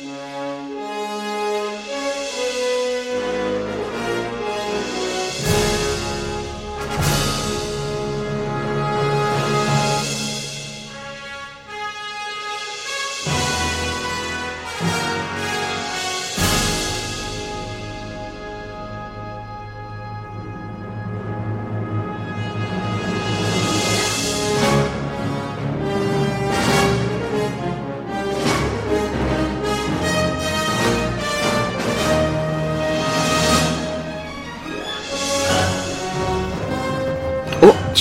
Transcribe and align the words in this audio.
Oh, 0.00 0.81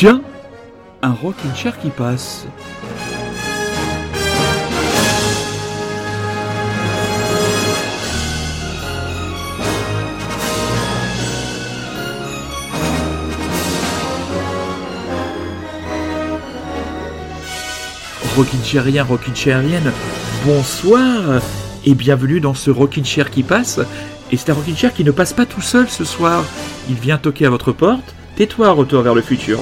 tiens 0.01 0.23
Un 1.03 1.11
rocking 1.11 1.53
chair 1.53 1.77
qui 1.79 1.89
passe. 1.91 2.47
Rockin' 18.35 18.63
Chairien, 18.63 19.03
Rockin' 19.03 19.35
Chairienne, 19.35 19.91
bonsoir 20.43 21.41
et 21.85 21.93
bienvenue 21.93 22.39
dans 22.39 22.55
ce 22.55 22.71
Rockin' 22.71 23.05
Chair 23.05 23.29
qui 23.29 23.43
passe. 23.43 23.79
Et 24.31 24.37
c'est 24.37 24.49
un 24.49 24.55
Rockin' 24.55 24.75
Chair 24.75 24.95
qui 24.95 25.03
ne 25.03 25.11
passe 25.11 25.33
pas 25.33 25.45
tout 25.45 25.61
seul 25.61 25.87
ce 25.87 26.05
soir. 26.05 26.43
Il 26.89 26.95
vient 26.95 27.19
toquer 27.19 27.45
à 27.45 27.51
votre 27.51 27.71
porte. 27.71 28.15
Tais-toi, 28.35 28.71
retour 28.71 29.03
vers 29.03 29.13
le 29.13 29.21
futur. 29.21 29.59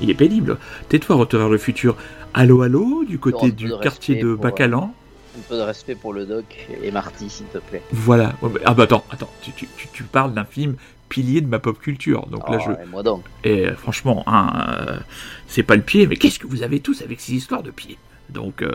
Il 0.00 0.10
est 0.10 0.14
pénible. 0.14 0.58
Tais-toi, 0.88 1.16
retour 1.16 1.40
vers 1.40 1.48
le 1.48 1.58
futur. 1.58 1.96
Allô, 2.34 2.62
allô, 2.62 3.04
du 3.04 3.18
côté 3.18 3.52
du 3.52 3.68
de 3.68 3.76
quartier 3.76 4.16
de 4.22 4.28
euh, 4.28 4.36
Bacalan. 4.36 4.94
Un 5.36 5.40
peu 5.48 5.56
de 5.56 5.60
respect 5.62 5.94
pour 5.94 6.12
le 6.12 6.26
doc 6.26 6.44
et 6.82 6.90
Marty, 6.90 7.30
s'il 7.30 7.46
te 7.46 7.58
plaît. 7.58 7.82
Voilà. 7.92 8.34
Ouais, 8.42 8.50
bah, 8.52 8.60
Ah 8.64 8.74
bah 8.74 8.82
attends, 8.84 9.04
attends. 9.10 9.30
Tu, 9.42 9.52
tu- 9.52 9.68
tu- 9.76 9.88
tu 9.92 10.02
parles 10.02 10.34
d'un 10.34 10.44
film 10.44 10.74
pilier 11.08 11.40
de 11.40 11.46
ma 11.46 11.58
pop 11.58 11.78
culture. 11.78 12.26
Donc 12.26 12.48
là, 12.50 12.58
Oh, 12.60 12.64
je... 12.66 12.82
et 12.84 12.86
moi 12.90 13.02
donc. 13.02 13.24
Et 13.44 13.66
euh, 13.68 13.74
franchement, 13.76 14.24
hein, 14.26 14.52
euh, 14.88 14.98
c'est 15.46 15.62
pas 15.62 15.76
le 15.76 15.82
pied, 15.82 16.06
mais 16.06 16.16
qu'est-ce 16.16 16.38
que 16.38 16.46
vous 16.46 16.62
avez 16.62 16.80
tous 16.80 17.02
avec 17.02 17.20
ces 17.20 17.32
histoires 17.34 17.62
de 17.62 17.70
pied 17.70 17.96
Donc, 18.30 18.62
euh, 18.62 18.72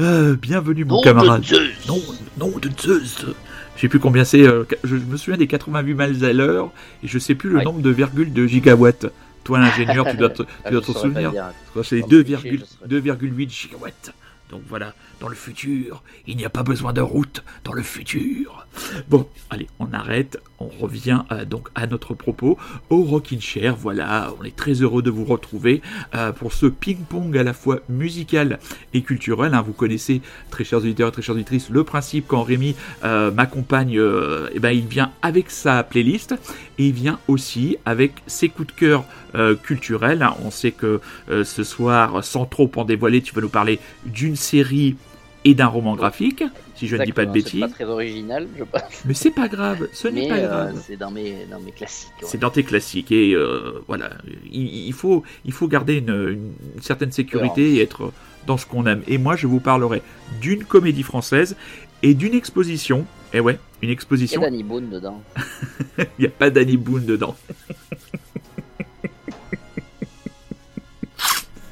euh, 0.00 0.36
bienvenue 0.36 0.84
mon 0.84 0.96
Nom 0.96 1.00
de 1.00 1.04
camarade. 1.04 1.44
Zeus. 1.44 1.86
Non, 1.88 2.00
non 2.38 2.52
de 2.58 2.70
Zeus. 2.80 3.26
Je 3.76 3.80
sais 3.82 3.88
plus 3.88 3.98
combien 4.00 4.24
c'est. 4.24 4.42
euh, 4.42 4.64
je 4.84 4.96
me 4.96 5.16
souviens 5.18 5.36
des 5.38 5.46
88 5.46 5.94
miles 5.94 6.24
à 6.24 6.32
l'heure 6.32 6.70
et 7.04 7.08
je 7.08 7.18
sais 7.18 7.34
plus 7.34 7.50
le 7.50 7.56
Ouais. 7.58 7.64
nombre 7.64 7.80
de 7.82 7.90
virgules 7.90 8.32
de 8.32 8.46
gigawatts. 8.46 9.06
Toi, 9.46 9.60
l'ingénieur, 9.60 10.04
tu 10.10 10.16
dois 10.16 10.30
te, 10.30 10.42
tu 10.42 10.48
Ah, 10.64 10.70
dois 10.70 10.82
souvenir. 10.82 11.32
c'est 11.84 12.00
Sans 12.00 12.08
2,8 12.08 12.24
tricher, 12.40 12.58
je 12.58 12.64
saurais. 12.64 12.88
2,8 12.88 13.48
gigawatts. 13.50 14.12
Donc 14.50 14.62
voilà, 14.68 14.92
dans 15.20 15.28
le 15.28 15.34
futur, 15.34 16.02
il 16.26 16.36
n'y 16.36 16.44
a 16.44 16.50
pas 16.50 16.62
besoin 16.62 16.92
de 16.92 17.00
route 17.00 17.42
dans 17.64 17.72
le 17.72 17.82
futur. 17.82 18.65
Bon, 19.08 19.26
allez, 19.50 19.68
on 19.78 19.92
arrête, 19.92 20.38
on 20.58 20.66
revient 20.68 21.20
euh, 21.32 21.44
donc 21.44 21.68
à 21.74 21.86
notre 21.86 22.14
propos 22.14 22.58
au 22.90 23.02
Rockin' 23.02 23.40
Chair. 23.40 23.76
Voilà, 23.76 24.32
on 24.40 24.44
est 24.44 24.54
très 24.54 24.72
heureux 24.74 25.02
de 25.02 25.10
vous 25.10 25.24
retrouver 25.24 25.82
euh, 26.14 26.32
pour 26.32 26.52
ce 26.52 26.66
ping-pong 26.66 27.36
à 27.36 27.42
la 27.42 27.52
fois 27.52 27.80
musical 27.88 28.58
et 28.94 29.02
culturel. 29.02 29.54
hein. 29.54 29.62
Vous 29.62 29.72
connaissez, 29.72 30.20
très 30.50 30.64
chers 30.64 30.78
auditeurs 30.80 31.12
très 31.12 31.22
chères 31.22 31.34
auditrices, 31.34 31.70
le 31.70 31.84
principe 31.84 32.26
quand 32.26 32.42
Rémi 32.42 32.74
euh, 33.04 33.30
m'accompagne, 33.30 34.00
eh 34.52 34.58
ben, 34.58 34.70
il 34.70 34.86
vient 34.86 35.12
avec 35.22 35.50
sa 35.50 35.82
playlist 35.82 36.34
et 36.78 36.88
il 36.88 36.92
vient 36.92 37.18
aussi 37.28 37.76
avec 37.84 38.12
ses 38.26 38.48
coups 38.48 38.68
de 38.68 38.72
cœur 38.72 39.04
culturels. 39.62 40.22
hein. 40.22 40.34
On 40.44 40.50
sait 40.50 40.72
que 40.72 41.00
ce 41.28 41.62
soir, 41.64 42.24
sans 42.24 42.46
trop 42.46 42.70
en 42.76 42.84
dévoiler, 42.84 43.20
tu 43.22 43.34
vas 43.34 43.40
nous 43.42 43.48
parler 43.48 43.78
d'une 44.06 44.36
série 44.36 44.96
et 45.44 45.54
d'un 45.54 45.66
roman 45.66 45.94
graphique, 45.94 46.42
si 46.76 46.86
je 46.86 46.96
ne 46.96 47.04
dis 47.04 47.12
pas 47.12 47.26
de 47.26 47.32
bêtises. 47.32 47.52
C'est 47.60 47.68
pas 47.68 47.68
très 47.68 47.84
original, 47.84 48.46
je 48.56 48.64
pense. 48.64 48.82
Mais 49.04 49.14
c'est 49.14 49.30
pas 49.30 49.48
grave, 49.48 49.88
ce 49.92 50.08
n'est 50.08 50.28
pas 50.28 50.36
euh, 50.36 50.46
grave. 50.46 50.82
c'est 50.86 50.96
dans 50.96 51.10
mes, 51.10 51.46
dans 51.50 51.60
mes 51.60 51.72
classiques. 51.72 52.10
ouais. 52.20 52.28
C'est 52.28 52.38
dans 52.38 52.50
tes 52.50 52.62
classiques 52.62 53.12
et 53.12 53.34
euh, 53.34 53.82
voilà, 53.86 54.10
il, 54.50 54.86
il 54.86 54.92
faut, 54.92 55.22
il 55.44 55.52
faut 55.52 55.68
garder 55.68 55.94
une, 55.94 56.52
une 56.76 56.82
certaine 56.82 57.12
sécurité 57.12 57.74
et 57.74 57.82
être 57.82 58.12
dans 58.46 58.56
ce 58.56 58.66
qu'on 58.66 58.86
aime. 58.86 59.02
Et 59.08 59.18
moi, 59.18 59.36
je 59.36 59.46
vous 59.46 59.60
parlerai 59.60 60.02
d'une 60.40 60.64
comédie 60.64 61.02
française 61.02 61.56
et 62.02 62.14
d'une 62.14 62.34
exposition. 62.34 63.04
Et 63.32 63.40
ouais, 63.40 63.58
une 63.82 63.82
Il 63.82 63.88
y 63.88 63.90
a 63.90 63.92
exposition. 63.92 64.40
Danny 64.40 64.62
Boone 64.62 64.88
dedans. 64.90 65.22
Il 65.98 66.06
n'y 66.20 66.26
a 66.26 66.30
pas 66.30 66.50
Danny 66.50 66.76
Boone 66.76 67.04
dedans. 67.04 67.36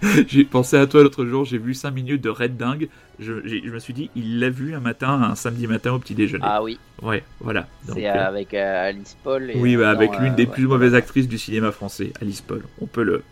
j'ai 0.28 0.44
pensé 0.44 0.76
à 0.76 0.86
toi 0.86 1.02
l'autre 1.02 1.24
jour, 1.24 1.44
j'ai 1.44 1.58
vu 1.58 1.74
5 1.74 1.90
minutes 1.90 2.22
de 2.22 2.28
Red 2.30 2.56
Dingue. 2.56 2.88
Je, 3.20 3.32
me 3.32 3.78
suis 3.78 3.94
dit, 3.94 4.10
il 4.16 4.40
l'a 4.40 4.50
vu 4.50 4.74
un 4.74 4.80
matin, 4.80 5.22
un 5.22 5.34
samedi 5.34 5.66
matin 5.66 5.92
au 5.92 5.98
petit 5.98 6.14
déjeuner. 6.14 6.44
Ah 6.46 6.62
oui, 6.62 6.78
Ouais, 7.02 7.22
voilà. 7.40 7.68
C'est 7.92 8.08
euh, 8.08 8.26
avec 8.26 8.54
euh, 8.54 8.88
Alice 8.88 9.16
Paul. 9.22 9.50
Et, 9.50 9.56
oui, 9.56 9.76
bah, 9.76 9.90
avec 9.90 10.18
l'une 10.18 10.32
euh, 10.32 10.36
des 10.36 10.46
ouais, 10.46 10.52
plus 10.52 10.66
mauvaises 10.66 10.94
actrices 10.94 11.28
du 11.28 11.38
cinéma 11.38 11.70
français, 11.70 12.12
Alice 12.20 12.40
Paul. 12.40 12.62
On 12.80 12.86
peut 12.86 13.04
le, 13.04 13.22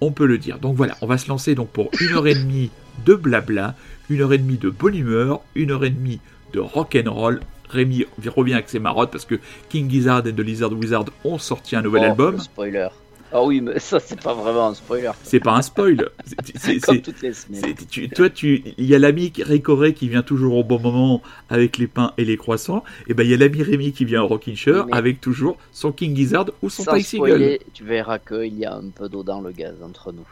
on 0.00 0.12
peut 0.12 0.26
le 0.26 0.38
dire. 0.38 0.58
Donc 0.58 0.76
voilà, 0.76 0.96
on 1.00 1.06
va 1.06 1.18
se 1.18 1.28
lancer 1.28 1.54
donc 1.54 1.70
pour 1.70 1.90
une 2.00 2.12
heure 2.14 2.26
et 2.26 2.34
demie 2.34 2.70
de 3.04 3.14
blabla, 3.14 3.74
une 4.08 4.20
heure 4.20 4.32
et 4.32 4.38
demie 4.38 4.58
de 4.58 4.70
bonne 4.70 4.94
humeur, 4.94 5.40
une 5.54 5.72
heure 5.72 5.84
et 5.84 5.90
demie 5.90 6.20
de 6.52 6.60
rock 6.60 6.96
and 6.96 7.10
roll. 7.12 7.40
Rémi 7.70 8.04
revient 8.36 8.54
avec 8.54 8.68
ses 8.68 8.78
marottes 8.78 9.10
parce 9.10 9.24
que 9.24 9.40
King 9.68 9.90
Gizzard 9.90 10.24
et 10.26 10.32
The 10.32 10.40
Lizard 10.40 10.72
Wizard 10.72 11.06
ont 11.24 11.38
sorti 11.38 11.74
un 11.74 11.82
nouvel 11.82 12.02
Oh, 12.04 12.10
album. 12.10 12.34
le 12.36 12.40
Spoiler. 12.40 12.88
Ah 13.32 13.42
oui, 13.42 13.60
mais 13.60 13.78
ça, 13.80 13.98
c'est 13.98 14.20
pas 14.20 14.32
vraiment 14.34 14.68
un 14.68 14.74
spoiler. 14.74 15.10
C'est 15.24 15.40
pas 15.40 15.54
un 15.56 15.62
spoil. 15.62 16.08
C'est- 16.54 16.78
Comme 16.86 17.00
toutes 17.00 17.20
les 17.22 17.32
semaines. 17.32 17.74
tu- 17.90 18.08
toi, 18.08 18.30
tu, 18.30 18.62
il 18.78 18.84
y 18.86 18.94
a 18.94 18.98
l'ami 19.00 19.32
Récoré 19.40 19.92
qui 19.92 20.08
vient 20.08 20.22
toujours 20.22 20.56
au 20.56 20.62
bon 20.64 20.78
moment 20.78 21.20
avec 21.50 21.78
les 21.78 21.88
pains 21.88 22.12
et 22.16 22.24
les 22.24 22.36
croissants. 22.36 22.84
Et 23.08 23.14
ben 23.14 23.24
il 23.24 23.30
y 23.30 23.34
a 23.34 23.36
l'ami 23.36 23.62
Rémi 23.62 23.92
qui 23.92 24.04
vient 24.04 24.22
au 24.22 24.28
Rockin' 24.28 24.54
Chair 24.54 24.86
avec 24.92 25.20
toujours 25.20 25.56
son 25.72 25.90
King 25.90 26.14
Gizzard 26.14 26.46
ou 26.62 26.70
son 26.70 26.84
Sans 26.84 26.92
spoiler, 27.00 27.60
tu 27.72 27.82
verras 27.84 28.18
qu'il 28.20 28.56
y 28.56 28.64
a 28.64 28.74
un 28.76 28.88
peu 28.94 29.08
d'eau 29.08 29.22
dans 29.24 29.40
le 29.40 29.50
gaz 29.50 29.74
entre 29.82 30.12
nous. 30.12 30.26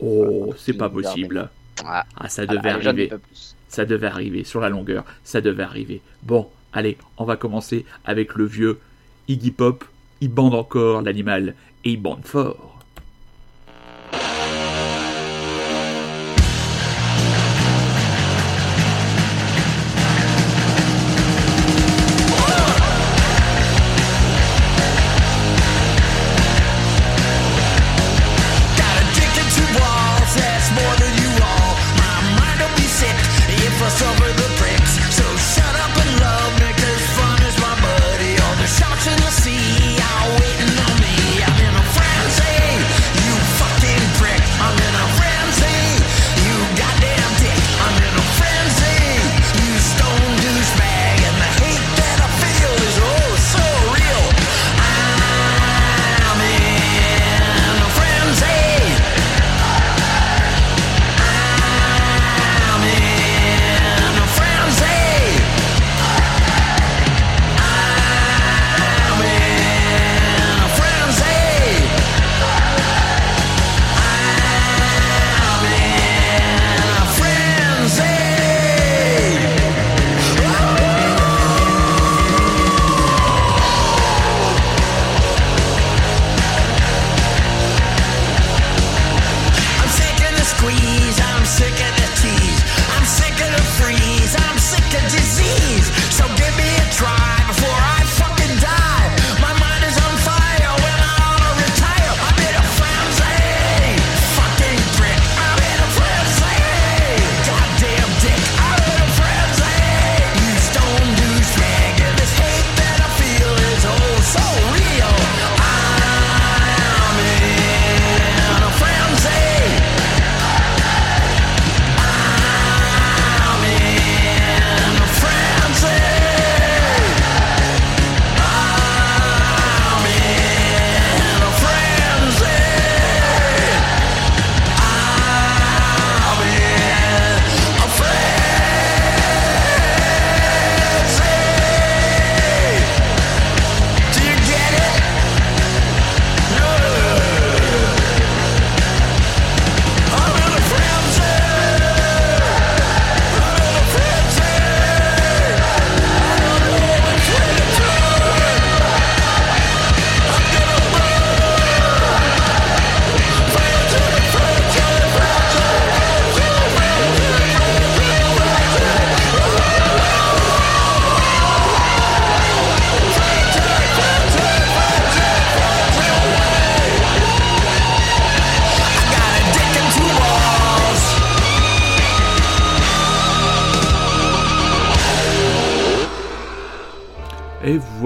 Oh, 0.00 0.52
c'est 0.56 0.72
pas 0.72 0.88
possible. 0.88 1.48
Ah, 1.84 2.04
Ah, 2.16 2.28
ça 2.28 2.46
devait 2.46 2.70
arriver. 2.70 3.10
Ça 3.68 3.84
devait 3.84 4.06
arriver 4.08 4.42
sur 4.44 4.60
la 4.60 4.68
longueur. 4.70 5.04
Ça 5.22 5.40
devait 5.40 5.62
arriver. 5.62 6.00
Bon, 6.24 6.48
allez, 6.72 6.96
on 7.16 7.24
va 7.24 7.36
commencer 7.36 7.84
avec 8.04 8.34
le 8.34 8.44
vieux 8.44 8.80
Iggy 9.28 9.52
Pop. 9.52 9.84
Il 10.22 10.28
bande 10.30 10.54
encore 10.54 11.00
l'animal 11.02 11.54
et 11.84 11.90
il 11.92 12.02
bande 12.02 12.24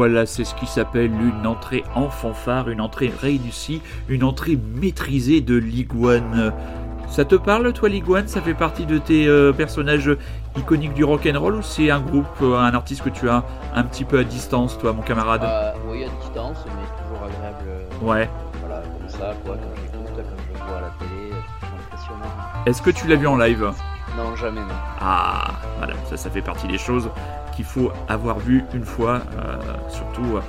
voilà, 0.06 0.26
c'est 0.26 0.44
ce 0.44 0.54
qui 0.54 0.66
s'appelle 0.66 1.12
une 1.12 1.46
entrée 1.46 1.82
en 1.94 2.10
fanfare, 2.10 2.68
une 2.68 2.82
entrée 2.82 3.10
réussie, 3.22 3.80
une 4.10 4.22
entrée 4.22 4.58
maîtrisée 4.74 5.40
de 5.40 5.56
l'iguane. 5.56 6.52
Ça 7.08 7.24
te 7.24 7.34
parle, 7.34 7.72
toi, 7.72 7.88
l'iguane? 7.88 8.28
Ça 8.28 8.42
fait 8.42 8.52
partie 8.52 8.84
de 8.84 8.98
tes 8.98 9.26
euh, 9.26 9.54
personnages 9.54 10.14
iconiques 10.58 10.92
du 10.92 11.04
rock'n'roll 11.04 11.54
ou 11.54 11.62
c'est 11.62 11.90
un 11.90 12.00
groupe, 12.00 12.26
euh, 12.42 12.58
un 12.58 12.74
artiste 12.74 13.02
que 13.02 13.08
tu 13.08 13.30
as 13.30 13.44
un 13.74 13.82
petit 13.82 14.04
peu 14.04 14.18
à 14.18 14.24
distance, 14.24 14.76
toi, 14.76 14.92
mon 14.92 15.00
camarade? 15.00 15.42
Euh, 15.42 15.72
oui, 15.88 16.04
à 16.04 16.08
distance, 16.22 16.58
mais 16.66 17.02
toujours 17.02 17.24
agréable. 17.24 17.64
Ouais. 18.02 18.28
Voilà, 18.60 18.82
comme 18.82 19.08
ça, 19.08 19.32
quoi, 19.42 19.56
quand 19.56 19.80
j'écoute, 19.80 20.10
quand 20.16 20.42
je 20.46 20.52
le 20.52 20.66
vois 20.66 20.76
à 20.76 20.80
la 20.82 20.92
télé, 20.98 21.32
c'est 21.60 21.94
impressionnant. 21.94 22.66
Est-ce 22.66 22.82
que 22.82 22.90
tu 22.90 23.08
l'as 23.08 23.16
vu 23.16 23.26
en 23.26 23.38
live? 23.38 23.72
Non, 24.18 24.36
jamais, 24.36 24.60
non. 24.60 24.66
Ah, 25.00 25.52
voilà, 25.78 25.94
ça, 26.10 26.18
ça 26.18 26.28
fait 26.28 26.42
partie 26.42 26.68
des 26.68 26.76
choses 26.76 27.08
qu'il 27.54 27.64
faut 27.64 27.90
avoir 28.08 28.38
vu 28.38 28.64
une 28.74 28.84
fois. 28.84 29.20
euh, 29.38 29.56
surtout, 29.88 30.36
euh, 30.36 30.40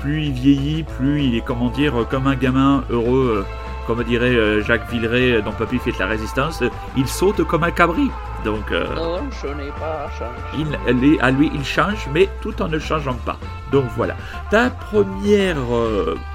plus 0.00 0.24
il 0.24 0.32
vieillit, 0.32 0.82
plus 0.82 1.22
il 1.22 1.36
est, 1.36 1.40
comment 1.40 1.68
dire, 1.70 2.00
euh, 2.00 2.04
comme 2.04 2.26
un 2.26 2.34
gamin 2.34 2.82
heureux, 2.90 3.44
euh, 3.46 3.86
comme 3.86 4.02
dirait 4.04 4.34
euh, 4.34 4.62
Jacques 4.62 4.88
Villeray 4.90 5.40
dans 5.42 5.52
Papy 5.52 5.78
fait 5.78 5.92
de 5.92 5.98
la 5.98 6.06
résistance, 6.06 6.62
euh, 6.62 6.68
il 6.96 7.06
saute 7.06 7.42
comme 7.44 7.64
un 7.64 7.70
cabri. 7.70 8.10
Donc, 8.44 8.70
Non, 8.70 9.20
je 9.42 9.46
n'ai 9.48 9.70
pas 9.70 10.06
changé. 10.18 10.66
il, 10.90 11.04
est- 11.14 11.20
à 11.20 11.30
lui, 11.30 11.50
il 11.54 11.64
change, 11.64 12.06
mais 12.12 12.28
tout 12.42 12.60
en 12.60 12.68
ne 12.68 12.78
changeant 12.78 13.14
pas. 13.24 13.38
Donc 13.72 13.84
voilà. 13.96 14.14
Ta 14.50 14.68
première 14.68 15.56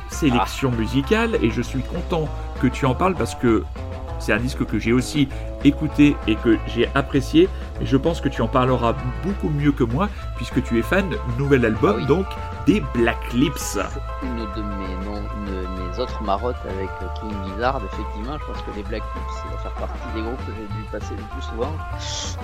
sélection 0.10 0.72
musicale, 0.72 1.38
et 1.42 1.52
je 1.52 1.62
suis 1.62 1.82
content 1.84 2.28
que 2.62 2.68
tu 2.68 2.86
en 2.88 2.96
parles 2.96 3.14
parce 3.16 3.36
que 3.36 3.64
c'est 4.20 4.34
un 4.34 4.38
disque 4.40 4.66
que 4.66 4.80
j'ai 4.80 4.94
aussi 4.94 5.28
écouté 5.64 6.16
et 6.28 6.36
que 6.36 6.58
j'ai 6.68 6.90
apprécié. 6.96 7.50
Et 7.82 7.86
je 7.86 7.98
pense 7.98 8.22
que 8.22 8.30
tu 8.30 8.42
en 8.42 8.48
parleras 8.48 8.94
beaucoup 9.24 9.50
mieux 9.50 9.72
que 9.72 9.84
moi, 9.84 10.10
puisque 10.36 10.62
tu 10.64 10.80
es 10.80 10.82
fan, 10.82 11.10
nouvel 11.38 11.66
album, 11.66 11.96
Ah 11.96 12.00
oui. 12.00 12.06
donc 12.06 12.26
des 12.66 12.82
Black 12.94 13.34
Lips. 13.34 13.78
Une 14.24 14.36
de 14.38 14.62
mes, 14.62 15.06
non, 15.06 15.22
une 15.38 15.46
de 15.46 15.92
mes 15.92 16.00
autres 16.00 16.22
marottes 16.24 16.56
avec 16.66 16.90
euh, 17.02 17.06
King 17.20 17.32
Gizzard, 17.48 17.82
effectivement, 17.92 18.38
je 18.40 18.46
pense 18.46 18.62
que 18.62 18.72
les 18.76 18.84
Black 18.84 19.02
Lips, 19.16 19.36
ça 19.36 19.50
va 19.52 19.58
faire 19.58 19.74
partie 19.88 20.14
des 20.16 20.22
groupes 20.22 20.46
que 20.46 20.52
j'ai 20.56 20.68
dû 20.76 20.84
passer 20.92 21.14
le 21.16 21.24
plus 21.34 21.42
souvent, 21.42 21.74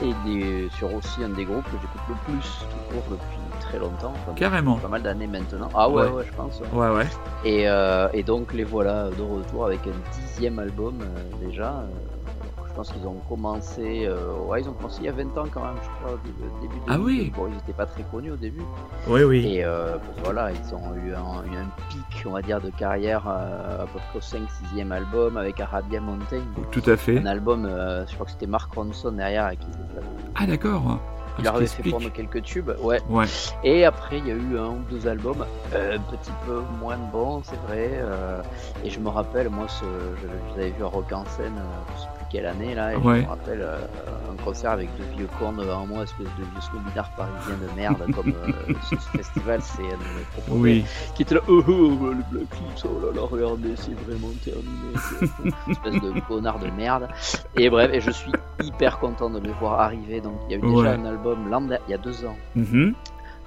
et 0.02 0.14
des, 0.26 0.70
sur 0.78 0.94
aussi 0.94 1.24
un 1.24 1.30
des 1.30 1.46
groupes 1.46 1.66
que 1.66 1.78
j'écoute 1.82 2.02
le 2.10 2.16
plus, 2.26 2.66
tout 2.70 2.94
court, 2.94 3.04
depuis 3.12 3.38
très 3.76 3.80
longtemps, 3.86 4.14
enfin, 4.16 4.34
Carrément. 4.36 4.76
pas 4.78 4.88
mal 4.88 5.04
d'années 5.04 5.28
maintenant. 5.28 5.70
Ah 5.76 5.90
ouais, 5.90 6.04
Ouais. 6.04 6.10
ouais, 6.12 6.24
je 6.30 6.34
pense. 6.34 6.62
ouais. 6.74 6.90
Ouais. 6.90 7.08
Et, 7.44 7.68
euh, 7.68 8.08
et 8.14 8.24
donc 8.24 8.54
les 8.54 8.64
voilà 8.64 9.10
de 9.10 9.22
retour 9.22 9.66
avec 9.66 9.82
un 9.88 10.20
dixième 10.22 10.60
album 10.60 11.00
euh, 11.02 11.46
déjà. 11.48 11.70
euh, 11.70 11.88
je 12.68 12.74
pense 12.80 12.92
qu'ils 12.92 13.08
ont 13.08 13.22
commencé, 13.30 14.06
euh, 14.06 14.18
ouais, 14.48 14.60
ils 14.62 14.68
ont 14.68 14.74
commencé 14.74 14.98
il 15.00 15.06
y 15.06 15.08
a 15.08 15.14
20 15.14 15.38
ans 15.38 15.46
quand 15.50 15.62
même, 15.62 15.78
je 15.82 15.88
crois, 16.04 16.14
au 16.16 16.18
début. 16.26 16.44
début 16.62 16.82
Ah 16.90 16.98
2000. 16.98 17.06
oui. 17.06 17.34
Bon, 17.34 17.48
ils 17.48 17.56
n'étaient 17.56 17.72
pas 17.72 17.86
très 17.86 18.04
connus 18.04 18.32
au 18.32 18.36
début. 18.36 18.64
Oui, 19.08 19.24
oui. 19.24 19.46
Et 19.48 19.66
voilà, 20.26 20.50
ils 20.52 20.76
ont 20.76 20.94
eu 20.94 21.14
un, 21.14 21.50
eu 21.50 21.56
un 21.56 21.70
pic, 21.88 22.26
on 22.26 22.32
va 22.32 22.42
dire, 22.42 22.60
de 22.60 22.70
carrière 22.72 23.26
à 23.30 23.86
peu 23.94 24.00
près 24.10 24.18
au 24.18 24.22
5-6e 24.22 24.92
album 24.92 25.38
avec 25.38 25.62
Arabia 25.62 26.02
Mountain. 26.02 26.42
Tout 26.72 26.84
à 26.88 26.98
fait. 26.98 27.18
Un 27.20 27.26
album, 27.28 27.66
je 27.66 28.14
crois 28.14 28.26
que 28.26 28.34
c'était 28.34 28.46
Mark 28.48 28.74
Ronson 28.74 29.14
derrière 29.14 29.52
qui 29.52 29.68
Ah, 30.36 30.46
d'accord. 30.46 31.00
Il 31.38 31.44
qui 31.44 31.48
avait 31.48 31.68
fait 31.68 31.90
prendre 31.90 32.10
quelques 32.12 32.42
tubes. 32.44 32.72
Ouais. 32.82 33.02
Ouais. 33.10 33.26
Et 33.64 33.86
après, 33.86 34.20
il 34.20 34.28
y 34.28 34.32
a 34.32 34.36
eu 34.36 34.58
un 34.58 34.70
ou 34.70 34.80
deux 34.90 35.08
albums 35.08 35.46
euh, 35.74 35.98
un 35.98 36.00
petit 36.00 36.32
peu 36.46 36.62
moins 36.80 36.98
bons, 36.98 37.42
c'est 37.44 37.60
vrai. 37.68 37.90
euh, 37.94 38.42
et 38.84 38.90
je 38.90 39.00
me 39.00 39.10
rappelle, 39.10 39.50
moi, 39.50 39.68
ce, 39.68 39.84
je, 39.84 40.28
je 40.28 40.56
les 40.58 40.62
avais 40.68 40.72
vus 40.78 40.84
à 40.84 40.88
Rock 40.88 41.12
en 41.12 41.26
scène, 41.26 41.58
euh, 41.58 41.92
je 41.96 42.02
sais 42.02 42.08
plus 42.15 42.15
quelle 42.36 42.46
année, 42.48 42.76
là. 42.76 42.94
Et 42.94 42.98
Ouais. 42.98 43.20
je 43.22 43.22
me 43.24 43.30
rappelle 43.30 43.62
euh, 43.62 43.78
un 44.32 44.44
concert 44.44 44.72
avec 44.72 44.90
deux 44.98 45.06
vieux 45.18 45.28
cons 45.40 45.54
devant 45.54 45.86
moi, 45.86 46.04
espèce 46.04 46.26
de 46.28 46.44
vieux 46.44 46.62
snobinards 46.62 47.10
parisiens 47.16 47.56
de 47.56 47.76
merde, 47.76 48.04
comme 48.16 48.30
euh, 48.30 48.74
ce 48.90 48.96
festival, 49.18 49.60
c'est 49.62 49.84
euh, 49.84 49.92
de 49.92 50.42
proposer, 50.42 50.60
Oui. 50.60 50.86
Qui 51.16 51.22
était 51.24 51.36
là, 51.36 51.42
oh, 51.48 51.64
oh, 51.68 51.72
oh, 51.72 52.06
le 52.08 52.24
Black 52.32 52.50
Lips, 52.60 52.86
oh 52.86 53.00
là 53.06 53.14
là, 53.16 53.22
regardez, 53.30 53.74
c'est 53.76 53.94
vraiment 54.06 54.34
terminé. 54.44 55.54
espèce 55.72 56.02
de 56.02 56.20
connard 56.28 56.60
de 56.60 56.70
merde. 56.72 57.08
Et 57.56 57.70
bref, 57.70 57.90
et 57.94 58.02
je 58.02 58.12
suis 58.12 58.32
hyper 58.64 59.00
content 59.00 59.30
de 59.30 59.40
les 59.40 59.52
voir 59.54 59.80
arriver. 59.80 60.20
Donc, 60.22 60.34
il 60.50 60.52
y 60.52 60.56
a 60.56 60.58
eu 60.58 60.70
déjà 60.76 60.92
un 60.92 61.06
album 61.06 61.50
l'an 61.50 61.66
il 61.88 61.92
y 61.92 61.94
a 61.94 61.98
deux 61.98 62.26
ans 62.26 62.36
Mhm. 62.56 62.94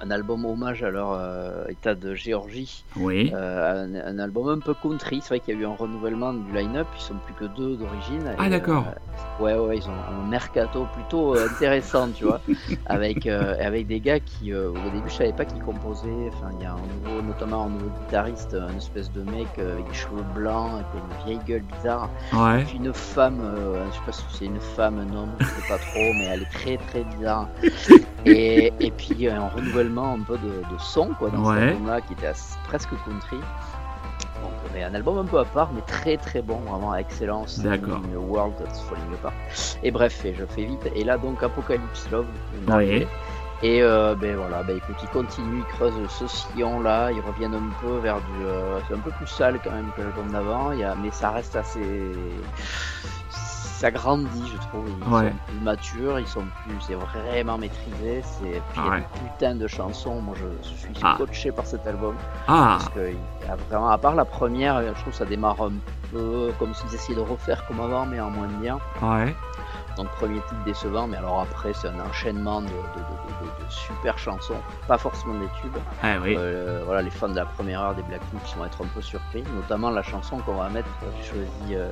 Un 0.01 0.11
album 0.11 0.45
hommage 0.45 0.83
à 0.83 0.89
leur 0.89 1.11
euh, 1.13 1.65
état 1.69 1.95
de 1.95 2.13
Géorgie, 2.15 2.83
Oui. 2.95 3.31
euh, 3.33 3.85
un, 3.85 4.15
un 4.15 4.19
album 4.19 4.49
un 4.49 4.59
peu 4.59 4.73
country. 4.73 5.19
C'est 5.21 5.29
vrai 5.29 5.39
qu'il 5.39 5.55
y 5.55 5.57
a 5.57 5.61
eu 5.61 5.65
un 5.65 5.75
renouvellement 5.75 6.33
du 6.33 6.51
line-up, 6.53 6.87
ils 6.97 7.01
sont 7.01 7.15
plus 7.25 7.33
que 7.33 7.45
deux 7.55 7.75
d'origine. 7.75 8.23
Ah, 8.37 8.49
d'accord. 8.49 8.85
euh, 8.87 9.43
ouais, 9.43 9.55
ouais, 9.55 9.77
ils 9.77 9.87
ont 9.89 9.93
un 9.93 10.27
mercato 10.29 10.87
plutôt 10.93 11.37
intéressant, 11.37 12.07
tu 12.09 12.25
vois, 12.25 12.41
avec 12.85 13.25
avec 13.27 13.87
des 13.87 13.99
gars 13.99 14.19
qui, 14.19 14.53
au 14.53 14.71
début, 14.73 15.09
je 15.09 15.13
savais 15.13 15.33
pas 15.33 15.45
qui 15.45 15.59
composaient. 15.59 16.29
Enfin, 16.33 16.51
il 16.59 16.63
y 16.63 16.65
a 16.65 16.73
un 16.73 16.75
nouveau, 16.75 17.21
notamment 17.21 17.65
un 17.65 17.69
nouveau 17.69 17.89
guitariste, 18.05 18.53
un 18.55 18.75
espèce 18.77 19.11
de 19.11 19.21
mec 19.23 19.47
avec 19.57 19.85
des 19.87 19.93
cheveux 19.93 20.23
blancs, 20.35 20.71
avec 20.73 20.85
une 20.93 21.25
vieille 21.25 21.45
gueule 21.45 21.63
bizarre. 21.75 22.09
Ouais. 22.33 22.63
Puis 22.63 22.77
une 22.77 22.93
femme, 22.93 23.41
je 23.89 23.95
sais 23.95 24.01
pas 24.05 24.11
si 24.11 24.23
c'est 24.31 24.45
une 24.45 24.59
femme, 24.61 24.99
un 24.99 25.15
homme, 25.15 25.31
je 25.39 25.45
sais 25.45 25.67
pas 25.67 25.77
trop, 25.77 26.13
mais 26.17 26.25
elle 26.25 26.41
est 26.43 26.51
très 26.53 26.77
très 26.77 27.03
bizarre. 27.03 27.47
Et, 28.25 28.73
et 28.81 28.91
puis 28.91 29.29
un 29.29 29.47
renouvellement 29.47 29.88
un 29.97 30.19
peu 30.19 30.37
de, 30.37 30.47
de 30.71 30.77
son 30.77 31.07
quoi 31.17 31.29
dans 31.29 31.43
Ouais. 31.49 31.55
cet 31.59 31.69
album-là 31.69 32.01
qui 32.01 32.13
était 32.13 32.27
assez- 32.27 32.57
presque 32.63 32.89
country. 33.05 33.39
Donc 34.41 34.51
mais 34.73 34.83
un 34.83 34.93
album 34.93 35.17
un 35.17 35.25
peu 35.25 35.39
à 35.39 35.45
part, 35.45 35.69
mais 35.73 35.81
très 35.81 36.15
très 36.17 36.41
bon, 36.41 36.57
vraiment 36.59 36.95
excellent. 36.95 37.43
C'est 37.47 37.63
D'accord. 37.63 37.99
Une 38.05 38.17
world 38.17 38.53
that's 38.57 38.79
falling 38.81 39.13
apart. 39.15 39.33
Et 39.83 39.91
bref, 39.91 40.23
et 40.25 40.33
je 40.33 40.45
fais 40.45 40.63
vite. 40.65 40.89
Et 40.95 41.03
là 41.03 41.17
donc 41.17 41.41
Apocalypse 41.43 42.09
Love. 42.11 42.25
Oui. 42.67 43.05
Et 43.61 43.83
euh, 43.83 44.15
ben 44.15 44.37
voilà, 44.37 44.63
ben 44.63 44.77
écoute, 44.77 44.95
ils 45.03 45.09
continuent, 45.09 45.59
ils 45.59 45.65
creusent 45.75 46.07
ce 46.07 46.27
sillon 46.27 46.79
là, 46.79 47.11
ils 47.11 47.19
reviennent 47.19 47.55
un 47.55 47.69
peu 47.81 47.97
vers 47.97 48.15
du, 48.21 48.45
euh, 48.45 48.79
c'est 48.87 48.93
un 48.93 48.99
peu 48.99 49.11
plus 49.11 49.27
sale 49.27 49.59
quand 49.61 49.71
même 49.71 49.91
que 49.97 50.01
l'album 50.01 50.31
d'avant, 50.31 50.71
il 50.71 50.79
y 50.79 50.83
a, 50.85 50.95
mais 50.95 51.11
ça 51.11 51.31
reste 51.31 51.57
assez, 51.57 51.81
ça 53.79 53.91
grandit 53.91 54.51
je 54.51 54.57
trouve, 54.67 54.85
ils 54.89 55.13
Ouais. 55.13 55.29
sont 55.29 55.35
plus 55.47 55.59
matures, 55.61 56.19
ils 56.19 56.27
sont 56.27 56.43
plus, 56.63 56.75
c'est 56.81 56.95
vraiment 56.95 57.57
maîtrisé, 57.57 58.21
c'est 58.23 58.61
puis 58.71 58.75
il 58.75 58.83
y 58.83 58.87
a 58.87 58.91
Ouais. 58.91 58.97
des 58.99 59.19
putains 59.29 59.55
de 59.55 59.67
chansons, 59.67 60.21
moi 60.21 60.35
je, 60.37 60.67
suis 60.75 60.93
Ah. 61.01 61.15
coaché 61.17 61.51
par 61.53 61.65
cet 61.65 61.87
album 61.87 62.15
Ah. 62.47 62.77
parce 62.77 62.89
que 62.89 63.09
il 63.11 63.47
y 63.47 63.51
a 63.51 63.55
vraiment, 63.55 63.89
à 63.89 63.97
part 63.97 64.15
la 64.15 64.25
première, 64.25 64.81
je 64.81 64.91
trouve 65.01 65.13
que 65.13 65.19
ça 65.19 65.25
démarre 65.25 65.61
un 65.61 65.71
peu 66.11 66.51
comme 66.59 66.73
s'ils 66.73 66.93
essayaient 66.93 67.15
de 67.17 67.21
refaire 67.23 67.65
comme 67.67 67.79
avant, 67.79 68.05
mais 68.05 68.19
en 68.19 68.29
moins 68.31 68.47
bien. 68.61 68.79
Ouais. 69.01 69.33
Donc 69.95 70.07
premier 70.11 70.39
titre 70.41 70.63
décevant, 70.65 71.07
mais 71.07 71.17
alors 71.17 71.41
après 71.41 71.73
c'est 71.73 71.87
un 71.87 71.99
enchaînement 72.01 72.61
de, 72.61 72.67
de, 72.67 72.71
de- 72.71 73.45
de- 73.59 73.65
de 73.65 73.69
super 73.69 74.17
chansons, 74.17 74.55
pas 74.87 74.97
forcément 74.97 75.35
des 75.39 75.47
tubes. 75.61 75.75
Ah 76.03 76.15
oui. 76.21 76.35
Euh, 76.37 76.81
voilà, 76.85 77.01
les 77.01 77.09
fans 77.11 77.27
de 77.29 77.35
la 77.35 77.45
première 77.45 77.81
heure 77.81 77.95
des 77.95 78.03
Black 78.03 78.21
Lips 78.33 78.55
vont 78.57 78.65
être 78.65 78.81
un 78.83 78.87
peu 78.87 79.01
surpris, 79.01 79.43
notamment 79.55 79.89
la 79.89 80.01
chanson 80.03 80.37
qu'on 80.39 80.55
va 80.55 80.67
mettre. 80.69 80.89
J'ai 81.21 81.29
choisi, 81.29 81.75
euh, 81.75 81.89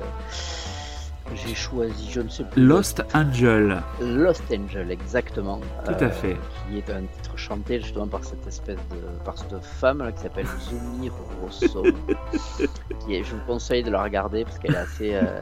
j'ai 1.34 1.54
choisi, 1.54 2.10
je 2.10 2.20
ne 2.20 2.28
sais 2.28 2.44
plus. 2.44 2.62
Lost 2.64 3.02
Angel. 3.14 3.80
Lost 4.00 4.42
Angel, 4.52 4.90
exactement. 4.90 5.60
Tout 5.84 5.92
à 6.04 6.08
fait. 6.10 6.36
Qui 6.68 6.78
est 6.78 6.90
un 6.90 7.02
titre 7.02 7.36
chanté 7.36 7.80
justement 7.80 8.06
par 8.06 8.24
cette 8.24 8.46
espèce 8.46 8.76
de, 8.90 9.24
par 9.24 9.38
cette 9.38 9.62
femme 9.62 9.98
là, 9.98 10.12
qui 10.12 10.22
s'appelle 10.22 10.46
Zumi 10.68 11.10
Rosso. 11.42 11.84
qui 13.06 13.14
est, 13.14 13.22
je 13.24 13.34
vous 13.34 13.40
conseille 13.46 13.82
de 13.82 13.90
la 13.90 14.02
regarder 14.02 14.44
parce 14.44 14.58
qu'elle 14.58 14.74
est 14.74 14.78
assez, 14.78 15.14
euh, 15.14 15.40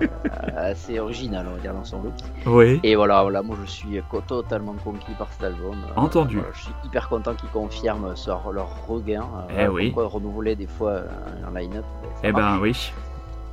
assez 0.57 0.99
originale, 0.99 1.47
on 1.50 1.55
va 1.55 1.61
dire, 1.61 1.75
dans 1.75 1.85
son 1.85 2.02
look. 2.02 2.14
Oui. 2.47 2.81
Et 2.83 2.95
voilà, 2.97 3.23
voilà, 3.23 3.43
moi 3.43 3.57
je 3.64 3.71
suis 3.71 4.00
totalement 4.26 4.75
conquis 4.85 5.12
par 5.19 5.28
cet 5.33 5.45
album. 5.45 5.76
Euh, 5.88 6.00
Entendu. 6.00 6.37
voilà, 6.37 6.52
je 6.55 6.62
suis 6.62 6.73
hyper 6.85 7.09
content 7.09 7.35
qu'ils 7.35 7.49
confirment 7.50 8.14
leur 8.52 8.87
regain. 8.87 9.25
Euh, 9.50 9.64
Eh 9.64 9.69
oui. 9.69 9.87
Pourquoi 9.90 10.09
renouveler 10.09 10.57
des 10.57 10.66
fois 10.66 10.90
euh, 10.90 11.09
un 11.47 11.59
line-up 11.59 11.85
Eh 12.23 12.33
ben 12.33 12.59
oui. 12.61 12.93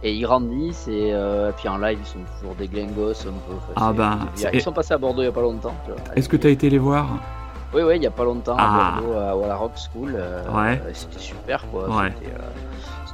Et 0.05 0.13
ils 0.13 0.22
grandissent 0.24 0.88
et 0.89 1.12
euh, 1.13 1.51
puis 1.55 1.69
en 1.69 1.77
live 1.77 1.98
ils 2.01 2.05
sont 2.05 2.19
toujours 2.38 2.55
des 2.55 2.67
glingos 2.67 3.12
un 3.25 3.31
peu. 3.48 3.55
Ah 3.77 3.93
ben, 3.93 4.19
ils, 4.51 4.62
sont 4.62 4.74
passés 4.74 4.93
à 4.93 4.98
Bordeaux 4.98 5.22
il 5.22 5.25
y 5.25 5.29
a 5.29 5.31
pas 5.31 5.41
longtemps. 5.41 5.74
Est-ce 6.15 6.27
que 6.27 6.36
tu 6.36 6.48
as 6.48 6.50
été 6.50 6.69
les 6.69 6.77
voir? 6.77 7.07
Oui, 7.74 7.81
oui, 7.83 7.95
il 7.95 8.03
y 8.03 8.07
a 8.07 8.12
pas 8.12 8.25
longtemps 8.25 8.55
Ah. 8.57 8.98
à 8.98 9.01
Bordeaux 9.01 9.17
à, 9.17 9.45
à 9.45 9.48
la 9.48 9.55
Rock 9.55 9.72
School. 9.77 10.13
euh, 10.17 10.43
Ouais. 10.51 10.81
et 10.89 10.93
C'était 10.93 11.19
super 11.19 11.65
quoi. 11.72 11.88
Ouais. 11.89 12.13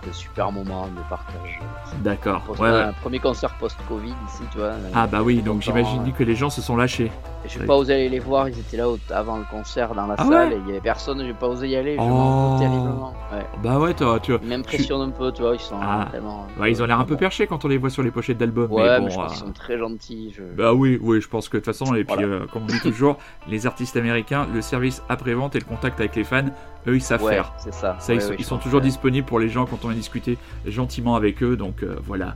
C'était, 0.02 0.08
euh, 0.08 0.12
un 0.12 0.14
super 0.14 0.52
moment 0.52 0.88
de 0.88 1.02
partage. 1.10 1.60
D'accord. 2.04 2.42
Ouais, 2.60 2.70
ouais. 2.70 2.82
Un 2.82 2.94
premier 2.94 3.20
concert 3.20 3.54
post-Covid 3.60 4.14
ici, 4.28 4.44
tu 4.52 4.58
vois. 4.58 4.72
Ah 4.96 5.08
bah 5.08 5.22
oui, 5.24 5.42
donc 5.42 5.62
j'imagine 5.62 6.02
euh, 6.08 6.12
que 6.12 6.24
les 6.24 6.36
gens 6.36 6.50
se 6.50 6.62
sont 6.62 6.76
lâchés. 6.76 7.12
J'ai 7.46 7.62
pas 7.62 7.76
osé 7.76 7.94
aller 7.94 8.10
les 8.10 8.20
voir, 8.20 8.50
ils 8.50 8.60
étaient 8.60 8.76
là 8.78 8.86
avant 9.12 9.38
le 9.38 9.46
concert 9.50 9.96
dans 9.96 10.06
la 10.08 10.16
Ah 10.18 10.26
salle 10.26 10.50
ouais 10.50 10.60
il 10.62 10.68
y 10.68 10.72
avait 10.72 10.82
personne, 10.82 11.24
j'ai 11.26 11.34
pas 11.34 11.48
osé 11.48 11.70
y 11.70 11.76
aller, 11.78 11.96
je 11.96 12.02
Oh. 12.02 12.58
terriblement. 12.60 13.14
Ouais. 13.32 13.46
Bah 13.64 13.80
ouais, 13.80 13.94
toi, 13.94 14.20
tu 14.22 14.34
Ils 14.44 14.50
m'impressionnent 14.50 15.02
un 15.02 15.10
peu, 15.10 15.32
tu 15.32 15.42
vois, 15.42 15.54
ils 15.56 15.60
sont 15.60 15.78
Ah. 15.82 16.08
vraiment. 16.10 16.48
Ouais, 16.60 16.70
ils 16.72 16.84
ont 16.84 16.86
l'air 16.86 17.00
un 17.00 17.06
peu 17.06 17.16
perchés 17.16 17.48
quand 17.48 17.64
on 17.64 17.68
les 17.70 17.78
voit 17.78 17.90
sur 17.90 18.04
les 18.04 18.12
pochettes 18.12 18.38
d'albums. 18.38 18.70
Ouais, 18.72 18.84
mais 18.84 19.00
mais, 19.00 19.06
bon, 19.06 19.10
je 19.10 19.16
pense 19.16 19.26
euh, 19.26 19.36
qu'ils 19.36 19.46
sont 19.48 19.54
très 19.54 19.78
gentils. 19.78 20.34
Je... 20.38 20.44
Bah 20.44 20.74
oui, 20.74 21.00
oui, 21.02 21.22
je 21.22 21.30
pense 21.30 21.48
que 21.48 21.58
de 21.58 21.64
toute 21.64 21.74
façon, 21.74 21.96
et 21.96 22.04
puis 22.04 22.16
Voilà. 22.16 22.28
euh, 22.28 22.46
comme 22.52 22.64
on 22.64 22.68
dit 22.68 22.80
toujours, 22.82 23.18
les 23.48 23.66
artistes 23.68 23.96
américains, 23.96 24.46
le 24.54 24.62
service 24.62 25.02
après-vente 25.08 25.56
et 25.56 25.60
le 25.60 25.66
contact 25.66 26.00
avec 26.02 26.16
les 26.18 26.26
fans, 26.26 26.44
eux, 26.88 26.96
ils 26.96 27.02
savent 27.02 27.24
ouais, 27.24 27.36
faire. 27.36 27.54
c'est 27.58 27.74
ça. 27.74 27.96
Ça, 28.00 28.12
Ouais, 28.12 28.18
ils, 28.18 28.22
sont- 28.22 28.30
ouais, 28.32 28.36
ils 28.40 28.44
je 28.44 28.48
sont 28.48 28.58
toujours 28.58 28.82
disponibles 28.82 29.26
pour 29.28 29.40
les 29.40 29.50
gens 29.50 29.66
quand 29.66 29.86
on 29.86 29.89
a 29.90 29.94
discuté 29.94 30.38
gentiment 30.66 31.16
avec 31.16 31.42
eux, 31.44 31.56
donc 31.56 31.84
euh, 31.84 31.96
voilà. 32.06 32.36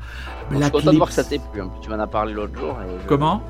Je 0.51 0.57
suis 0.61 0.71
content 0.71 0.91
de 0.91 0.97
voir 0.97 1.09
que 1.09 1.15
ça 1.15 1.23
t'est 1.23 1.39
plu. 1.51 1.61
Plus, 1.61 1.69
tu 1.81 1.89
m'en 1.89 1.99
as 1.99 2.07
parlé 2.07 2.33
l'autre 2.33 2.57
jour. 2.57 2.77
et 2.81 3.01
je- 3.03 3.07
Comment? 3.07 3.41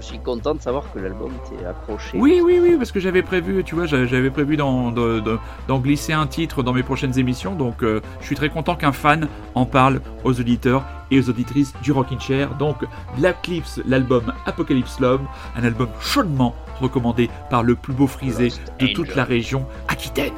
Je 0.00 0.06
suis 0.08 0.18
content 0.18 0.52
de 0.56 0.60
savoir 0.60 0.92
que 0.92 0.98
l'album 0.98 1.30
t'est 1.48 1.64
accroché. 1.64 2.18
Oui, 2.18 2.40
oui, 2.44 2.58
oui, 2.60 2.74
parce 2.76 2.90
que 2.90 2.98
j'avais 2.98 3.22
prévu, 3.22 3.62
tu 3.62 3.76
vois, 3.76 3.86
j'a- 3.86 4.04
j'avais 4.04 4.30
prévu 4.30 4.56
d'en 4.56 4.90
de- 4.90 5.20
de- 5.20 5.38
d'en 5.68 5.78
glisser 5.78 6.12
un 6.12 6.26
titre 6.26 6.64
dans 6.64 6.72
mes 6.72 6.82
prochaines 6.82 7.16
émissions, 7.20 7.54
donc 7.54 7.84
euh, 7.84 8.00
je 8.20 8.26
suis 8.26 8.34
très 8.34 8.48
content 8.48 8.74
qu'un 8.74 8.90
fan 8.90 9.28
en 9.54 9.64
parle 9.64 10.00
aux 10.24 10.40
auditeurs 10.40 10.82
et 11.12 11.20
aux 11.20 11.30
auditrices 11.30 11.72
du 11.84 11.92
Rockin' 11.92 12.18
Chair. 12.18 12.56
Donc 12.56 12.78
Black 13.16 13.42
Cliffs, 13.42 13.78
l'album 13.86 14.32
Apocalypse 14.44 14.98
Love, 14.98 15.20
un 15.54 15.62
album 15.62 15.86
chaudement 16.00 16.56
recommandé 16.80 17.30
par 17.48 17.62
le 17.62 17.76
plus 17.76 17.92
beau 17.94 18.08
frisé 18.08 18.48
de 18.80 18.88
toute 18.88 19.14
la 19.14 19.22
région 19.22 19.66
Aquitaine. 19.86 20.32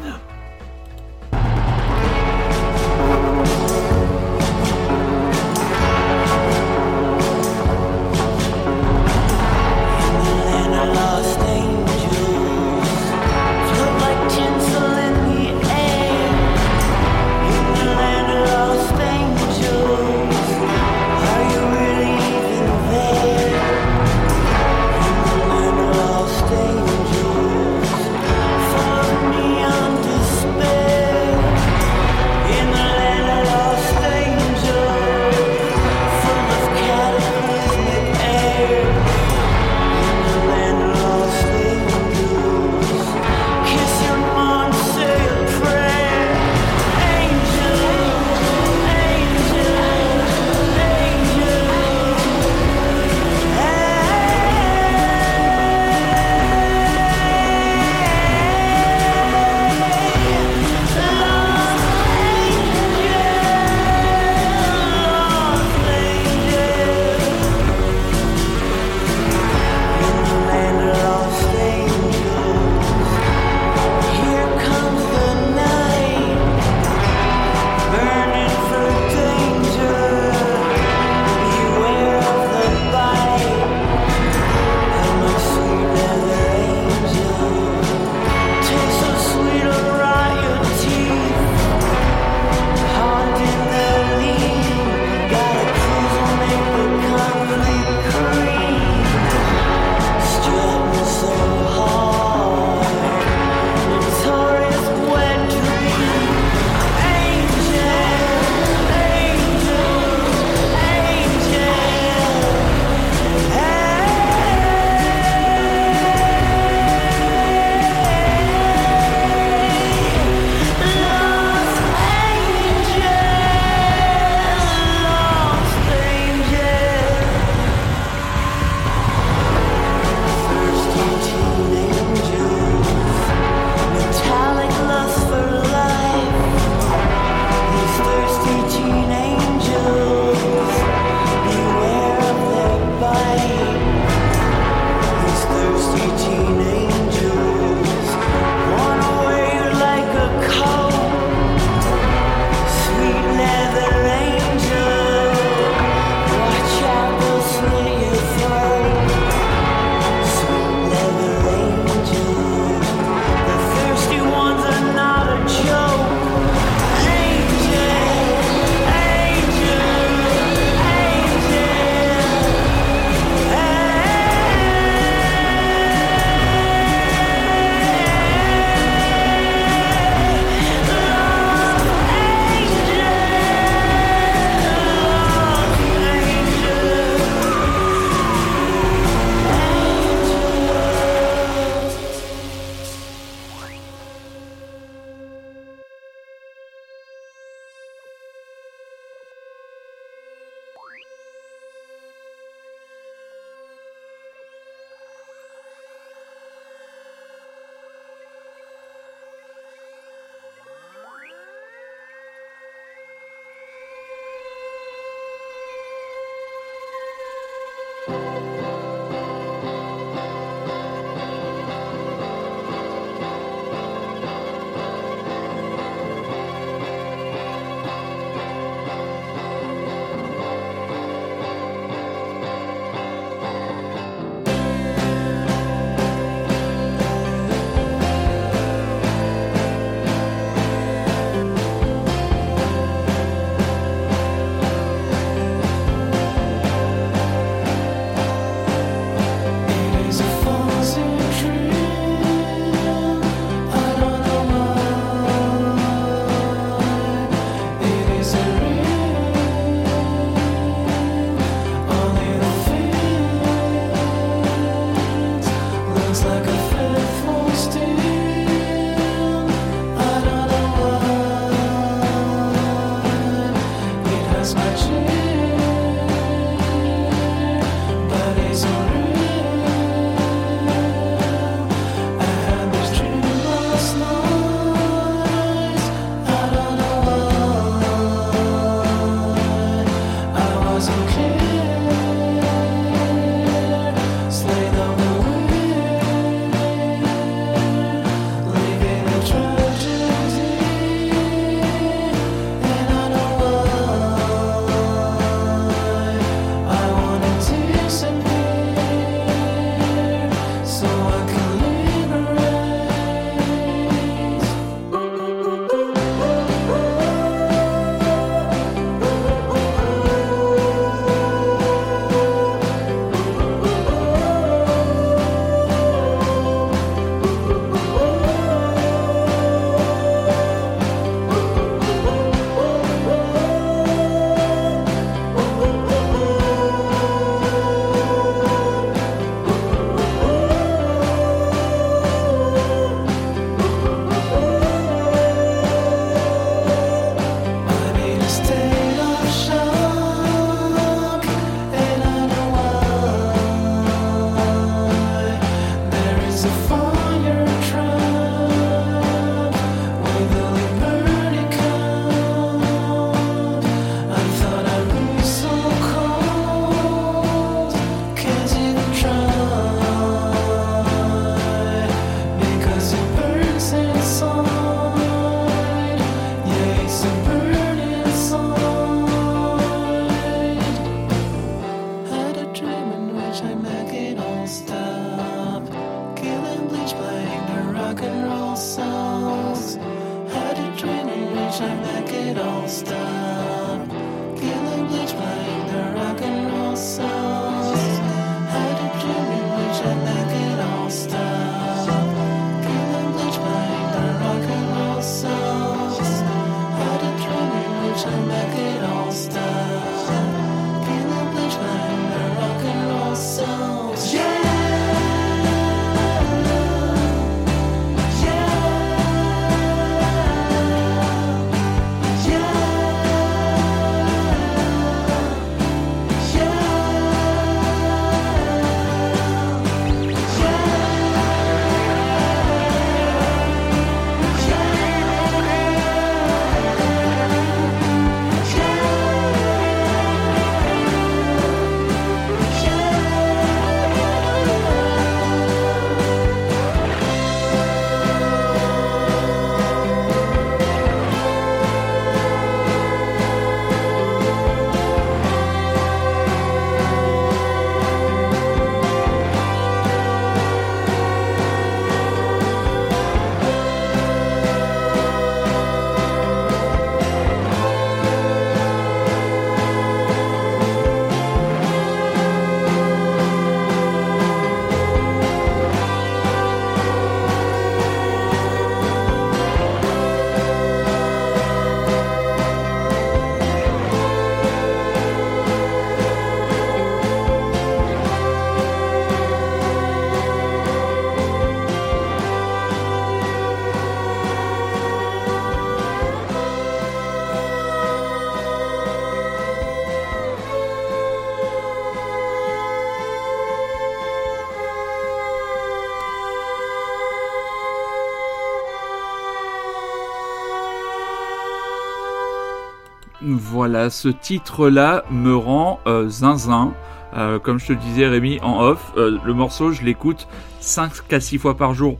Voilà, 513.66 513.88
ce 513.88 514.08
titre-là 514.08 515.04
me 515.10 515.34
rend 515.34 515.80
euh, 515.86 516.06
zinzin. 516.10 516.74
Euh, 517.16 517.38
comme 517.38 517.58
je 517.58 517.68
te 517.68 517.72
disais, 517.72 518.06
Rémi, 518.06 518.38
en 518.42 518.60
off, 518.60 518.92
euh, 518.98 519.16
le 519.24 519.32
morceau, 519.32 519.72
je 519.72 519.82
l'écoute 519.82 520.28
5 520.60 520.92
à 521.10 521.18
6 521.18 521.38
fois 521.38 521.56
par 521.56 521.72
jour 521.72 521.98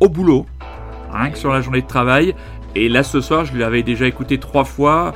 au 0.00 0.08
boulot, 0.08 0.46
rien 1.12 1.28
que 1.28 1.36
sur 1.36 1.52
la 1.52 1.60
journée 1.60 1.82
de 1.82 1.86
travail. 1.86 2.34
Et 2.74 2.88
là, 2.88 3.02
ce 3.02 3.20
soir, 3.20 3.44
je 3.44 3.54
l'avais 3.58 3.82
déjà 3.82 4.06
écouté 4.06 4.38
trois 4.38 4.64
fois 4.64 5.12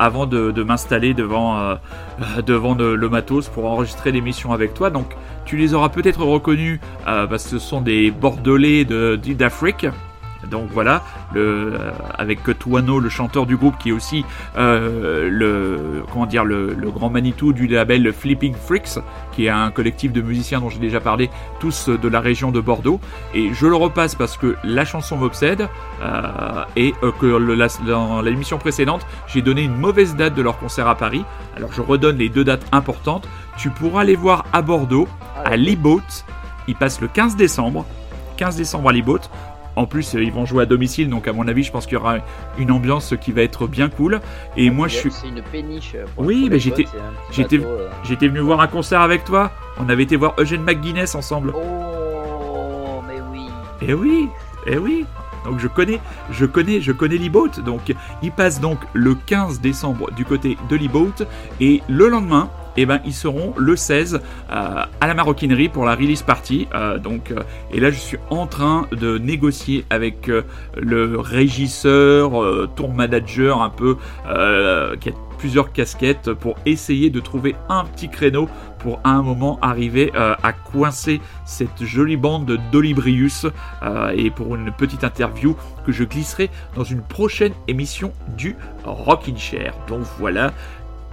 avant 0.00 0.26
de, 0.26 0.62
m'installer 0.64 1.14
devant, 1.14 1.76
devant 2.44 2.74
le, 2.74 3.08
matos 3.08 3.48
pour 3.48 3.66
enregistrer 3.66 4.10
l'émission 4.10 4.52
avec 4.52 4.74
toi. 4.74 4.90
Donc, 4.90 5.14
tu 5.44 5.56
les 5.56 5.74
auras 5.74 5.90
peut-être 5.90 6.24
reconnus 6.24 6.80
parce 7.04 7.44
que 7.44 7.50
ce 7.50 7.58
sont 7.60 7.80
des 7.80 8.10
Bordelais 8.10 8.84
de- 8.84 9.14
d'Afrique. 9.14 9.86
Donc 10.50 10.68
voilà, 10.72 11.02
le, 11.34 11.40
euh, 11.74 11.90
avec 12.18 12.40
Tuano, 12.58 12.98
le 13.00 13.08
chanteur 13.08 13.46
du 13.46 13.56
groupe, 13.56 13.76
qui 13.78 13.90
est 13.90 13.92
aussi 13.92 14.24
euh, 14.56 15.28
le 15.30 16.02
comment 16.12 16.26
dire 16.26 16.44
le, 16.44 16.74
le 16.74 16.90
grand 16.90 17.10
Manitou 17.10 17.52
du 17.52 17.66
label 17.66 18.12
Flipping 18.12 18.54
Freaks, 18.54 18.98
qui 19.32 19.46
est 19.46 19.50
un 19.50 19.70
collectif 19.70 20.12
de 20.12 20.20
musiciens 20.20 20.60
dont 20.60 20.68
j'ai 20.70 20.78
déjà 20.78 21.00
parlé, 21.00 21.30
tous 21.60 21.88
de 21.88 22.08
la 22.08 22.20
région 22.20 22.50
de 22.50 22.60
Bordeaux. 22.60 23.00
Et 23.34 23.52
je 23.54 23.66
le 23.66 23.76
repasse 23.76 24.14
parce 24.14 24.36
que 24.36 24.56
la 24.64 24.84
chanson 24.84 25.16
m'obsède 25.16 25.68
euh, 26.02 26.64
et 26.76 26.94
que 27.20 27.26
la- 27.26 27.68
dans 27.86 28.20
l'émission 28.22 28.58
précédente, 28.58 29.06
j'ai 29.26 29.42
donné 29.42 29.62
une 29.62 29.76
mauvaise 29.76 30.16
date 30.16 30.34
de 30.34 30.42
leur 30.42 30.58
concert 30.58 30.88
à 30.88 30.94
Paris. 30.94 31.24
Alors 31.56 31.72
je 31.72 31.80
redonne 31.80 32.16
les 32.18 32.28
deux 32.28 32.44
dates 32.44 32.66
importantes. 32.72 33.28
Tu 33.56 33.70
pourras 33.70 34.04
les 34.04 34.16
voir 34.16 34.44
à 34.52 34.62
Bordeaux, 34.62 35.08
à 35.44 35.56
Liboat. 35.56 36.24
Ils 36.68 36.74
passent 36.74 37.00
le 37.00 37.08
15 37.08 37.36
décembre. 37.36 37.84
15 38.36 38.56
décembre 38.56 38.88
à 38.88 38.92
Liboat. 38.92 39.20
En 39.80 39.86
plus, 39.86 40.14
euh, 40.14 40.22
ils 40.22 40.30
vont 40.30 40.44
jouer 40.44 40.64
à 40.64 40.66
domicile, 40.66 41.08
donc 41.08 41.26
à 41.26 41.32
mon 41.32 41.48
avis, 41.48 41.62
je 41.62 41.72
pense 41.72 41.86
qu'il 41.86 41.94
y 41.94 41.96
aura 41.96 42.16
une 42.58 42.70
ambiance 42.70 43.14
qui 43.18 43.32
va 43.32 43.40
être 43.40 43.66
bien 43.66 43.88
cool. 43.88 44.20
Et 44.54 44.68
moi, 44.68 44.88
je 44.88 44.96
suis, 44.96 45.10
C'est 45.10 45.28
une 45.28 45.40
péniche. 45.40 45.96
pour- 46.14 46.26
Oui, 46.26 46.48
mais 46.50 46.58
j'étais- 46.58 46.84
j'étais- 47.30 47.56
euh. 47.64 47.88
j'étais 48.04 48.28
venu 48.28 48.40
voir 48.40 48.60
un 48.60 48.66
concert 48.66 49.00
avec 49.00 49.24
toi. 49.24 49.50
On 49.78 49.88
avait 49.88 50.02
été 50.02 50.16
voir 50.16 50.34
Eugene 50.38 50.62
McGuinness 50.62 51.14
ensemble. 51.14 51.54
Oh, 51.56 53.00
mais 53.08 53.22
oui. 53.32 53.46
Eh 53.80 53.94
oui, 53.94 54.28
eh 54.66 54.76
oui. 54.76 55.06
Donc 55.46 55.58
je 55.58 55.68
connais, 55.68 55.98
je 56.30 56.44
connais, 56.44 56.82
je 56.82 56.92
connais 56.92 57.16
l'e-boat. 57.16 57.62
Donc 57.64 57.94
ils 58.22 58.30
passent 58.32 58.60
donc 58.60 58.80
le 58.92 59.14
15 59.14 59.62
décembre 59.62 60.10
du 60.12 60.26
côté 60.26 60.58
de 60.68 60.76
l'e-boat 60.76 61.24
et 61.58 61.80
le 61.88 62.08
lendemain, 62.10 62.50
eh 62.76 62.86
ben 62.86 63.00
ils 63.04 63.14
seront 63.14 63.52
le 63.56 63.76
16 63.76 64.14
euh, 64.14 64.20
à 64.48 65.06
la 65.06 65.14
maroquinerie 65.14 65.68
pour 65.68 65.84
la 65.84 65.94
release 65.94 66.22
party. 66.22 66.68
Euh, 66.74 66.98
donc 66.98 67.30
euh, 67.30 67.42
et 67.72 67.80
là 67.80 67.90
je 67.90 67.98
suis 67.98 68.18
en 68.30 68.46
train 68.46 68.86
de 68.92 69.18
négocier 69.18 69.84
avec 69.90 70.30
le 70.76 71.18
régisseur, 71.18 72.32
tour 72.74 72.92
manager 72.92 73.62
un 73.62 73.70
peu 73.70 73.96
qui 75.00 75.08
a 75.08 75.12
plusieurs 75.38 75.72
casquettes 75.72 76.32
pour 76.34 76.56
essayer 76.66 77.10
de 77.10 77.20
trouver 77.20 77.54
un 77.68 77.84
petit 77.84 78.08
créneau 78.08 78.48
pour 78.78 79.00
à 79.04 79.10
un 79.10 79.22
moment 79.22 79.58
arriver 79.62 80.12
à 80.14 80.52
coincer 80.52 81.20
cette 81.44 81.84
jolie 81.84 82.16
bande 82.16 82.46
de 82.46 82.58
Dolibrius 82.72 83.46
et 84.14 84.30
pour 84.30 84.54
une 84.54 84.70
petite 84.72 85.04
interview 85.04 85.56
que 85.86 85.92
je 85.92 86.04
glisserai 86.04 86.50
dans 86.76 86.84
une 86.84 87.02
prochaine 87.02 87.52
émission 87.68 88.12
du 88.36 88.56
Rockin' 88.84 89.38
Chair. 89.38 89.74
Donc 89.88 90.02
voilà, 90.18 90.52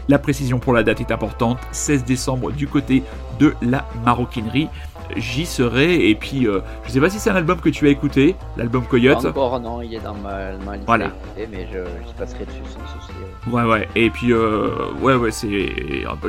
la 0.08 0.20
précision 0.20 0.60
pour 0.60 0.74
la 0.74 0.84
date 0.84 1.02
est 1.02 1.12
importante, 1.12 1.58
16 1.72 2.04
décembre 2.06 2.52
du 2.52 2.68
côté 2.68 3.04
de 3.40 3.54
la 3.62 3.86
maroquinerie. 4.06 4.70
J'y 5.16 5.46
serai 5.46 6.10
et 6.10 6.16
puis 6.16 6.48
euh, 6.48 6.60
je 6.86 6.92
sais 6.92 7.00
pas 7.00 7.10
si 7.10 7.18
c'est 7.18 7.30
un 7.30 7.36
album 7.38 7.62
que 7.62 7.70
tu 7.70 7.88
as 7.88 7.90
écouté, 7.90 8.36
l'album 8.58 8.84
Coyote. 8.84 9.24
Encore 9.26 9.58
non, 9.62 9.82
il 9.82 9.94
est 9.94 10.02
dans 10.02 10.14
ma, 10.16 10.52
ma 10.66 10.74
liste 10.76 10.86
Voilà. 10.86 11.06
écouter, 11.06 11.48
mais 11.50 11.66
je, 11.72 11.78
je 11.80 12.14
passerai 12.20 12.46
dessus 12.46 12.58
sans 12.66 13.00
souci. 13.00 13.14
Ouais 13.50 13.64
ouais 13.64 13.88
et 13.96 14.10
puis 14.10 14.34
euh, 14.34 14.68
ouais 15.02 15.16
ouais 15.16 15.32
c'est 15.32 15.70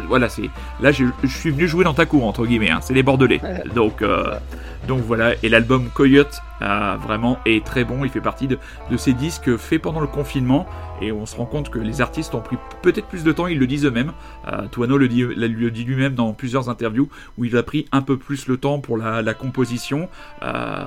voilà 0.06 0.28
c'est 0.28 0.48
là 0.80 0.92
je, 0.92 1.06
je 1.24 1.36
suis 1.36 1.50
venu 1.50 1.66
jouer 1.66 1.82
dans 1.82 1.94
ta 1.94 2.06
cour 2.06 2.24
entre 2.24 2.46
guillemets 2.46 2.70
hein, 2.70 2.78
c'est 2.80 2.94
les 2.94 3.02
Bordelais 3.02 3.40
donc 3.74 4.02
euh, 4.02 4.34
donc 4.86 5.00
voilà 5.00 5.34
et 5.42 5.48
l'album 5.48 5.88
Coyote 5.92 6.40
euh, 6.62 6.96
vraiment 7.00 7.38
est 7.46 7.64
très 7.64 7.84
bon. 7.84 8.04
Il 8.04 8.10
fait 8.10 8.20
partie 8.20 8.48
de, 8.48 8.58
ces 8.96 9.12
disques 9.12 9.56
faits 9.56 9.82
pendant 9.82 10.00
le 10.00 10.06
confinement. 10.06 10.66
Et 11.00 11.12
on 11.12 11.26
se 11.26 11.36
rend 11.36 11.46
compte 11.46 11.70
que 11.70 11.78
les 11.78 12.00
artistes 12.00 12.34
ont 12.34 12.40
pris 12.40 12.56
peut-être 12.82 13.06
plus 13.06 13.22
de 13.22 13.30
temps 13.30 13.46
ils 13.46 13.58
le 13.58 13.66
disent 13.66 13.84
eux-mêmes. 13.84 14.12
Euh, 14.52 14.66
Tuano 14.72 14.98
le 14.98 15.08
dit 15.08 15.84
lui-même 15.84 16.14
dans 16.14 16.32
plusieurs 16.32 16.68
interviews 16.68 17.08
où 17.36 17.44
il 17.44 17.56
a 17.56 17.62
pris 17.62 17.86
un 17.92 18.02
peu 18.02 18.16
plus 18.16 18.48
le 18.48 18.56
temps 18.56 18.80
pour 18.80 18.96
la, 18.96 19.34
composition. 19.34 20.08
Euh, 20.42 20.84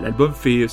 l'album 0.00 0.32
fait 0.32 0.66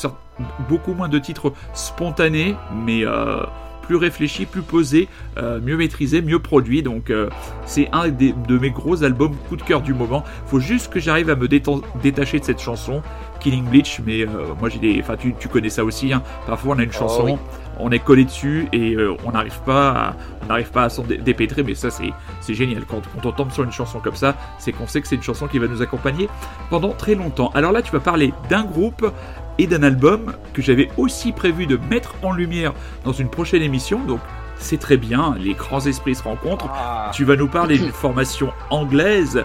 beaucoup 0.67 0.93
moins 0.93 1.09
de 1.09 1.19
titres 1.19 1.53
spontanés 1.73 2.55
mais 2.73 3.05
euh, 3.05 3.43
plus 3.89 3.95
réfléchi, 3.95 4.45
plus 4.45 4.61
posé, 4.61 5.07
euh, 5.39 5.59
mieux 5.59 5.75
maîtrisé, 5.75 6.21
mieux 6.21 6.37
produit. 6.37 6.83
Donc 6.83 7.09
euh, 7.09 7.27
c'est 7.65 7.89
un 7.91 8.09
des- 8.09 8.35
de 8.47 8.59
mes 8.59 8.69
gros 8.69 9.03
albums 9.03 9.35
coup 9.49 9.55
de 9.55 9.63
cœur 9.63 9.81
du 9.81 9.95
moment. 9.95 10.23
Faut 10.45 10.59
juste 10.59 10.93
que 10.93 10.99
j'arrive 10.99 11.31
à 11.31 11.35
me 11.35 11.47
détacher 11.47 12.39
de 12.39 12.45
cette 12.45 12.61
chanson, 12.61 13.01
Killing 13.39 13.65
Bleach. 13.65 13.99
Mais 14.05 14.21
euh, 14.21 14.27
moi 14.59 14.69
j'ai 14.69 14.77
des, 14.77 14.99
enfin 15.01 15.15
tu, 15.17 15.33
tu 15.39 15.47
connais 15.47 15.69
ça 15.71 15.83
aussi. 15.83 16.13
Hein. 16.13 16.21
Parfois 16.45 16.75
on 16.75 16.79
a 16.79 16.83
une 16.83 16.89
Oh, 16.91 16.99
chanson, 16.99 17.23
oui. 17.25 17.35
on 17.79 17.89
est 17.91 17.97
collé 17.97 18.25
dessus 18.25 18.67
et 18.73 18.93
euh, 18.93 19.15
on 19.25 19.31
n'arrive 19.31 19.59
pas, 19.65 19.89
à, 19.89 20.13
on 20.43 20.45
n'arrive 20.49 20.69
pas 20.69 20.83
à 20.83 20.89
s'en 20.89 21.01
dé- 21.01 21.17
dépêtrer. 21.17 21.63
Mais 21.63 21.73
ça 21.73 21.89
c'est, 21.89 22.11
c'est 22.41 22.53
génial. 22.53 22.83
Quand, 22.85 23.01
quand 23.15 23.25
on 23.27 23.31
tombe 23.31 23.51
sur 23.51 23.63
une 23.63 23.71
chanson 23.71 23.97
comme 23.99 24.15
ça, 24.15 24.35
c'est 24.59 24.71
qu'on 24.71 24.85
sait 24.85 25.01
que 25.01 25.07
c'est 25.07 25.15
une 25.15 25.23
chanson 25.23 25.47
qui 25.47 25.57
va 25.57 25.65
nous 25.65 25.81
accompagner 25.81 26.29
pendant 26.69 26.89
très 26.89 27.15
longtemps. 27.15 27.49
Alors 27.55 27.71
là 27.71 27.81
tu 27.81 27.91
vas 27.91 27.99
parler 28.01 28.33
d'un 28.51 28.65
groupe 28.65 29.11
et 29.59 29.67
d'un 29.67 29.83
album 29.83 30.33
que 30.53 30.63
j'avais 30.63 30.89
aussi 30.97 31.31
prévu 31.31 31.67
de 31.67 31.77
mettre 31.89 32.15
en 32.23 32.31
lumière 32.31 32.73
dans 33.03 33.11
une 33.11 33.29
prochaine 33.29 33.61
émission. 33.61 33.99
Donc 34.05 34.21
c'est 34.57 34.79
très 34.79 34.97
bien, 34.97 35.35
les 35.37 35.53
grands 35.53 35.85
esprits 35.85 36.15
se 36.15 36.23
rencontrent. 36.23 36.69
Ah, 36.73 37.11
Tu 37.13 37.25
vas 37.25 37.35
nous 37.35 37.47
parler 37.47 37.77
d'une 37.77 37.91
formation 37.91 38.51
anglaise, 38.71 39.43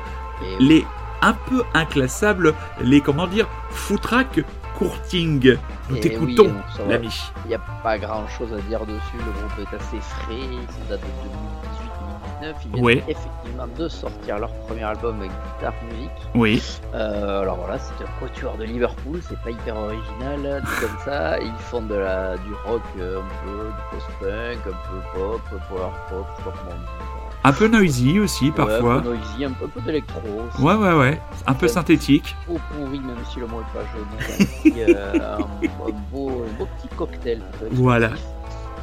les 0.61 0.85
un 1.20 1.33
peu 1.33 1.62
inclassables, 1.74 2.55
les 2.83 3.00
comment 3.00 3.27
dire, 3.27 3.48
footrack 3.70 4.40
courting. 4.77 5.57
Nous 5.88 5.96
t'écoutons, 5.98 6.46
oui, 6.46 6.74
ça 6.77 6.85
l'ami. 6.88 7.09
Il 7.44 7.48
n'y 7.48 7.55
a 7.55 7.61
pas 7.83 7.98
grand 7.98 8.27
chose 8.29 8.53
à 8.53 8.61
dire 8.68 8.85
dessus, 8.87 9.18
le 9.18 9.33
groupe 9.33 9.59
est 9.59 9.77
assez 9.77 10.00
frais, 10.00 10.35
il 10.40 10.88
date 10.88 11.00
de 11.00 11.63
2018-2019, 12.52 12.54
ils 12.64 12.70
viennent 12.72 12.85
Ouais. 12.85 13.04
effectivement 13.09 13.66
de 13.78 13.88
sortir 13.88 14.38
leur 14.38 14.52
premier 14.66 14.83
album 14.85 15.18
avec 15.20 15.30
guitare 15.57 15.74
musique. 15.90 16.11
Oui, 16.35 16.62
Euh, 16.94 17.40
alors 17.42 17.57
voilà, 17.57 17.78
c'est 17.78 17.92
un 18.04 18.09
quatuor 18.20 18.57
de 18.57 18.64
Liverpool, 18.64 19.20
c'est 19.28 19.38
pas 19.40 19.50
hyper 19.50 19.76
original, 19.76 20.62
dit 20.64 20.80
comme 20.80 20.98
ça, 21.04 21.38
ils 21.40 21.52
font 21.59 21.83
de 21.83 21.94
la, 21.94 22.37
du 22.38 22.52
rock 22.66 22.83
euh, 22.98 23.20
un 23.20 23.44
peu, 23.44 23.64
du 23.66 23.83
post-punk, 23.90 24.59
un 24.66 24.90
peu 24.90 25.18
pop, 25.18 25.40
power 25.68 25.90
pop, 26.09 26.26
dit. 26.44 26.72
un 27.44 27.52
peu 27.52 27.68
noisy 27.68 28.18
aussi 28.20 28.50
parfois. 28.50 28.96
un 28.96 29.00
peu 29.00 29.09
noisy, 29.11 29.44
un 29.44 29.50
peu, 29.52 29.66
peu 29.68 29.80
d'électro. 29.80 30.20
Ouais, 30.61 30.74
ouais, 30.74 30.94
ouais, 30.94 31.20
un 31.46 31.54
peu 31.54 31.68
synthétique. 31.68 32.35
Beau 32.48 32.59
pourri, 32.70 33.00
même 33.00 33.16
si 33.33 33.40
le 33.40 33.46
mot 33.46 33.61
est 33.61 33.78
pas 33.78 33.85
joli. 34.72 34.83
Un, 34.83 34.87
euh, 34.87 35.38
beau, 36.12 36.42
petit 36.59 36.88
cocktail. 36.96 37.42
Voilà. 37.72 38.11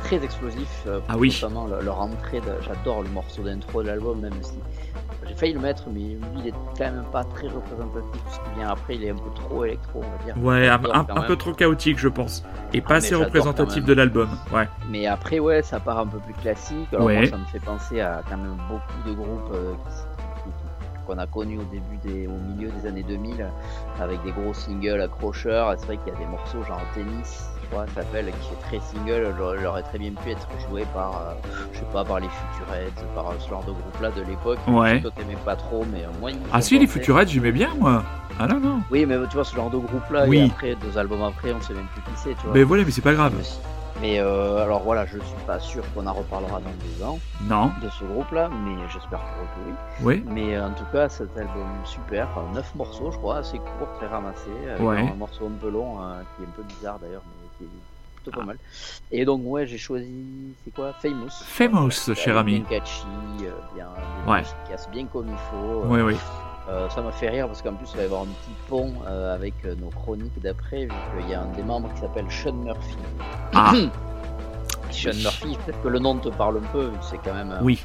Très 0.04 0.24
explosif. 0.24 0.84
euh, 0.88 1.00
Ah 1.08 1.16
oui. 1.18 1.38
Notamment 1.42 1.68
le- 1.68 1.82
leur 1.84 2.00
entrée. 2.02 2.42
J'adore 2.66 3.04
le 3.04 3.10
morceau 3.10 3.44
d'intro 3.44 3.82
de 3.84 3.88
l'album, 3.88 4.20
même 4.20 4.34
si 4.42 4.54
j'ai 5.28 5.36
failli 5.36 5.54
le 5.54 5.60
mettre, 5.60 5.84
mais 5.88 6.00
lui, 6.00 6.18
il 6.40 6.48
est 6.48 6.52
quand 6.78 6.80
même 6.86 7.04
pas 7.12 7.24
très 7.24 7.48
représentatif. 7.48 8.22
Ce 8.32 8.38
qui 8.38 8.56
vient 8.58 8.70
après, 8.70 8.96
il 8.96 9.04
est 9.06 9.12
un 9.12 9.16
peu 9.16 9.30
trop 9.36 9.64
électro, 9.64 10.00
on 10.04 10.18
va 10.18 10.24
dire. 10.26 10.44
Ouais, 10.44 10.68
un, 10.68 10.80
peu 11.24 11.36
trop 11.36 11.54
chaotique, 11.54 12.00
je 12.00 12.08
pense. 12.10 12.44
Et 12.74 12.82
pas 12.82 12.90
mais 12.90 12.96
assez 12.98 13.16
représentatif 13.16 13.86
de 13.86 13.94
l'album. 13.94 14.30
Ouais. 14.54 14.68
Mais 14.90 15.06
après, 15.08 15.40
ouais, 15.40 15.62
ça 15.62 15.80
part 15.80 16.00
un 16.00 16.08
peu 16.08 16.18
plus 16.20 16.34
classique. 16.34 16.88
Alors 16.94 17.06
Ouais. 17.06 17.18
moi, 17.20 17.26
ça 17.28 17.38
me 17.38 17.46
fait 17.46 17.60
penser 17.60 18.02
à 18.02 18.22
quand 18.30 18.38
même 18.38 18.58
beaucoup 18.70 19.10
de 19.10 19.14
groupes 19.14 19.52
euh, 19.54 19.74
qui- 19.74 20.11
qu'on 21.06 21.18
a 21.18 21.28
connus 21.28 21.60
au 21.60 21.64
début 21.64 21.98
des, 22.04 22.28
au 22.28 22.38
milieu 22.56 22.70
des 22.72 22.88
années 22.88 23.04
2000, 23.04 23.46
avec 24.00 24.22
des 24.24 24.32
gros 24.32 24.54
singles 24.54 25.02
accrocheurs. 25.02 25.74
C'est 25.78 25.86
vrai 25.86 25.98
qu'il 25.98 26.14
y 26.14 26.16
a 26.16 26.20
des 26.20 26.26
morceaux 26.26 26.64
genre 26.64 26.82
tennis, 26.94 27.46
je 27.72 27.94
s'appelle, 27.94 28.26
qui 28.42 28.50
fait 28.50 28.62
très 28.62 28.80
single. 28.80 29.34
aurait 29.66 29.84
très 29.84 29.98
bien 29.98 30.12
pu 30.12 30.32
être 30.32 30.48
joué 30.68 30.86
par, 30.94 31.12
euh, 31.12 31.34
je 31.74 31.80
sais 31.80 31.86
pas, 31.94 32.04
par 32.04 32.20
les 32.20 32.28
Futureheads, 32.28 33.06
par 33.16 33.34
ce 33.40 33.50
genre 33.50 33.64
de 33.64 33.72
groupe-là 33.72 34.12
de 34.12 34.22
l'époque. 34.24 34.60
Ouais. 34.68 35.02
Toi, 35.02 35.12
t'aimais 35.16 35.38
pas 35.46 35.56
trop, 35.56 35.86
mais 35.92 36.04
euh, 36.04 36.08
moi, 36.20 36.32
Ah 36.52 36.62
si, 36.62 36.78
les. 36.78 36.88
Futurettes, 36.88 37.30
j'aimais 37.30 37.52
bien, 37.52 37.70
moi. 37.80 38.04
Ah 38.40 38.48
non, 38.48 38.60
non. 38.60 38.82
Oui, 38.92 39.06
mais 39.06 39.16
tu 39.30 39.36
vois, 39.36 39.46
ce 39.46 39.56
genre 39.56 39.70
de 39.70 39.78
groupe-là, 39.78 40.26
Oui. 40.28 40.40
et 40.40 40.46
après, 40.46 40.76
deux 40.76 40.98
albums 40.98 41.24
après, 41.24 41.54
on 41.54 41.62
sait 41.62 41.74
même 41.74 41.88
plus 41.94 42.02
qui 42.02 42.12
c'est, 42.16 42.36
tu 42.36 42.46
vois. 42.46 42.54
Mais 42.54 42.64
voilà, 42.64 42.84
mais 42.84 42.92
c'est 42.92 43.02
pas 43.02 43.14
grave. 43.14 43.34
Mais, 44.02 44.20
euh, 44.20 44.58
alors 44.64 44.82
voilà, 44.82 45.06
je 45.06 45.20
suis 45.20 45.46
pas 45.46 45.60
sûr 45.60 45.84
qu'on 45.94 46.08
en 46.08 46.14
reparlera 46.14 46.60
dans 46.60 46.72
deux 46.72 47.04
ans 47.06 47.20
Non. 47.44 47.72
de 47.84 47.90
ce 47.90 48.04
groupe-là, 48.04 48.50
mais 48.50 48.76
j'espère 48.92 49.20
pour 49.20 49.44
eux 49.44 49.48
que 49.56 49.70
oui. 49.70 49.76
Oui. 50.02 50.24
Mais 50.28 50.56
euh, 50.56 50.68
en 50.68 50.72
tout 50.74 50.86
cas, 50.92 51.08
cet 51.08 51.38
album 51.38 51.68
super, 51.86 52.28
9 52.54 52.76
morceaux, 52.76 53.12
je 53.12 53.18
crois, 53.18 53.38
assez 53.38 53.60
court, 53.60 53.90
très 54.00 54.08
ramassé, 54.08 54.50
avec 54.70 54.82
Ouais. 54.82 55.00
un 55.02 55.14
morceau 55.16 55.46
un 55.46 55.62
peu 55.62 55.70
long, 55.70 56.02
euh, 56.02 56.22
qui 56.36 56.44
est 56.44 56.48
un 56.48 56.52
peu 56.56 56.64
bizarre 56.64 56.98
d'ailleurs, 57.00 57.22
mais 57.28 57.48
qui 57.60 57.64
est 57.66 57.78
plutôt 58.24 58.40
pas 58.40 58.44
mal. 58.46 58.58
Et 59.12 59.24
donc, 59.24 59.42
ouais, 59.46 59.68
j'ai 59.68 59.78
choisi, 59.78 60.12
c'est 60.66 60.74
quoi? 60.74 60.94
Famous. 60.94 61.30
Famous, 61.46 62.14
cher 62.16 62.38
ami. 62.38 62.62
Bien 62.62 62.80
catchy, 62.80 63.06
euh, 63.44 63.52
bien, 63.76 63.88
bien 64.26 64.34
Ouais. 64.34 64.42
efficace, 64.42 64.90
bien 64.92 65.06
comme 65.06 65.28
il 65.28 65.38
faut. 65.52 65.84
Oui, 65.86 66.02
oui. 66.02 66.16
Euh, 66.70 66.88
ça 66.90 67.02
m'a 67.02 67.12
fait 67.12 67.30
rire 67.30 67.48
parce 67.48 67.62
qu'en 67.62 67.74
plus, 67.74 67.90
il 67.92 67.98
va 67.98 68.04
y 68.04 68.06
avoir 68.06 68.22
un 68.22 68.26
petit 68.26 68.52
pont 68.70 68.94
euh, 69.08 69.34
avec 69.34 69.54
euh, 69.66 69.76
nos 69.76 69.90
chroniques 69.90 70.40
d'après, 70.42 70.86
vu 70.86 70.92
qu'il 71.20 71.30
y 71.30 71.34
a 71.34 71.42
un 71.42 71.48
des 71.56 71.64
membres 71.64 71.92
qui 71.94 72.02
s'appelle 72.02 72.26
Sean 72.30 72.54
Murphy. 72.54 72.98
Ah. 73.54 73.74
Sean 74.92 75.14
Murphy, 75.16 75.58
peut-être 75.66 75.82
que 75.82 75.88
le 75.88 76.00
nom 76.00 76.16
te 76.18 76.30
parle 76.30 76.58
un 76.58 76.68
peu, 76.72 76.92
c'est 77.02 77.18
quand 77.18 77.34
même 77.34 77.52
euh, 77.52 77.60
Oui, 77.62 77.84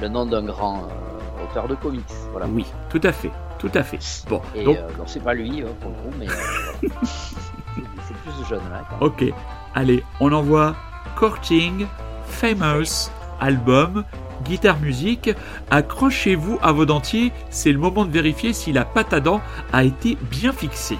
le 0.00 0.08
nom 0.08 0.26
d'un 0.26 0.42
grand 0.42 0.78
euh, 0.78 1.44
auteur 1.44 1.68
de 1.68 1.74
comics. 1.74 2.04
Voilà. 2.32 2.46
oui, 2.46 2.66
tout 2.88 3.00
à 3.04 3.12
fait, 3.12 3.30
tout 3.58 3.70
à 3.74 3.82
fait. 3.82 3.98
Bon, 4.28 4.40
Et 4.54 4.64
donc, 4.64 4.76
euh, 4.76 4.88
c'est 5.06 5.22
pas 5.22 5.34
lui 5.34 5.62
hein, 5.62 5.66
pour 5.80 5.90
le 5.90 5.96
coup, 5.96 6.16
mais 6.18 6.28
euh, 6.28 6.88
c'est 7.04 8.16
plus 8.16 8.48
jeune 8.48 8.62
là. 8.70 8.82
quand 8.90 9.00
même. 9.00 9.30
ok. 9.30 9.34
Allez, 9.74 10.02
on 10.20 10.32
envoie 10.32 10.74
Courting, 11.16 11.86
Famous, 12.24 13.10
album, 13.40 14.04
guitare 14.44 14.78
musique. 14.80 15.30
Accrochez-vous 15.70 16.58
à 16.62 16.72
vos 16.72 16.86
dentiers, 16.86 17.32
c'est 17.50 17.72
le 17.72 17.78
moment 17.78 18.04
de 18.04 18.10
vérifier 18.10 18.52
si 18.52 18.72
la 18.72 18.84
pâte 18.84 19.12
à 19.12 19.20
dents 19.20 19.40
a 19.72 19.84
été 19.84 20.16
bien 20.30 20.52
fixée. 20.52 20.98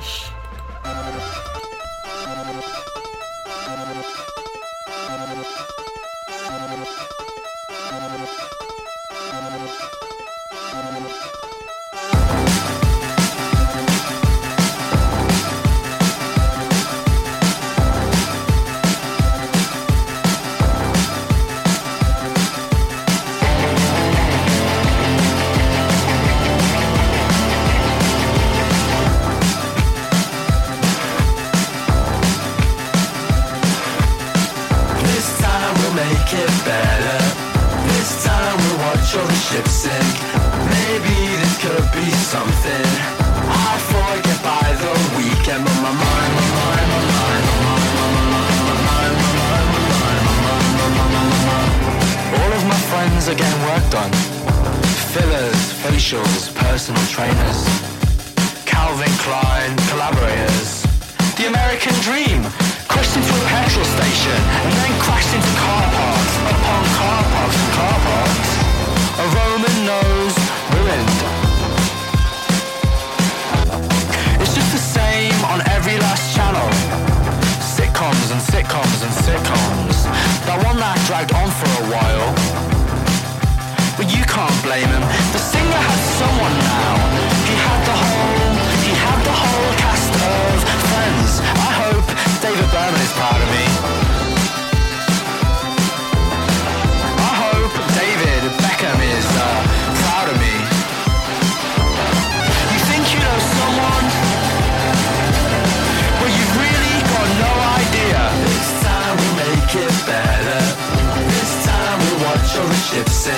The 112.92 113.10
sink. 113.10 113.36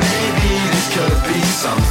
Maybe 0.00 0.52
this 0.70 0.94
could 0.94 1.32
be 1.32 1.40
something. 1.42 1.89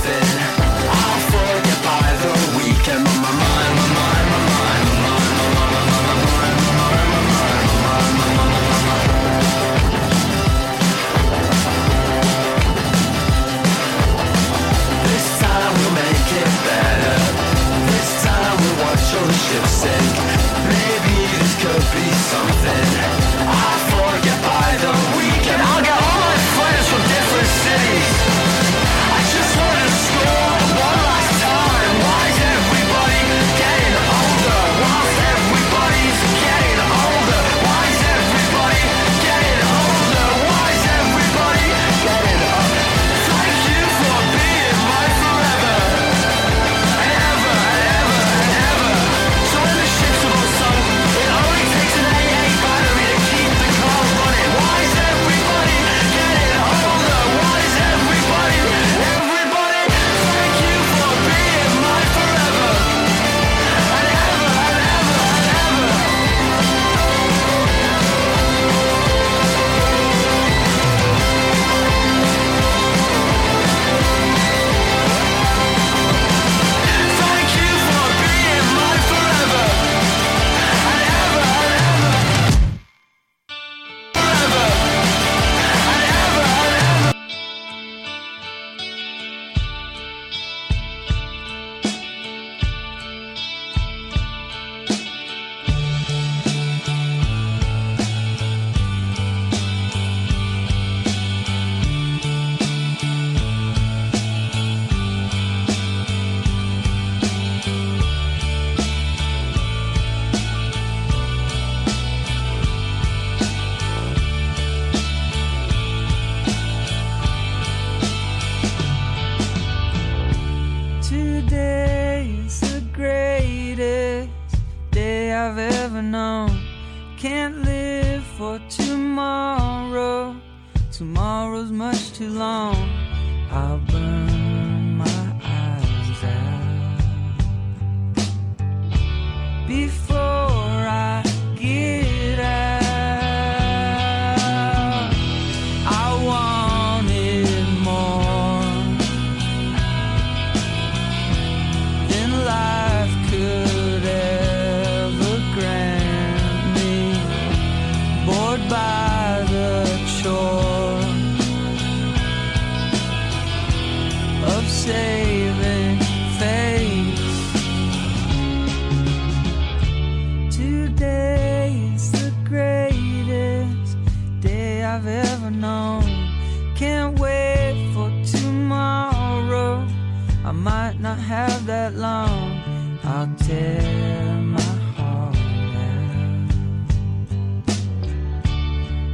I 180.49 180.51
might 180.51 180.99
not 180.99 181.19
have 181.19 181.67
that 181.67 181.93
long. 181.93 182.59
I'll 183.03 183.31
tear 183.37 184.33
my 184.41 184.61
heart 184.97 185.35
out 185.77 186.51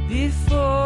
before 0.08 0.85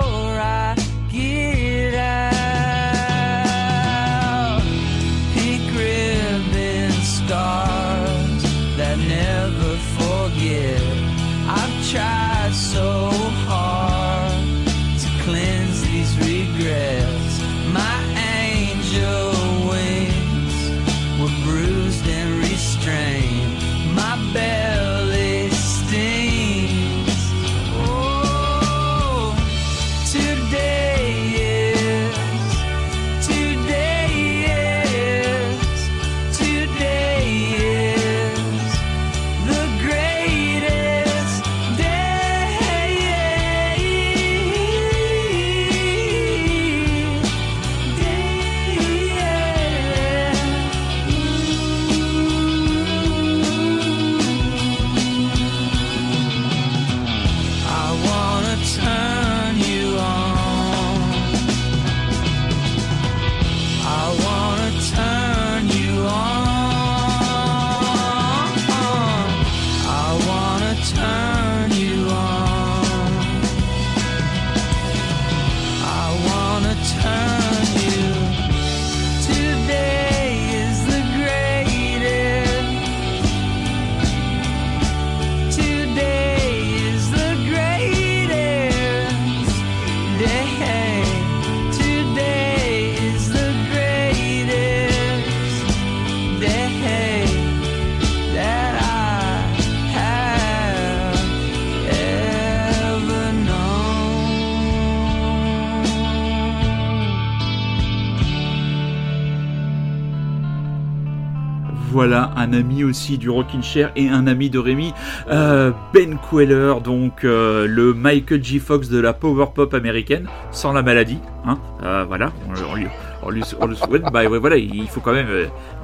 un 112.41 112.53
ami 112.53 112.85
aussi 112.85 113.19
du 113.19 113.31
Rockin' 113.31 113.63
Chair 113.63 113.93
et 113.97 114.09
un 114.09 114.27
ami 114.27 114.51
de 114.51 114.59
Rémi, 114.59 114.93
euh, 115.31 115.71
Ben 115.95 116.19
Queller, 116.31 116.75
donc 116.83 117.25
euh, 117.25 117.67
le 117.67 117.95
Michael 117.95 118.43
J. 118.43 118.59
Fox 118.59 118.89
de 118.89 118.99
la 119.01 119.13
power 119.13 119.47
pop 119.55 119.73
américaine, 119.75 120.27
sans 120.51 120.73
la 120.73 120.83
maladie. 120.83 121.19
Hein, 121.47 121.59
euh, 121.83 122.05
voilà, 122.07 122.33
on, 122.49 122.71
on 122.73 122.75
lui, 122.75 122.87
on 123.23 123.31
lui- 123.31 123.43
on 123.61 123.67
le 123.67 123.75
souhaite. 123.75 124.03
Bah 124.13 124.25
ouais, 124.27 124.39
voilà, 124.39 124.57
il 124.57 124.87
faut 124.89 125.01
quand 125.01 125.13
même 125.13 125.29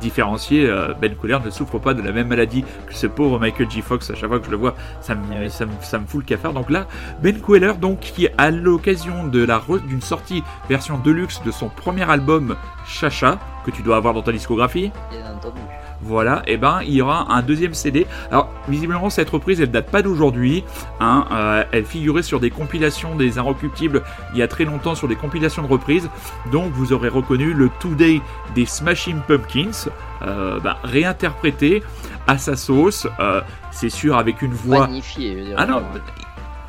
différencier. 0.01 0.69
ben 1.01 1.15
Queller 1.21 1.39
ne 1.45 1.51
souffre 1.51 1.79
pas 1.79 1.95
de 1.95 2.03
la 2.03 2.13
même 2.13 2.29
maladie 2.29 2.65
que 2.87 2.95
ce 2.95 3.07
pauvre 3.07 3.39
Michael 3.39 3.71
J. 3.71 3.81
Fox. 3.83 4.11
À 4.11 4.15
chaque 4.15 4.29
fois 4.29 4.39
que 4.39 4.47
je 4.47 4.51
le 4.51 4.57
vois, 4.57 4.75
ça 5.01 5.15
me, 5.15 5.49
ça 5.49 5.65
me, 5.67 5.73
ça 5.81 5.99
me 5.99 6.07
fout 6.07 6.21
le 6.21 6.27
cafard. 6.27 6.53
Donc 6.53 6.71
là, 6.71 6.87
Ben 7.23 7.37
Queller, 7.41 7.73
donc 7.81 8.01
qui 8.01 8.29
à 8.37 8.51
l'occasion 8.51 9.27
de 9.27 9.45
la 9.45 9.59
re- 9.59 9.85
d'une 9.87 10.01
sortie 10.03 10.43
version 10.69 10.99
deluxe 10.99 11.41
de 11.45 11.51
son 11.51 11.69
premier 11.69 12.09
album 12.09 12.57
Chacha 12.87 13.39
que 13.65 13.71
tu 13.71 13.83
dois 13.83 13.97
avoir 13.97 14.15
dans 14.15 14.23
ta 14.23 14.33
discographie. 14.33 14.91
Bien 15.11 15.33
entendu. 15.35 15.61
Voilà, 16.07 16.43
et 16.47 16.57
ben 16.57 16.81
il 16.87 16.95
y 16.95 17.03
aura 17.03 17.33
un 17.35 17.43
deuxième 17.43 17.75
CD. 17.75 18.07
Alors 18.31 18.49
visiblement 18.69 19.11
cette 19.11 19.29
reprise 19.29 19.61
elle 19.61 19.73
date 19.73 19.91
pas 19.91 20.03
d'aujourd'hui. 20.03 20.63
Hein, 21.01 21.27
euh, 21.33 21.65
elle 21.73 21.85
figurait 21.85 22.23
sur 22.23 22.39
des 22.39 22.51
compilations 22.51 23.17
des 23.17 23.39
Inrecuptibles 23.39 24.03
il 24.33 24.39
y 24.39 24.43
a 24.43 24.49
très 24.49 24.65
longtemps 24.65 24.95
sur 24.95 25.09
des 25.09 25.17
compilations 25.17 25.63
de 25.63 25.69
reprises. 25.69 26.09
Donc 26.53 26.71
vous 26.73 26.93
aurez 26.93 27.09
reconnu 27.09 27.53
le 27.53 27.71
Today 27.81 28.21
des 28.55 28.67
Smashing 28.67 29.19
Pumpkins, 29.27 29.91
euh, 30.23 30.61
ben, 30.61 30.77
réinterprété 30.85 31.83
à 32.29 32.39
sa 32.39 32.57
sauce. 32.57 33.07
euh, 33.21 33.41
c'est 33.73 33.91
sûr 33.91 34.17
avec 34.17 34.43
une 34.43 34.53
voix 34.53 34.87
Magnifié. 34.87 35.33
je 35.33 35.39
veux 35.39 35.45
dire, 35.47 35.57
ah 35.59 35.67
non, 35.67 35.81
vraiment. 35.81 36.01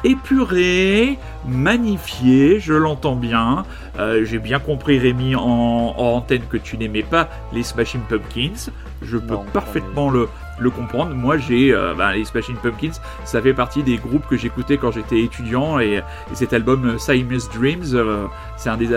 Épuré, 0.07 1.19
magnifié, 1.47 2.59
je 2.59 2.73
l'entends 2.73 3.15
bien. 3.15 3.63
Euh, 3.99 4.25
J'ai 4.25 4.39
bien 4.39 4.59
compris, 4.59 4.99
Rémi, 4.99 5.35
en, 5.35 5.41
en 5.41 6.15
antenne, 6.15 6.43
que 6.49 6.57
tu 6.57 6.77
n'aimais 6.77 7.03
pas 7.03 7.29
les 7.53 7.63
Smashing 7.63 8.01
Pumpkins. 8.09 8.71
Je 9.01 9.17
peux 9.17 9.33
Non, 9.33 9.45
parfaitement 9.53 10.09
le, 10.09 10.27
le 10.59 10.69
comprendre. 10.69 11.13
Moi, 11.13 11.37
j'ai 11.37 11.73
euh, 11.73 11.93
ben, 11.95 12.13
les 12.13 12.25
Smashing 12.25 12.55
Pumpkins, 12.55 12.93
ça 13.25 13.41
fait 13.41 13.53
partie 13.53 13.83
des 13.83 13.97
groupes 13.97 14.25
que 14.27 14.37
j'écoutais 14.37 14.77
quand 14.77 14.91
j'étais 14.91 15.21
étudiant. 15.21 15.79
Et, 15.79 15.95
et 15.97 16.35
cet 16.35 16.53
album 16.53 16.85
euh, 16.85 16.97
Siamese 16.97 17.49
Dreams, 17.49 17.93
euh, 17.93 18.25
c'est 18.55 18.69
un 18.69 18.77
des, 18.77 18.87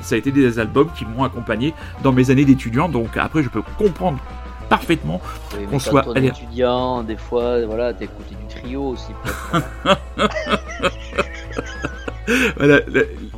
ça 0.00 0.14
a 0.14 0.18
été 0.18 0.30
des 0.30 0.58
albums 0.58 0.88
qui 0.96 1.04
m'ont 1.06 1.24
accompagné 1.24 1.74
dans 2.02 2.12
mes 2.12 2.30
années 2.30 2.44
d'étudiant. 2.44 2.88
Donc 2.88 3.16
après, 3.16 3.42
je 3.42 3.48
peux 3.48 3.62
comprendre 3.78 4.18
parfaitement 4.68 5.20
Oui, 5.56 5.66
qu'on 5.66 5.78
soit- 5.78 6.04
on 6.06 6.14
est 6.14 6.18
allez. 6.18 6.28
étudiant, 6.28 7.02
des 7.02 7.16
fois, 7.16 7.64
voilà, 7.66 7.92
t'écoutais 7.94 8.34
du 8.34 8.46
trio 8.54 8.82
aussi. 8.90 9.12
Voilà, 12.58 12.80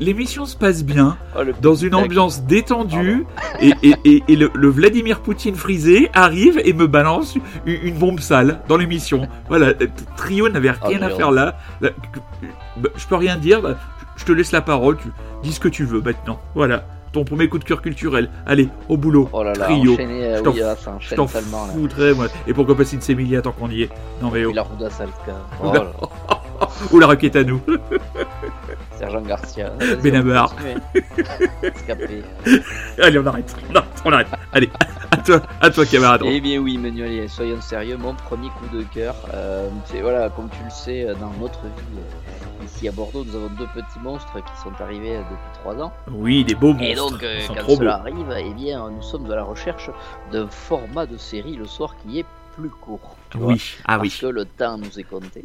l'émission 0.01 0.47
se 0.47 0.57
passe 0.57 0.83
bien. 0.83 1.17
Oh, 1.39 1.43
dans 1.63 1.77
une 1.77 1.95
ambiance 1.95 2.43
détendue 2.43 3.25
et, 3.61 3.73
et, 3.85 3.95
et, 4.05 4.23
et 4.27 4.35
le, 4.35 4.51
le 4.53 4.69
Vladimir 4.69 5.21
Poutine 5.21 5.55
frisé 5.55 6.11
arrive 6.13 6.61
et 6.65 6.73
me 6.73 6.89
balance 6.89 7.37
une, 7.67 7.79
une 7.85 7.95
bombe 7.95 8.19
sale 8.19 8.59
dans 8.67 8.77
l'émission. 8.77 9.29
Voilà, 9.49 9.75
Trio 10.17 10.49
n'avait 10.49 10.71
Ah, 10.71 10.87
rien 10.89 11.03
à 11.03 11.11
faire 11.11 11.31
là. 11.31 11.57
Là, 11.81 11.91
bah, 12.79 12.89
Je 12.97 13.07
peux 13.07 13.15
rien 13.15 13.37
dire, 13.37 13.63
là. 13.63 13.77
je 14.17 14.25
te 14.25 14.33
laisse 14.33 14.51
la 14.51 14.61
parole, 14.61 14.97
tu 14.97 15.07
dis 15.45 15.53
ce 15.53 15.61
que 15.61 15.69
tu 15.69 15.85
veux 15.85 16.01
maintenant. 16.01 16.41
Voilà, 16.57 16.85
ton 17.13 17.25
premier 17.25 17.49
coup 17.49 17.59
de 17.59 17.65
cœur 17.65 17.83
culturel. 17.83 18.31
Allez, 18.47 18.69
au 18.89 18.97
boulot. 18.97 19.29
Oh 19.33 19.43
là 19.43 19.53
là, 19.55 19.65
Trio. 19.67 19.95
enchaîné, 19.95 20.25
euh, 20.25 20.37
Je 21.01 21.15
t'en 21.15 21.27
oui, 21.27 21.31
foutrais, 21.75 22.15
moi. 22.15 22.27
Et 22.47 22.55
pourquoi 22.55 22.77
pas 22.77 22.85
Sid 22.85 23.03
Semilia 23.03 23.43
tant 23.43 23.53
qu'on 23.53 23.71
y 23.71 23.83
est 23.83 23.91
Non 24.23 24.31
mais 24.31 24.45
oh. 24.45 24.53
la 24.53 24.63
Ruda 24.63 24.91
Salka. 24.91 25.37
Oh 25.63 25.69
Oula. 25.69 25.79
là 25.81 25.85
là, 26.01 26.69
Ou 26.93 26.99
la 26.99 27.07
requête 27.07 27.37
à 27.37 27.45
nous. 27.45 27.61
Sergent 29.01 29.23
Garcia. 29.23 29.71
Benabar. 30.03 30.55
Escapé. 31.63 32.23
Allez, 33.03 33.19
on 33.19 33.27
arrête. 33.27 33.57
On 33.71 33.75
arrête. 33.75 34.03
On 34.05 34.13
arrête. 34.13 34.27
Allez, 34.53 34.69
à 35.11 35.17
toi, 35.17 35.43
à 35.63 35.71
toi, 35.71 35.87
camarade. 35.87 36.21
Eh 36.27 36.39
bien 36.39 36.59
oui, 36.59 36.77
Manuel, 36.77 37.27
soyons 37.31 37.63
sérieux, 37.63 37.97
mon 37.97 38.15
premier 38.15 38.49
coup 38.51 38.77
de 38.77 38.83
cœur, 38.83 39.15
euh, 39.33 39.71
c'est 39.87 40.03
voilà, 40.03 40.29
comme 40.29 40.51
tu 40.51 40.63
le 40.63 40.71
sais, 40.71 41.09
euh, 41.09 41.15
dans 41.15 41.33
notre 41.41 41.63
vie, 41.63 41.97
euh, 41.97 42.65
ici 42.67 42.89
à 42.89 42.93
Bordeaux, 42.93 43.25
nous 43.25 43.35
avons 43.37 43.49
deux 43.59 43.69
petits 43.69 44.01
monstres 44.03 44.35
qui 44.35 44.63
sont 44.63 44.73
arrivés 44.83 45.17
euh, 45.17 45.21
depuis 45.21 45.61
trois 45.61 45.83
ans. 45.83 45.93
Oui, 46.11 46.45
des 46.45 46.55
beaux 46.55 46.75
monstres. 46.75 46.85
Et 46.85 46.95
donc, 46.95 47.23
euh, 47.23 47.41
quand 47.49 47.55
trop 47.55 47.77
cela 47.77 48.03
beaux. 48.05 48.09
arrive, 48.09 48.51
eh 48.51 48.53
bien, 48.53 48.91
nous 48.91 49.03
sommes 49.03 49.31
à 49.33 49.37
la 49.37 49.45
recherche 49.45 49.89
d'un 50.31 50.47
format 50.49 51.07
de 51.07 51.17
série 51.17 51.57
le 51.57 51.65
soir 51.65 51.95
qui 52.03 52.19
est 52.19 52.27
plus 52.55 52.69
court. 52.69 53.17
Tu 53.31 53.39
vois. 53.39 53.53
Oui, 53.53 53.63
ah 53.87 53.97
parce 53.97 54.03
oui. 54.03 54.19
que 54.21 54.27
le 54.27 54.45
temps 54.45 54.77
nous 54.77 54.99
est 54.99 55.05
compté. 55.05 55.43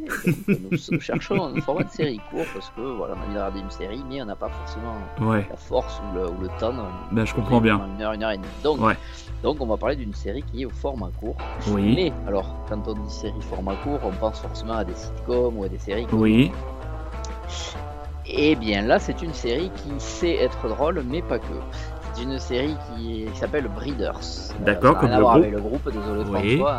donc 0.47 0.71
nous, 0.91 0.99
cherchons 0.99 1.43
un 1.55 1.61
format 1.61 1.83
de 1.83 1.89
série 1.91 2.19
court 2.29 2.45
parce 2.53 2.69
que 2.71 2.81
voilà, 2.81 3.15
on 3.15 3.17
a 3.17 3.23
envie 3.23 3.33
de 3.33 3.37
regarder 3.37 3.59
une 3.59 3.71
série, 3.71 4.03
mais 4.09 4.21
on 4.21 4.25
n'a 4.25 4.35
pas 4.35 4.49
forcément 4.49 4.95
Ouais, 5.21 5.45
la 5.49 5.55
force 5.55 5.99
ou 6.01 6.15
le, 6.17 6.29
ou 6.29 6.41
le 6.41 6.47
temps. 6.59 6.73
ben, 7.11 7.25
je 7.25 7.33
comprends 7.33 7.61
bien. 7.61 7.79
Une 7.95 8.01
heure, 8.01 8.13
une 8.13 8.23
heure 8.23 8.31
et 8.31 8.37
demie. 8.37 8.47
Donc, 8.63 8.79
Ouais. 8.81 8.97
donc 9.43 9.57
on 9.61 9.67
va 9.67 9.77
parler 9.77 9.95
d'une 9.95 10.13
série 10.13 10.43
qui 10.43 10.63
est 10.63 10.65
au 10.65 10.69
format 10.71 11.09
court. 11.19 11.37
Oui, 11.67 11.93
Mais 11.95 12.13
alors, 12.27 12.55
quand 12.67 12.87
on 12.87 12.93
dit 12.93 13.13
série 13.13 13.33
format 13.41 13.75
court, 13.77 13.99
on 14.03 14.11
pense 14.11 14.39
forcément 14.39 14.73
à 14.77 14.83
des 14.83 14.95
sitcoms 14.95 15.57
ou 15.57 15.63
à 15.63 15.69
des 15.69 15.79
séries. 15.79 16.07
oui, 16.11 16.51
Eh 18.27 18.55
bien 18.55 18.81
là, 18.81 18.97
c'est 18.99 19.21
une 19.21 19.33
série 19.33 19.69
qui 19.75 19.91
sait 19.99 20.35
être 20.37 20.67
drôle, 20.67 21.03
mais 21.07 21.21
pas 21.21 21.37
que. 21.39 21.45
C'est 22.15 22.23
une 22.23 22.39
série 22.39 22.75
qui, 22.95 23.25
qui 23.25 23.37
s'appelle 23.37 23.67
Breeders. 23.67 24.19
D'accord, 24.61 24.93
ça 24.93 24.99
a 24.99 25.01
comme 25.01 25.11
le 25.11 25.19
groupe. 25.19 25.35
avec 25.35 25.51
le 25.51 25.61
groupe, 25.61 25.91
désolé 25.91 26.23
Oui. 26.29 26.63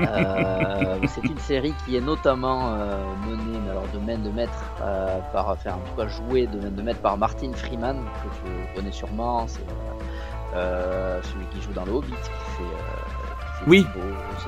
Euh, 0.00 0.96
c'est 1.06 1.24
une 1.24 1.38
série 1.38 1.74
qui 1.84 1.96
est 1.96 2.00
notamment 2.00 2.74
euh, 2.74 2.98
menée, 3.26 3.70
alors 3.70 3.84
de 3.92 3.98
main 3.98 4.18
de 4.18 4.30
maître, 4.30 4.64
euh, 4.82 5.18
par, 5.32 5.48
enfin 5.50 5.72
en 5.72 5.88
tout 5.88 5.96
cas 5.96 6.08
jouée 6.08 6.46
de 6.46 6.58
main 6.58 6.70
de 6.70 6.82
maître 6.82 7.00
par 7.00 7.16
Martin 7.16 7.52
Freeman, 7.52 7.96
que 7.96 8.48
tu 8.48 8.74
connais 8.74 8.92
sûrement. 8.92 9.46
C'est 9.46 9.60
euh, 10.54 11.20
celui 11.22 11.46
qui 11.46 11.60
joue 11.60 11.72
dans 11.72 11.84
le 11.84 11.92
Hobbit, 11.92 12.10
qui 12.10 12.14
fait. 12.14 12.99
Euh, 13.60 13.64
Oui. 13.66 13.86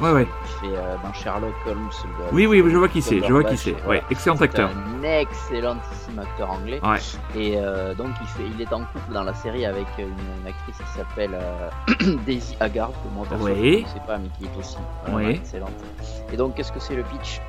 Ouais, 0.00 0.10
ouais. 0.10 0.26
Qui 0.46 0.66
fait 0.66 0.74
euh, 0.76 0.96
dans 1.02 1.12
Sherlock 1.12 1.54
Holmes. 1.66 1.88
le- 2.04 2.34
oui, 2.34 2.46
oui, 2.46 2.62
je 2.70 2.76
vois 2.76 2.88
qui 2.88 3.02
c'est, 3.02 3.20
je 3.20 3.32
vois 3.32 3.44
qui 3.44 3.56
c'est. 3.56 3.74
Ouais, 3.86 4.02
excellent 4.10 4.36
acteur. 4.36 4.70
un 4.70 5.02
excellentissime 5.02 6.18
acteur 6.18 6.50
anglais. 6.50 6.80
Ouais. 6.82 6.98
Et 7.36 7.56
euh, 7.58 7.94
donc 7.94 8.08
il, 8.20 8.26
fait, 8.28 8.42
il 8.54 8.60
est 8.62 8.72
en 8.72 8.80
couple 8.84 9.12
dans 9.12 9.24
la 9.24 9.34
série 9.34 9.66
avec 9.66 9.86
une, 9.98 10.06
une 10.06 10.46
actrice 10.48 10.76
qui 10.78 10.98
s'appelle 10.98 11.30
euh, 11.34 12.16
Daisy 12.26 12.56
Haggard, 12.60 12.88
que 12.90 13.14
moi 13.14 13.26
perso 13.28 13.44
Oui. 13.44 13.80
je 13.86 13.88
ne 13.88 13.94
sais 14.00 14.06
pas, 14.06 14.18
mais 14.18 14.28
qui 14.38 14.44
est 14.44 14.58
aussi 14.58 14.76
excellente. 15.30 15.72
Et 16.32 16.36
donc 16.36 16.54
qu'est-ce 16.54 16.72
que 16.72 16.80
c'est 16.80 16.94
le 16.96 17.02
pitch? 17.02 17.40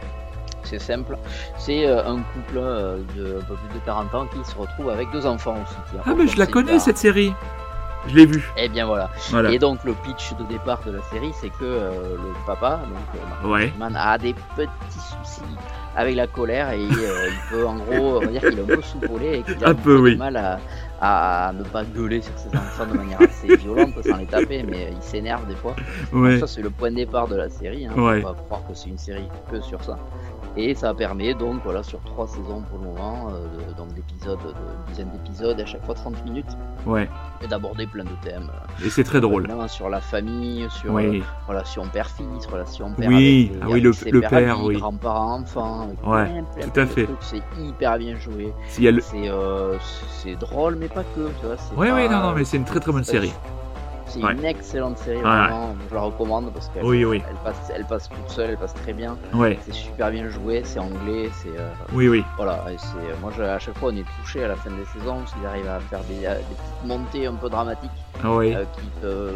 C'est 0.66 0.80
simple, 0.80 1.18
c'est 1.58 1.86
euh, 1.86 2.08
un 2.10 2.18
couple 2.18 2.58
euh, 2.58 2.98
de 3.18 3.40
un 3.40 3.44
peu 3.44 3.56
plus 3.56 3.80
de 3.80 3.86
40 3.86 4.16
ans 4.16 4.26
qui 4.28 4.50
se 4.50 4.56
retrouve 4.58 4.90
avec 4.90 5.12
deux 5.12 5.26
enfants 5.26 5.56
aussi. 5.62 5.76
Ah, 6.06 6.14
mais 6.18 6.26
je 6.28 6.38
la 6.40 6.46
connais 6.48 6.80
cette 6.80 6.98
série. 6.98 7.34
Je 8.08 8.16
l'ai 8.16 8.26
vue. 8.26 8.44
Eh 8.58 8.68
bien 8.70 8.86
voilà. 8.86 9.10
Voilà. 9.30 9.52
Et 9.52 9.60
donc 9.60 9.84
le 9.84 9.94
pitch 9.94 10.34
de 10.38 10.44
départ 10.44 10.80
de 10.86 10.92
la 10.92 11.02
série, 11.12 11.32
c'est 11.40 11.50
que 11.50 11.64
euh, 11.64 12.16
le 12.18 12.46
papa, 12.46 12.82
donc 12.90 13.22
euh, 13.46 13.48
Ouais. 13.50 13.68
Freeman, 13.70 13.96
a 13.96 14.18
des 14.18 14.34
petits 14.34 14.70
soucis 15.00 15.42
avec 15.96 16.16
la 16.16 16.28
colère 16.28 16.72
et 16.72 16.82
euh, 16.82 17.30
il 17.30 17.50
peut 17.50 17.66
en 17.66 17.76
gros, 17.76 18.18
on 18.18 18.20
va 18.26 18.26
dire 18.28 18.42
qu'il 18.42 18.58
est 18.60 18.62
un 18.64 18.66
peu 18.66 18.82
soupolé 18.82 19.38
et 19.38 19.42
qu'il 19.44 19.64
a 19.64 19.68
Un 19.68 19.72
un 19.72 19.76
peu, 19.76 19.96
peu 19.96 20.00
oui. 20.00 20.14
de 20.14 20.20
mal 20.20 20.36
à, 20.38 20.60
à 21.06 21.52
ne 21.54 21.64
pas 21.64 21.84
gueuler 21.84 22.22
sur 22.22 22.32
ses 22.38 22.48
enfants 22.58 22.86
de 22.86 22.98
manière 22.98 23.22
assez 23.22 23.58
violente 23.58 23.90
sans 24.06 24.16
les 24.16 24.26
taper, 24.26 24.64
mais 24.64 24.88
il 24.96 25.02
s'énerve 25.02 25.46
des 25.48 25.56
fois. 25.56 25.76
Ouais. 26.14 26.40
ça 26.40 26.48
c'est 26.48 26.62
le 26.62 26.70
point 26.70 26.92
de 26.92 26.96
départ 26.96 27.28
de 27.28 27.36
la 27.36 27.50
série. 27.50 27.86
Hein. 27.86 27.92
Ouais. 27.98 28.22
On 28.24 28.30
va 28.30 28.36
croire 28.46 28.62
que 28.68 28.74
c'est 28.74 28.88
une 28.90 28.98
série 28.98 29.28
que 29.52 29.60
sur 29.60 29.84
ça. 29.84 30.00
Et 30.56 30.76
ça 30.76 30.94
permet 30.94 31.34
donc 31.34 31.62
voilà 31.66 31.82
sur 31.84 32.00
trois 32.04 32.28
saisons 32.28 32.62
pour 32.70 32.78
le 32.78 32.86
moment, 32.86 33.28
euh, 33.32 33.48
de- 33.72 33.74
donc 33.76 33.94
d'épisodes, 33.96 34.38
de 34.40 34.50
une 34.50 34.86
dizaine 34.92 35.10
d'épisodes 35.12 35.60
à 35.60 35.66
chaque 35.66 35.84
fois 35.84 35.96
30 35.96 36.24
minutes, 36.26 36.56
Ouais. 36.86 37.10
et 37.42 37.48
d'aborder 37.48 37.86
plein 37.88 38.04
de 38.04 38.10
thèmes. 38.24 38.50
euh, 38.54 38.86
Et 38.86 38.90
c'est 38.90 39.04
très 39.04 39.20
drôle. 39.20 39.48
Sur 39.68 39.90
la 39.90 40.00
famille, 40.00 40.68
sur 40.70 40.92
euh, 40.92 40.96
Oui. 41.10 41.24
relation 41.48 41.86
père-fils, 41.88 42.46
relation 42.46 42.94
père 42.94 43.10
Oui, 43.10 43.50
avec, 43.52 43.62
ah 43.62 43.66
oui, 43.66 43.72
avec 43.72 43.84
le- 43.84 43.94
ses 43.94 44.12
le 44.12 44.22
père, 44.22 44.34
amis, 44.58 44.68
oui. 44.68 44.76
grands-parents-enfants, 44.78 45.82
avec 45.82 46.08
Ouais, 46.08 46.26
plein, 46.32 46.44
plein, 46.44 46.68
tout 46.70 46.80
à 46.80 46.86
fait. 46.86 47.08
C'est 47.20 47.42
hyper 47.60 47.98
bien 47.98 48.16
joué. 48.18 48.54
Euh, 49.14 49.78
c'est 50.22 50.36
drôle, 50.36 50.76
mais 50.76 50.88
pas 50.94 51.04
que, 51.04 51.30
tu 51.40 51.46
vois. 51.46 51.58
c'est 51.58 51.76
Ouais, 51.76 51.90
pas- 51.90 51.96
ouais, 51.96 52.08
non, 52.10 52.20
non, 52.22 52.34
mais 52.34 52.46
c'est 52.46 52.58
une 52.58 52.66
très 52.66 52.80
très 52.80 52.92
bonne 52.92 53.04
série. 53.04 53.34
C'est 54.06 54.22
Ouais. 54.24 54.34
une 54.34 54.46
excellente 54.46 54.98
série, 55.00 55.18
Ouais. 55.18 55.24
vraiment. 55.24 55.76
Je 55.90 55.96
la 55.96 56.02
recommande 56.02 56.52
parce 56.54 56.68
qu'elle 56.70 56.84
Oui, 56.84 57.04
oui. 57.06 57.24
elle 57.28 57.36
passe, 57.38 57.72
elle 57.74 57.86
passe 57.86 58.10
toute 58.10 58.30
seule, 58.30 58.52
elle 58.52 58.58
passe 58.58 58.74
très 58.74 58.94
bien. 58.94 59.18
Ouais, 59.34 59.58
C'est 59.66 59.74
super 59.74 60.12
bien 60.12 60.30
joué, 60.30 60.62
c'est 60.66 60.80
anglais, 60.80 61.30
c'est 61.34 61.58
euh, 61.58 61.70
oui, 61.94 62.10
oui. 62.10 62.24
voilà. 62.38 62.64
c'est 62.78 63.20
moi, 63.22 63.32
je- 63.36 63.42
à 63.44 63.58
chaque 63.60 63.78
fois, 63.78 63.90
on 63.92 63.96
est 63.96 64.06
touché 64.22 64.44
à 64.44 64.50
la 64.50 64.56
fin 64.56 64.70
des 64.72 64.86
saisons 64.86 65.20
parce 65.20 65.34
qu'ils 65.34 65.46
arrivent 65.46 65.70
à 65.70 65.80
faire 65.80 66.04
des, 66.04 66.20
des 66.20 66.56
petites 66.56 66.84
montées 66.84 67.26
un 67.26 67.36
peu 67.36 67.50
dramatiques 67.50 67.90
Ah 68.24 68.28
euh, 68.28 68.66
qui 68.74 68.88
te 69.02 69.32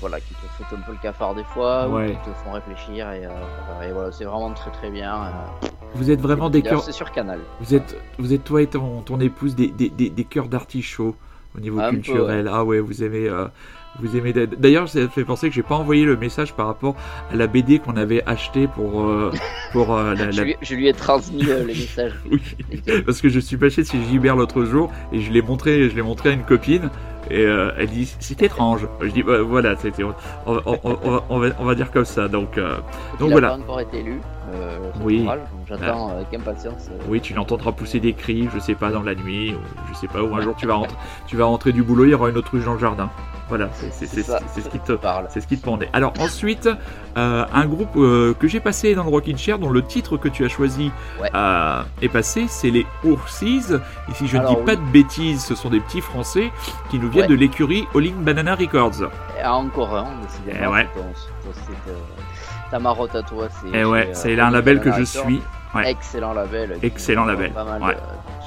voilà 0.00 0.20
qui 0.20 0.34
te 0.34 0.46
foutent 0.56 0.78
un 0.78 0.82
peu 0.82 0.92
le 0.92 0.98
cafard 0.98 1.34
des 1.34 1.44
fois 1.44 1.88
ou 1.88 2.00
qui 2.06 2.16
te 2.18 2.30
font 2.44 2.52
réfléchir 2.52 3.10
et, 3.12 3.24
euh, 3.26 3.82
et 3.88 3.90
voilà 3.92 4.12
c'est 4.12 4.24
vraiment 4.24 4.52
très 4.52 4.70
très 4.70 4.90
bien 4.90 5.12
euh, 5.12 5.30
Vous 5.94 6.10
êtes 6.10 6.20
vraiment 6.20 6.50
des 6.50 6.62
cœurs. 6.62 6.82
c'est 6.82 6.92
sur 6.92 7.10
Canal 7.12 7.38
Vous 7.60 7.74
êtes, 7.74 7.96
vous 8.18 8.32
êtes 8.32 8.44
toi 8.44 8.62
et 8.62 8.66
ton, 8.66 9.00
ton 9.02 9.20
épouse 9.20 9.54
des, 9.54 9.68
des, 9.68 9.88
des, 9.88 10.10
des 10.10 10.24
cœurs 10.24 10.48
d'artichaut 10.48 11.16
au 11.56 11.60
niveau 11.60 11.80
Un 11.80 11.90
peu, 11.90 11.96
culturel. 11.96 12.48
Ah 12.52 12.64
ouais, 12.64 12.78
vous 12.80 13.02
aimez. 13.02 13.26
euh, 13.28 13.46
vous 14.00 14.16
aimez. 14.16 14.32
D'ailleurs, 14.32 14.88
ça 14.88 15.08
fait 15.08 15.24
penser 15.24 15.48
que 15.48 15.54
j'ai 15.54 15.62
pas 15.62 15.74
envoyé 15.74 16.04
le 16.04 16.16
message 16.16 16.52
par 16.54 16.66
rapport 16.66 16.94
à 17.32 17.36
la 17.36 17.46
BD 17.46 17.78
qu'on 17.78 17.96
avait 17.96 18.22
acheté 18.26 18.68
pour 18.68 19.02
euh, 19.02 19.32
pour 19.72 19.96
euh, 19.96 20.14
la, 20.14 20.30
je, 20.30 20.36
la- 20.38 20.44
lui, 20.44 20.56
je 20.60 20.74
lui 20.74 20.88
ai 20.88 20.92
transmis 20.92 21.48
euh, 21.48 21.60
les 21.64 21.74
messages 21.74 22.12
Oui. 22.30 22.40
Parce 23.06 23.20
que 23.20 23.28
je 23.30 23.40
suis 23.40 23.56
passé 23.56 23.82
chez 23.84 23.98
Gilbert 24.08 24.36
l'autre 24.36 24.64
jour 24.64 24.92
et 25.10 25.20
je 25.20 25.32
l'ai 25.32 25.42
montré, 25.42 25.88
je 25.88 25.96
l'ai 25.96 26.02
montré 26.02 26.28
à 26.28 26.32
une 26.32 26.44
copine 26.44 26.90
et 27.30 27.40
euh, 27.44 27.72
elle 27.78 27.88
dit 27.88 28.14
c'est 28.20 28.40
étrange. 28.42 28.86
Je 29.00 29.08
dis 29.08 29.22
bah, 29.22 29.40
voilà, 29.40 29.74
c'était 29.76 30.04
on, 30.04 30.14
on, 30.46 30.60
on- 30.66 30.78
on 30.84 31.10
va, 31.10 31.24
on 31.30 31.38
va 31.40 31.48
on 31.58 31.64
va 31.64 31.74
dire 31.74 31.90
comme 31.90 32.04
ça. 32.04 32.28
Donc 32.28 32.56
euh, 32.58 32.76
il 33.14 33.18
donc 33.20 33.30
a 33.30 33.32
voilà. 33.32 33.48
pas 33.48 33.54
encore 33.56 33.80
été 33.80 34.02
lu 34.02 34.20
euh, 34.52 34.78
Oui. 35.02 35.24
donc 35.24 35.38
j'attends 35.68 36.10
euh, 36.10 36.16
avec 36.16 36.32
impatience 36.34 36.88
euh, 36.90 36.98
Oui, 37.08 37.20
tu 37.20 37.34
l'entendras 37.34 37.72
pousser 37.72 38.00
des 38.00 38.12
cris, 38.14 38.48
je 38.54 38.58
sais 38.58 38.74
pas, 38.74 38.90
dans 38.90 39.02
la 39.02 39.14
nuit, 39.14 39.54
ou 39.54 39.58
je 39.92 39.98
sais 39.98 40.08
pas, 40.08 40.22
ou 40.22 40.34
un 40.34 40.40
jour 40.40 40.54
tu 40.56 40.66
vas 40.66 40.74
rentrer, 40.74 40.96
tu 41.26 41.36
vas 41.36 41.44
rentrer 41.44 41.72
du 41.72 41.82
boulot, 41.82 42.04
il 42.04 42.10
y 42.10 42.14
aura 42.14 42.30
une 42.30 42.36
autruche 42.38 42.64
dans 42.64 42.74
le 42.74 42.78
jardin. 42.78 43.10
Voilà, 43.48 43.70
c'est 43.72 43.90
ce 44.06 44.14
qui 44.68 44.78
te, 44.78 44.92
parle. 44.92 45.24
c'est 45.30 45.40
ce 45.40 45.46
qui 45.46 45.56
te 45.56 45.64
pendait. 45.64 45.88
Alors 45.94 46.12
ensuite, 46.20 46.68
euh, 47.16 47.46
un 47.50 47.64
groupe 47.64 47.96
euh, 47.96 48.34
que 48.34 48.46
j'ai 48.46 48.60
passé 48.60 48.94
dans 48.94 49.04
le 49.04 49.08
Rockin' 49.08 49.38
Chair, 49.38 49.58
dont 49.58 49.70
le 49.70 49.82
titre 49.82 50.18
que 50.18 50.28
tu 50.28 50.44
as 50.44 50.50
choisi 50.50 50.92
Ouais. 51.18 51.30
euh, 51.34 51.82
est 52.02 52.10
passé, 52.10 52.44
c'est 52.46 52.68
les 52.68 52.84
Oursies. 53.04 53.62
Et 54.10 54.12
si 54.14 54.28
je 54.28 54.36
ne 54.36 54.46
dis 54.46 54.56
pas 54.66 54.76
de 54.76 54.82
bêtises, 54.92 55.42
ce 55.42 55.54
sont 55.54 55.70
des 55.70 55.80
petits 55.80 56.02
Français 56.02 56.52
qui 56.90 56.98
nous 56.98 57.08
viennent 57.08 57.22
Ouais. 57.24 57.36
de 57.36 57.40
l'écurie 57.40 57.86
All 57.94 58.06
In 58.08 58.20
Banana 58.20 58.54
Records. 58.54 59.04
Et 59.40 59.46
encore 59.46 59.96
un 59.96 60.08
décidément 60.26 60.58
Eh 60.70 60.74
ouais. 60.74 60.88
c'est, 61.54 61.90
euh, 61.90 61.94
ta 62.70 62.78
marotte 62.78 63.14
à 63.14 63.22
toi 63.22 63.48
c'est 63.62 63.78
Et 63.78 63.84
ouais, 63.86 64.10
c'est 64.12 64.38
un 64.38 64.50
label 64.50 64.80
que 64.82 64.92
je 64.92 65.04
suis. 65.04 65.40
Ouais. 65.78 65.90
excellent 65.90 66.32
label 66.32 66.78
Excellent 66.82 67.24
label, 67.24 67.52
pas 67.52 67.64
mal 67.64 67.82
ouais. 67.82 67.94
de 67.94 68.00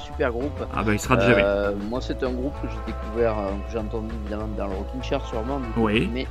super 0.04 0.30
groupe 0.30 0.64
Ah 0.74 0.82
ben 0.82 0.92
il 0.92 1.00
sera 1.00 1.18
jamais. 1.18 1.42
Euh, 1.44 1.72
moi, 1.88 2.00
c'est 2.00 2.22
un 2.22 2.30
groupe 2.32 2.54
que 2.62 2.68
j'ai 2.68 2.92
découvert, 2.92 3.38
euh, 3.38 3.50
que 3.66 3.72
j'ai 3.72 3.78
entendu 3.78 4.14
évidemment 4.22 4.48
dans 4.56 4.66
le 4.66 4.74
Rockin' 4.74 5.02
Chair 5.02 5.24
sûrement, 5.26 5.58
coup, 5.74 5.84
Oui. 5.86 6.10
mais 6.12 6.26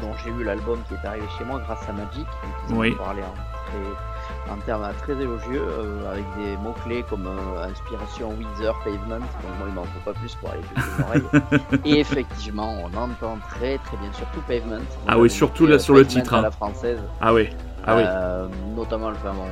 dont 0.00 0.12
j'ai 0.24 0.30
eu 0.30 0.44
l'album 0.44 0.80
qui 0.88 0.94
est 0.94 1.06
arrivé 1.06 1.26
chez 1.38 1.44
moi 1.44 1.60
grâce 1.64 1.88
à 1.88 1.92
Magic, 1.92 2.26
Oui. 2.70 2.92
parlait 2.96 3.22
en, 3.22 4.52
en 4.52 4.56
termes 4.66 4.82
euh, 4.82 4.92
très 5.00 5.12
élogieux, 5.12 5.62
euh, 5.62 6.10
avec 6.12 6.24
des 6.36 6.56
mots-clés 6.56 7.04
comme 7.08 7.26
euh, 7.26 7.64
inspiration 7.64 8.30
Weezer, 8.30 8.74
Pavement, 8.84 9.18
donc 9.20 9.52
moi 9.58 9.66
il 9.68 9.74
m'en 9.74 9.84
faut 9.84 10.00
pas 10.04 10.12
plus 10.12 10.34
pour 10.34 10.50
aller 10.50 10.60
plus 10.74 10.82
les 10.82 11.04
oreilles. 11.04 11.80
Et 11.84 12.00
effectivement, 12.00 12.74
on 12.82 12.96
entend 12.96 13.38
très 13.48 13.78
très 13.78 13.96
bien, 13.98 14.12
surtout 14.12 14.40
Pavement. 14.48 14.82
Ah 15.06 15.18
oui, 15.18 15.30
surtout 15.30 15.66
là 15.66 15.76
euh, 15.76 15.78
sur 15.78 15.94
le 15.94 16.04
titre, 16.06 16.34
à 16.34 16.38
hein. 16.38 16.42
la 16.42 16.50
française. 16.50 17.00
Ah 17.20 17.32
oui, 17.32 17.48
ah 17.86 17.96
oui. 17.96 18.02
Euh, 18.04 18.48
notamment 18.74 19.10
le, 19.10 19.16
enfin, 19.16 19.32
bon, 19.34 19.44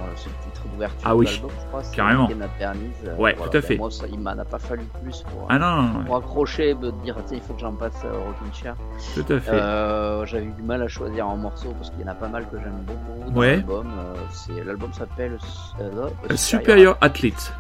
titre 0.61 0.73
d'ouverture 0.73 1.01
Ah 1.05 1.17
oui, 1.17 1.27
de 1.27 1.31
l'album, 1.33 1.51
je 1.61 1.67
crois, 1.67 1.83
carrément. 1.95 2.29
Bernice. 2.59 2.97
Euh, 3.07 3.17
Ouais, 3.17 3.35
tout 3.35 3.57
à 3.57 3.61
fait. 3.61 3.77
Moi, 3.77 3.91
ça, 3.91 4.05
il 4.11 4.19
m'en 4.19 4.31
a 4.31 4.45
pas 4.45 4.59
fallu 4.59 4.85
plus 5.03 5.23
pour, 5.23 5.47
Ah 5.49 5.59
non, 5.59 5.77
non, 5.77 5.83
non, 5.99 6.05
pour 6.05 6.17
accrocher, 6.17 6.75
me 6.75 6.91
dire 7.03 7.17
tiens, 7.27 7.37
il 7.39 7.43
faut 7.43 7.55
que 7.55 7.61
j'en 7.61 7.73
passe 7.75 8.01
euh, 8.05 8.13
au 8.13 8.25
Rockin' 8.25 8.53
Chair. 8.53 8.75
tout 9.15 9.33
à 9.33 9.41
fait. 9.41 9.51
Euh, 9.53 10.25
J'avais 10.27 10.45
eu 10.45 10.53
du 10.53 10.63
mal 10.63 10.83
à 10.83 10.89
choisir 10.89 11.27
un 11.27 11.37
morceau 11.37 11.69
parce 11.79 11.91
qu'il 11.91 12.01
y 12.01 12.05
en 12.05 12.09
a 12.09 12.15
pas 12.15 12.29
mal 12.29 12.47
que 12.49 12.59
j'aime 12.59 12.85
beaucoup. 12.87 13.31
dans 13.31 13.41
Ouais. 13.41 13.57
L'album, 13.57 13.87
euh, 13.99 14.15
c'est 14.33 14.65
l'album 14.65 14.93
s'appelle 14.93 15.39
euh, 15.81 16.09
Superior 16.37 16.97
Athlete. 17.01 17.53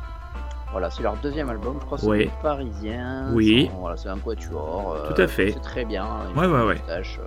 Voilà, 0.72 0.88
c'est 0.90 1.02
leur 1.02 1.16
deuxième 1.16 1.48
album, 1.50 1.78
je 1.80 1.84
crois. 1.86 1.98
C'est 1.98 2.06
Ouais. 2.06 2.18
des 2.26 2.30
Parisiens. 2.42 3.30
Oui. 3.32 3.68
Voilà, 3.80 3.96
c'est 3.96 4.08
un 4.08 4.18
quatuor. 4.18 4.96
Tout 5.12 5.20
à 5.20 5.26
fait. 5.26 5.50
C'est 5.52 5.60
très 5.60 5.84
bien. 5.84 6.06
Ouais, 6.36 6.46
ouais, 6.46 6.62
ouais. 6.64 6.74
moustache, 6.76 7.18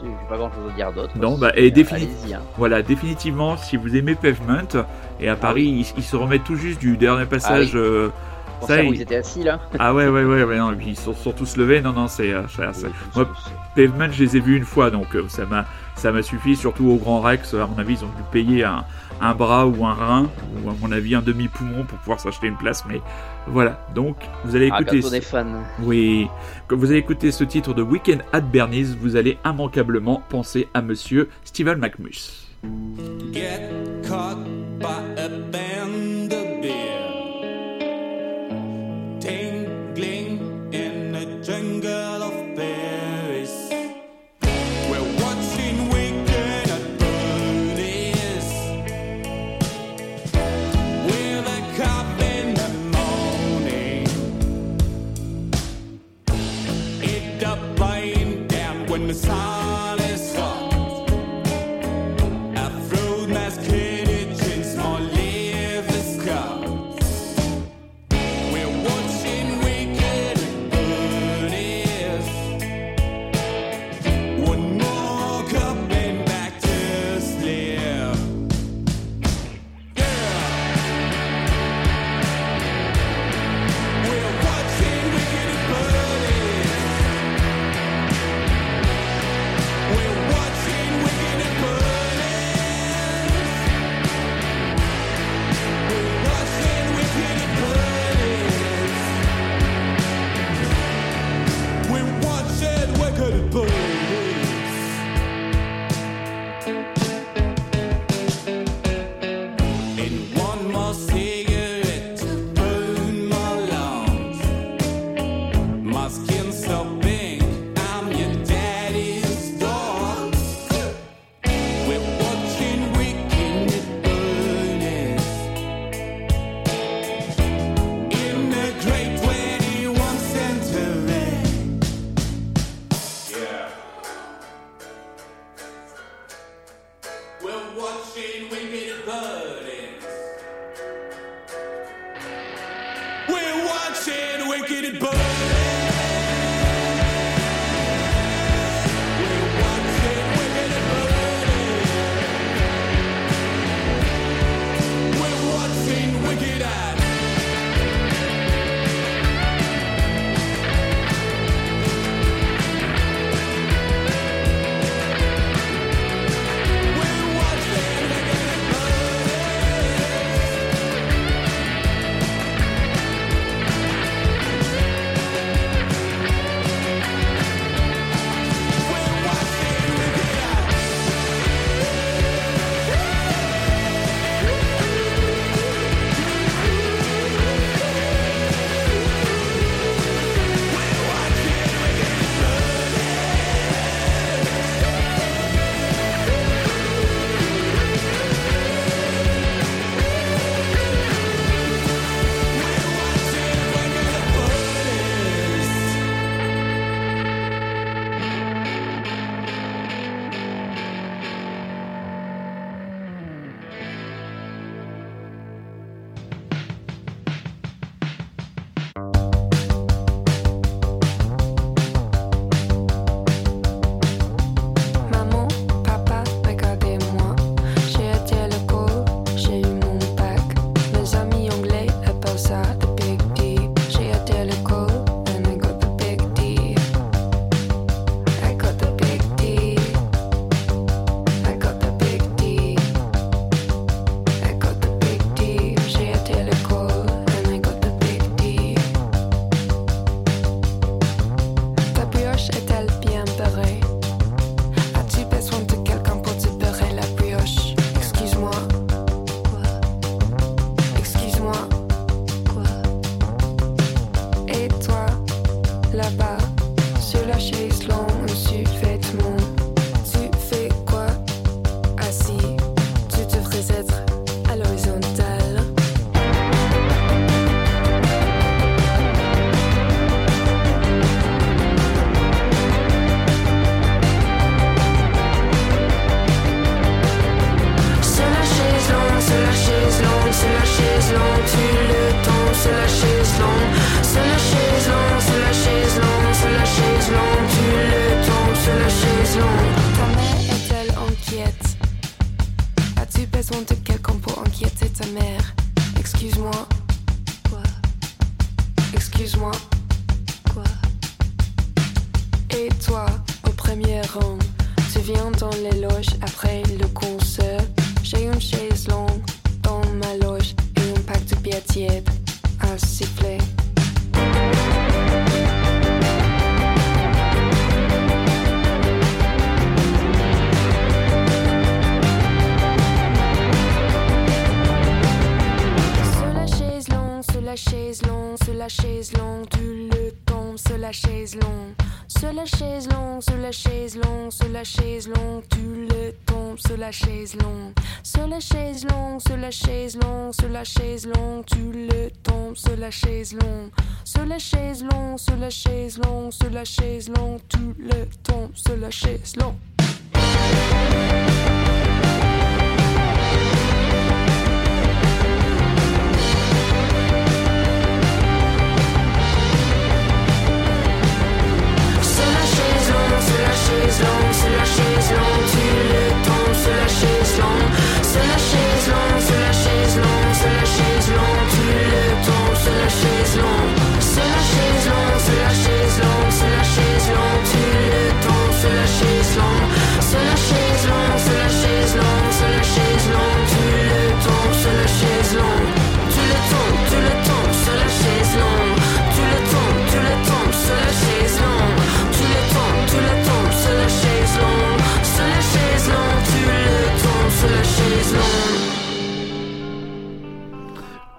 J'ai 0.00 0.08
pas 0.28 0.36
grand 0.36 0.50
chose 0.50 0.70
à 0.72 0.76
dire 0.76 0.92
d'autre. 0.92 1.12
Non, 1.16 1.36
bah, 1.38 1.52
et 1.56 1.68
euh, 1.68 1.70
défini- 1.70 1.94
allez-y, 2.04 2.34
hein. 2.34 2.40
Voilà, 2.56 2.82
définitivement, 2.82 3.56
si 3.56 3.76
vous 3.76 3.94
aimez 3.96 4.14
Pavement, 4.14 4.62
et 5.20 5.28
à 5.28 5.36
Paris, 5.36 5.64
ils, 5.64 5.86
ils 5.98 6.02
se 6.04 6.16
remettent 6.16 6.44
tout 6.44 6.56
juste 6.56 6.80
du 6.80 6.96
dernier 6.96 7.26
passage 7.26 7.70
Ah 7.74 7.78
euh, 7.78 8.08
Pour 8.58 8.68
Ça, 8.68 8.76
savoir 8.76 8.90
où 8.90 8.94
il- 8.94 8.98
ils 8.98 9.02
étaient 9.02 9.16
assis 9.16 9.42
là. 9.42 9.60
Ah 9.78 9.92
ouais, 9.94 10.08
ouais, 10.08 10.24
ouais, 10.24 10.44
ouais, 10.44 10.56
non, 10.58 10.72
ils 10.84 10.96
sont, 10.96 11.14
sont 11.14 11.32
tous 11.32 11.56
levés. 11.56 11.80
Non, 11.80 11.92
non, 11.92 12.06
c'est. 12.08 12.32
euh, 12.32 12.42
Oui, 12.58 12.64
Moi, 13.16 13.28
Pavement, 13.74 14.08
je 14.12 14.22
les 14.24 14.36
ai 14.36 14.40
vus 14.40 14.56
une 14.56 14.64
fois, 14.64 14.90
donc 14.90 15.14
euh, 15.16 15.24
ça 15.28 15.44
m'a 15.46 15.64
ça 15.94 16.10
m'a 16.12 16.22
suffi, 16.22 16.56
surtout 16.56 16.86
au 16.88 16.96
Grand 16.96 17.20
Rex. 17.20 17.54
À 17.54 17.66
mon 17.66 17.78
avis, 17.78 17.94
ils 17.94 18.04
ont 18.04 18.08
dû 18.08 18.22
payer 18.30 18.64
un, 18.64 18.84
un 19.22 19.34
bras 19.34 19.66
ou 19.66 19.86
un 19.86 19.94
rein, 19.94 20.30
ou 20.64 20.68
à 20.68 20.74
mon 20.80 20.92
avis 20.92 21.14
un 21.14 21.22
demi-poumon 21.22 21.84
pour 21.84 21.98
pouvoir 21.98 22.20
s'acheter 22.20 22.48
une 22.48 22.56
place. 22.56 22.84
Mais 22.88 23.00
voilà, 23.46 23.86
donc 23.94 24.16
vous 24.44 24.56
allez 24.56 24.68
Ah, 24.72 24.80
écouter. 24.80 25.00
quand 25.00 25.08
on 25.08 25.12
est 25.12 25.20
fan. 25.20 25.46
Oui, 25.82 26.28
quand 26.66 26.76
vous 26.76 26.90
allez 26.90 26.98
écouter 26.98 27.30
ce 27.30 27.44
titre 27.44 27.72
de 27.72 27.82
Weekend 27.82 28.22
at 28.32 28.40
Bernie's, 28.40 28.94
vous 29.00 29.16
allez 29.16 29.38
immanquablement 29.44 30.22
penser 30.28 30.68
à 30.74 30.82
monsieur 30.82 31.28
Steven 31.44 31.78
McMus. 31.78 32.48
Get 33.32 33.70
caught 34.06 34.38
by 34.78 35.00
a 35.18 35.28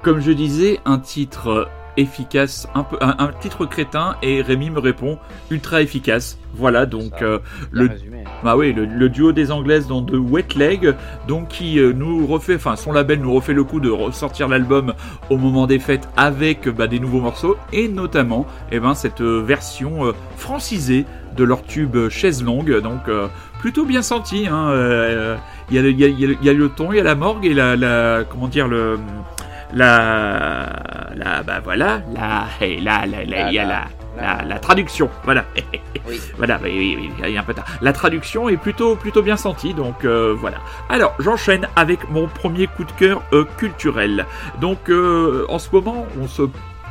Comme 0.04 0.20
je 0.20 0.32
disais, 0.32 0.80
un 0.86 1.00
titre 1.00 1.48
euh, 1.50 1.66
efficace, 1.96 2.68
un, 2.76 2.84
peu, 2.84 2.98
un, 3.02 3.16
un 3.20 3.28
titre 3.40 3.66
crétin, 3.66 4.16
et 4.22 4.42
Rémi 4.42 4.70
me 4.70 4.80
répond 4.80 5.18
ultra 5.50 5.82
efficace. 5.82 6.38
Voilà, 6.56 6.86
donc 6.86 7.22
euh, 7.22 7.40
le, 7.72 7.88
résumé. 7.88 8.24
bah 8.44 8.56
oui, 8.58 8.74
le, 8.74 8.86
le 8.86 9.10
duo 9.10 9.32
des 9.32 9.50
anglaises 9.52 9.88
dans 9.88 10.02
de 10.02 10.18
Wet 10.18 10.46
Leg, 10.56 10.94
donc 11.28 11.48
qui 11.48 11.80
euh, 11.80 11.94
nous 11.94 12.28
refait, 12.28 12.56
enfin 12.56 12.76
son 12.76 12.92
label 12.92 13.22
nous 13.22 13.34
refait 13.34 13.54
le 13.54 13.64
coup 13.64 13.80
de 13.80 13.90
ressortir 13.90 14.48
l'album 14.50 14.94
au 15.32 15.38
moment 15.38 15.66
des 15.68 15.80
fêtes 15.80 16.08
avec 16.18 16.68
bah, 16.70 16.86
des 16.88 17.00
nouveaux 17.00 17.22
morceaux 17.22 17.56
et 17.72 17.88
notamment, 17.88 18.46
eh 18.72 18.80
ben 18.80 18.94
cette 18.94 19.22
version 19.22 20.06
euh, 20.06 20.12
francisée 20.38 21.06
de 21.38 21.44
leur 21.44 21.64
tube 21.64 21.98
chaise 22.10 22.44
longue, 22.44 22.82
donc 22.82 23.08
euh, 23.08 23.28
plutôt 23.62 23.86
bien 23.86 24.02
senti. 24.04 24.46
hein, 24.48 24.68
euh, 24.70 25.36
Il 25.72 25.76
y, 25.76 25.80
a 25.80 25.82
le- 25.82 25.90
il 25.92 26.00
y, 26.00 26.04
a, 26.04 26.08
il 26.08 26.20
y 26.20 26.24
a 26.24 26.28
le- 26.28 26.38
il 26.40 26.46
y 26.46 26.50
a 26.50 26.54
le 26.54 26.70
ton, 26.70 26.92
il 26.92 26.98
y 26.98 27.00
a 27.00 27.04
la 27.04 27.16
morgue 27.16 27.46
et 27.46 27.54
la, 27.56 27.76
la 27.76 28.24
comment 28.30 28.48
dire 28.48 28.68
le 28.68 29.00
la 29.74 30.70
la 31.16 31.44
bah 31.44 31.60
voilà 31.64 32.02
la 32.14 32.46
et 32.62 32.80
la 32.80 33.06
la 33.06 33.24
la- 33.26 33.48
il 33.50 33.54
y 33.54 33.60
a 33.60 33.66
la 33.66 33.84
la, 34.16 34.44
la 34.44 34.60
traduction 34.60 35.10
voilà 35.24 35.46
Oui. 36.08 36.20
voilà, 36.38 36.60
oui, 36.62 36.70
oui, 36.76 36.98
oui, 37.00 37.12
il 37.26 37.34
y 37.34 37.38
a 37.38 37.40
un 37.40 37.44
peu 37.46 37.54
tard. 37.54 37.64
La 37.80 37.94
traduction 37.94 38.50
est 38.50 38.58
plutôt, 38.58 38.98
plutôt 38.98 39.22
bien 39.22 39.38
sentie, 39.38 39.74
donc 39.74 40.04
euh, 40.04 40.36
voilà. 40.38 40.58
Alors, 40.90 41.16
j'enchaîne 41.18 41.66
avec 41.78 42.10
mon 42.10 42.28
premier 42.28 42.68
coup 42.68 42.84
de 42.84 42.92
cœur 42.92 43.22
euh, 43.32 43.46
culturel. 43.58 44.26
Donc, 44.60 44.90
euh, 44.90 45.46
en 45.48 45.60
ce 45.60 45.70
moment, 45.72 46.06
on 46.22 46.28
se 46.28 46.42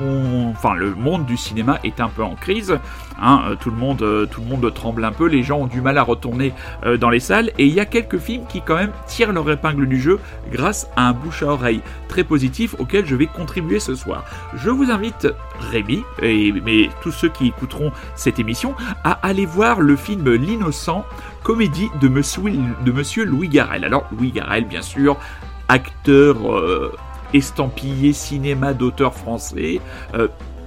on- 0.00 0.48
enfin, 0.52 0.72
le 0.74 0.94
monde 0.94 1.26
du 1.26 1.36
cinéma 1.36 1.78
est 1.84 2.00
un 2.00 2.08
peu 2.08 2.22
en 2.24 2.36
crise. 2.36 2.78
Hein, 3.22 3.42
euh, 3.46 3.56
tout 3.56 3.70
le 3.70 3.76
monde, 3.76 4.02
euh, 4.02 4.26
tout 4.26 4.40
le 4.40 4.46
monde 4.46 4.72
tremble 4.74 5.04
un 5.04 5.12
peu. 5.12 5.26
Les 5.26 5.42
gens 5.42 5.60
ont 5.60 5.66
du 5.66 5.80
mal 5.80 5.96
à 5.96 6.02
retourner 6.02 6.52
euh, 6.84 6.96
dans 6.96 7.08
les 7.08 7.20
salles. 7.20 7.50
Et 7.58 7.66
il 7.66 7.72
y 7.72 7.80
a 7.80 7.86
quelques 7.86 8.18
films 8.18 8.44
qui 8.48 8.60
quand 8.60 8.74
même 8.74 8.92
tirent 9.06 9.32
leur 9.32 9.50
épingle 9.50 9.86
du 9.86 10.00
jeu 10.00 10.18
grâce 10.50 10.88
à 10.96 11.08
un 11.08 11.12
bouche 11.12 11.42
à 11.42 11.46
oreille 11.46 11.80
très 12.08 12.24
positif 12.24 12.74
auquel 12.78 13.06
je 13.06 13.14
vais 13.16 13.26
contribuer 13.26 13.80
ce 13.80 13.94
soir. 13.94 14.24
Je 14.56 14.70
vous 14.70 14.90
invite, 14.90 15.28
Rémi, 15.70 16.02
et 16.20 16.52
mais 16.52 16.90
tous 17.02 17.12
ceux 17.12 17.28
qui 17.28 17.46
écouteront 17.46 17.92
cette 18.16 18.38
émission, 18.38 18.74
à 19.04 19.12
aller 19.26 19.46
voir 19.46 19.80
le 19.80 19.96
film 19.96 20.30
L'innocent, 20.34 21.04
comédie 21.42 21.88
de 22.00 22.08
Monsieur, 22.08 23.24
Louis 23.24 23.48
Garrel. 23.48 23.84
Alors 23.84 24.04
Louis 24.16 24.32
Garrel, 24.32 24.64
bien 24.64 24.82
sûr, 24.82 25.16
acteur 25.68 26.36
estampillé 27.32 28.12
cinéma 28.12 28.74
d'auteur 28.74 29.14
français, 29.14 29.80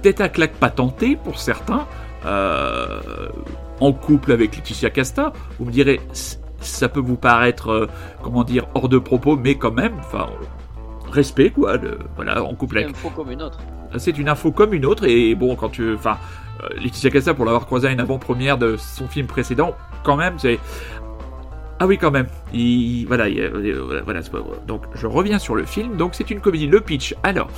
tête 0.02 0.20
à 0.20 0.28
claque 0.28 0.54
patenté 0.54 1.16
pour 1.16 1.38
certains, 1.38 1.86
euh, 2.26 3.00
en 3.80 3.92
couple 3.92 4.32
avec 4.32 4.56
Laetitia 4.56 4.90
Casta. 4.90 5.32
Vous 5.58 5.64
me 5.66 5.70
direz, 5.72 6.00
ça 6.60 6.88
peut 6.88 7.00
vous 7.00 7.16
paraître, 7.16 7.70
euh, 7.70 7.86
comment 8.22 8.44
dire, 8.44 8.66
hors 8.74 8.88
de 8.88 8.98
propos, 8.98 9.36
mais 9.36 9.54
quand 9.56 9.72
même, 9.72 9.94
enfin, 10.00 10.26
respect 11.10 11.50
quoi. 11.50 11.76
le- 11.76 11.98
voilà, 12.16 12.42
en 12.42 12.54
couple 12.54 12.74
C'est 12.76 12.84
avec 12.84 12.96
une 12.96 13.00
faux 13.02 13.10
comme 13.10 13.30
une 13.30 13.42
autre. 13.42 13.58
c'est 13.98 14.18
une 14.18 14.28
info 14.28 14.50
comme 14.50 14.74
une 14.74 14.84
autre 14.84 15.04
et 15.06 15.34
bon 15.34 15.54
quand 15.54 15.68
tu 15.70 15.94
enfin 15.94 16.18
euh, 16.62 16.68
Laetitia 16.80 17.10
Casta 17.10 17.32
pour 17.32 17.44
l'avoir 17.44 17.64
croisé 17.66 17.86
à 17.88 17.90
une 17.92 18.00
avant-première 18.00 18.58
de 18.58 18.76
son 18.76 19.06
film 19.06 19.26
précédent 19.26 19.74
quand 20.02 20.16
même 20.16 20.34
c'est 20.38 20.58
ah 21.78 21.86
oui 21.86 21.98
quand 21.98 22.10
même. 22.10 22.26
Il, 22.54 23.04
voilà, 23.06 23.28
il- 23.28 23.40
euh, 23.40 24.00
donc 24.66 24.82
je 24.94 25.06
reviens 25.06 25.38
sur 25.38 25.54
le 25.54 25.64
film. 25.64 25.96
Donc 25.96 26.14
c'est 26.14 26.30
une 26.30 26.40
comédie. 26.40 26.66
Le 26.66 26.80
pitch. 26.80 27.14
Alors 27.22 27.48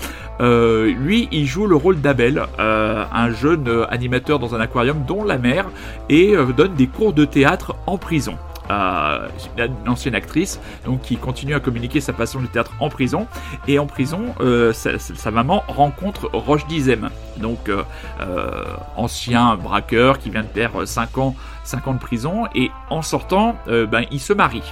euh, 0.41 0.93
lui 0.93 1.29
il 1.33 1.47
joue 1.47 1.67
le 1.67 1.77
rôle 1.77 2.01
d'Abel 2.01 2.43
euh, 2.59 3.05
un 3.13 3.31
jeune 3.31 3.87
animateur 3.91 4.39
dans 4.39 4.55
un 4.55 4.61
aquarium 4.61 5.05
dont 5.07 5.25
la 5.25 5.39
mère 5.39 5.67
et 6.09 6.35
donne 6.57 6.75
des 6.75 6.87
cours 6.87 7.13
de 7.13 7.25
théâtre 7.25 7.77
en 7.87 7.97
prison 7.99 8.37
euh, 8.71 9.29
une 9.57 9.89
ancienne 9.89 10.15
actrice 10.15 10.61
donc 10.85 11.03
qui 11.03 11.17
continue 11.17 11.55
à 11.55 11.61
communiquer 11.61 12.01
sa 12.01 12.13
passion 12.13 12.41
du 12.41 12.49
théâtre 12.49 12.73
en 12.81 12.89
prison 12.89 13.27
et 13.67 13.79
en 13.79 13.87
prison, 13.87 14.35
euh, 14.41 14.73
sa, 14.73 14.99
sa- 14.99 15.31
maman 15.31 15.63
rencontre 15.69 16.31
Roche 16.33 16.67
Dizem, 16.67 17.11
donc 17.37 17.69
euh, 17.69 17.83
euh, 18.21 18.65
ancien 18.97 19.57
braqueur 19.57 20.19
qui 20.19 20.31
vient 20.31 20.43
de 20.43 20.49
faire 20.49 20.73
5 20.87 21.19
ans, 21.19 21.35
5 21.65 21.87
ans 21.89 21.95
de 21.95 21.99
prison, 21.99 22.47
et 22.55 22.71
en 22.91 23.03
sortant, 23.03 23.57
euh, 23.69 23.87
ben, 23.87 24.05
il 24.11 24.21
se 24.21 24.33
marie. 24.33 24.63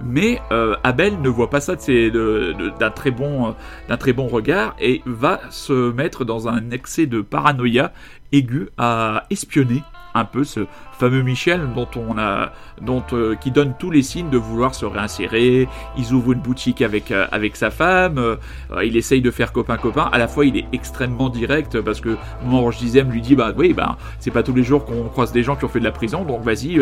Mais 0.00 0.40
euh, 0.52 0.76
Abel 0.84 1.20
ne 1.20 1.28
voit 1.28 1.50
pas 1.50 1.60
ça 1.60 1.74
d'un 1.74 2.90
très 2.90 3.10
bon, 3.10 3.54
d'un 3.88 3.96
très 3.96 4.12
bon 4.12 4.28
regard 4.28 4.76
et 4.80 5.02
va 5.06 5.40
se 5.50 5.90
mettre 5.92 6.24
dans 6.24 6.46
un 6.48 6.70
excès 6.70 7.06
de 7.06 7.20
paranoïa 7.20 7.92
aiguë 8.32 8.68
à 8.78 9.24
espionner 9.30 9.82
un 10.18 10.24
peu 10.24 10.44
ce 10.44 10.66
fameux 10.98 11.22
Michel 11.22 11.72
dont 11.74 11.88
on 11.96 12.18
a, 12.18 12.52
dont 12.80 13.04
euh, 13.12 13.34
qui 13.36 13.50
donne 13.50 13.74
tous 13.78 13.90
les 13.90 14.02
signes 14.02 14.30
de 14.30 14.38
vouloir 14.38 14.74
se 14.74 14.84
réinsérer. 14.84 15.68
Ils 15.96 16.12
ouvrent 16.12 16.32
une 16.32 16.40
boutique 16.40 16.82
avec 16.82 17.10
euh, 17.10 17.26
avec 17.30 17.56
sa 17.56 17.70
femme. 17.70 18.18
euh, 18.18 18.36
il 18.84 18.96
essaye 18.96 19.22
de 19.22 19.30
faire 19.30 19.52
copain 19.52 19.76
copain. 19.76 20.08
À 20.12 20.18
la 20.18 20.28
fois, 20.28 20.44
il 20.44 20.56
est 20.56 20.66
extrêmement 20.72 21.28
direct 21.28 21.80
parce 21.80 22.00
que 22.00 22.16
moment 22.44 22.68
Dizem 22.70 23.10
lui 23.10 23.20
dit 23.20 23.34
bah 23.34 23.52
oui 23.56 23.72
bah 23.72 23.96
c'est 24.18 24.30
pas 24.30 24.42
tous 24.42 24.54
les 24.54 24.62
jours 24.62 24.84
qu'on 24.84 25.04
croise 25.04 25.32
des 25.32 25.42
gens 25.42 25.56
qui 25.56 25.64
ont 25.64 25.68
fait 25.68 25.80
de 25.80 25.84
la 25.84 25.92
prison 25.92 26.24
donc 26.24 26.42
vas-y 26.42 26.80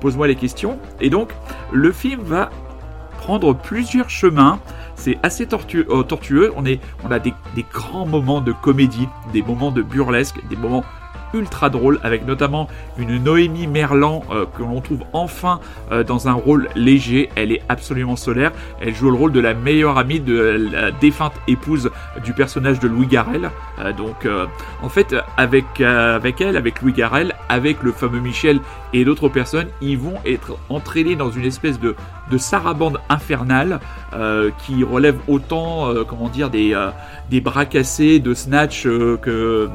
pose-moi 0.00 0.26
les 0.26 0.36
questions. 0.36 0.78
Et 1.00 1.10
donc 1.10 1.30
le 1.72 1.92
film 1.92 2.22
va 2.22 2.50
prendre 3.18 3.52
plusieurs 3.54 4.08
chemins. 4.10 4.60
C'est 4.94 5.18
assez 5.22 5.46
tortueux, 5.46 5.86
tortueux. 6.08 6.52
On, 6.56 6.64
est, 6.64 6.80
on 7.04 7.10
a 7.10 7.18
des, 7.18 7.34
des 7.54 7.64
grands 7.72 8.06
moments 8.06 8.40
de 8.40 8.52
comédie, 8.52 9.08
des 9.32 9.42
moments 9.42 9.70
de 9.70 9.82
burlesque, 9.82 10.36
des 10.48 10.56
moments 10.56 10.84
ultra 11.34 11.70
drôles, 11.70 12.00
avec 12.02 12.26
notamment 12.26 12.68
une 12.98 13.22
Noémie 13.22 13.66
Merlan 13.66 14.22
euh, 14.30 14.46
que 14.46 14.62
l'on 14.62 14.80
trouve 14.80 15.04
enfin 15.12 15.60
euh, 15.90 16.04
dans 16.04 16.28
un 16.28 16.32
rôle 16.32 16.68
léger. 16.74 17.30
Elle 17.34 17.52
est 17.52 17.62
absolument 17.68 18.16
solaire. 18.16 18.52
Elle 18.80 18.94
joue 18.94 19.10
le 19.10 19.16
rôle 19.16 19.32
de 19.32 19.40
la 19.40 19.54
meilleure 19.54 19.98
amie 19.98 20.20
de 20.20 20.70
la 20.72 20.90
défunte 20.90 21.34
épouse 21.46 21.90
du 22.24 22.32
personnage 22.32 22.80
de 22.80 22.88
Louis 22.88 23.06
Garrel. 23.06 23.50
Euh, 23.78 23.92
donc, 23.92 24.26
euh, 24.26 24.46
en 24.82 24.88
fait, 24.88 25.14
avec, 25.36 25.80
elle, 25.80 26.56
avec 26.56 26.82
Louis 26.82 26.92
Garrel, 26.92 27.34
avec 27.48 27.82
le 27.82 27.92
fameux 27.92 28.20
Michel 28.20 28.60
et 28.92 29.04
d'autres 29.04 29.28
personnes, 29.28 29.68
ils 29.80 29.98
vont 29.98 30.16
être 30.24 30.58
entraînés 30.68 31.16
dans 31.16 31.30
une 31.30 31.44
espèce 31.44 31.78
de, 31.78 31.94
de 32.30 32.38
sarabande 32.38 32.98
infernale 33.08 33.80
qui 34.64 34.82
relève 34.82 35.18
autant, 35.28 35.92
comment 36.08 36.28
dire, 36.28 36.48
des, 36.48 36.74
des 37.30 37.40
bras 37.40 37.66
de 37.66 38.34
snatch 38.34 38.84
que 38.84 39.68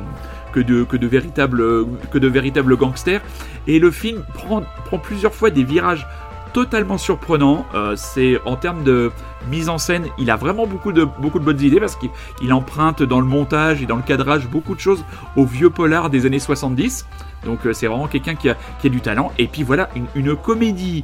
que 0.54 0.60
de, 0.60 0.84
que 0.84 0.98
de, 0.98 1.08
véritables, 1.08 1.86
que 2.12 2.18
de 2.18 2.28
véritables 2.28 2.76
gangsters. 2.78 3.22
Et 3.68 3.80
le 3.80 3.92
film 3.92 4.24
prend, 4.34 4.64
prend 4.86 5.00
plusieurs 5.00 5.34
fois 5.34 5.50
des 5.50 5.64
virages 5.64 6.08
totalement 6.54 6.98
surprenants. 6.98 7.66
Euh, 7.74 7.96
c'est 7.98 8.40
en 8.46 8.56
termes 8.56 8.84
de 8.84 9.12
mise 9.50 9.68
en 9.68 9.78
scène, 9.78 10.06
il 10.18 10.32
a 10.32 10.38
vraiment 10.38 10.66
beaucoup 10.66 10.94
de, 10.94 11.04
beaucoup 11.04 11.40
de 11.40 11.44
bonnes 11.44 11.60
idées 11.60 11.80
parce 11.80 11.98
qu'il 11.98 12.12
il 12.42 12.54
emprunte 12.54 13.04
dans 13.04 13.20
le 13.20 13.26
montage 13.26 13.82
et 13.82 13.86
dans 13.86 13.98
le 13.98 14.04
cadrage 14.04 14.48
beaucoup 14.48 14.76
de 14.76 14.80
choses 14.80 15.04
au 15.36 15.46
vieux 15.46 15.70
polar 15.70 16.10
des 16.10 16.26
années 16.26 16.40
70. 16.40 17.06
Donc 17.44 17.66
euh, 17.66 17.74
c'est 17.74 17.88
vraiment 17.88 18.08
quelqu'un 18.08 18.36
qui 18.36 18.50
a, 18.50 18.56
qui 18.80 18.88
a 18.88 18.90
du 18.90 19.02
talent. 19.02 19.34
Et 19.38 19.48
puis 19.48 19.64
voilà, 19.64 19.90
une 20.16 20.36
comédie 20.36 21.04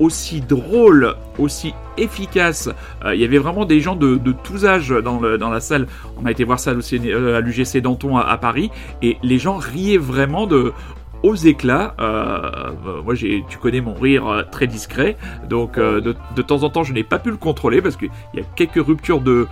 aussi 0.00 0.40
drôle, 0.40 1.14
aussi 1.38 1.74
efficace. 1.96 2.68
Euh, 3.04 3.14
il 3.14 3.20
y 3.20 3.24
avait 3.24 3.38
vraiment 3.38 3.64
des 3.64 3.80
gens 3.80 3.96
de, 3.96 4.16
de 4.16 4.32
tous 4.32 4.66
âges 4.66 4.90
dans, 4.90 5.20
la 5.20 5.60
salle. 5.60 5.86
On 6.20 6.26
a 6.26 6.30
été 6.30 6.44
voir 6.44 6.60
ça 6.60 6.72
euh, 6.72 7.38
à 7.38 7.40
l'UGC 7.40 7.80
Danton 7.80 8.16
à, 8.16 8.22
à 8.22 8.36
Paris 8.36 8.70
et 9.02 9.16
les 9.22 9.38
gens 9.38 9.56
riaient 9.56 9.98
vraiment 9.98 10.46
de 10.46 10.72
aux 11.22 11.34
éclats. 11.34 11.94
Euh, 11.98 12.70
euh, 12.86 13.02
moi, 13.02 13.14
tu 13.16 13.58
connais 13.60 13.80
mon 13.80 13.94
rire 13.94 14.28
euh, 14.28 14.42
très 14.50 14.66
discret, 14.66 15.16
donc 15.48 15.78
euh, 15.78 16.00
de, 16.00 16.42
temps 16.42 16.62
en 16.62 16.70
temps, 16.70 16.84
je 16.84 16.92
n'ai 16.92 17.04
pas 17.04 17.18
pu 17.18 17.30
le 17.30 17.36
contrôler 17.36 17.82
parce 17.82 17.96
qu'il 17.96 18.10
y 18.34 18.40
a 18.40 18.44
quelques 18.54 18.84
ruptures 18.84 19.20
de 19.20 19.48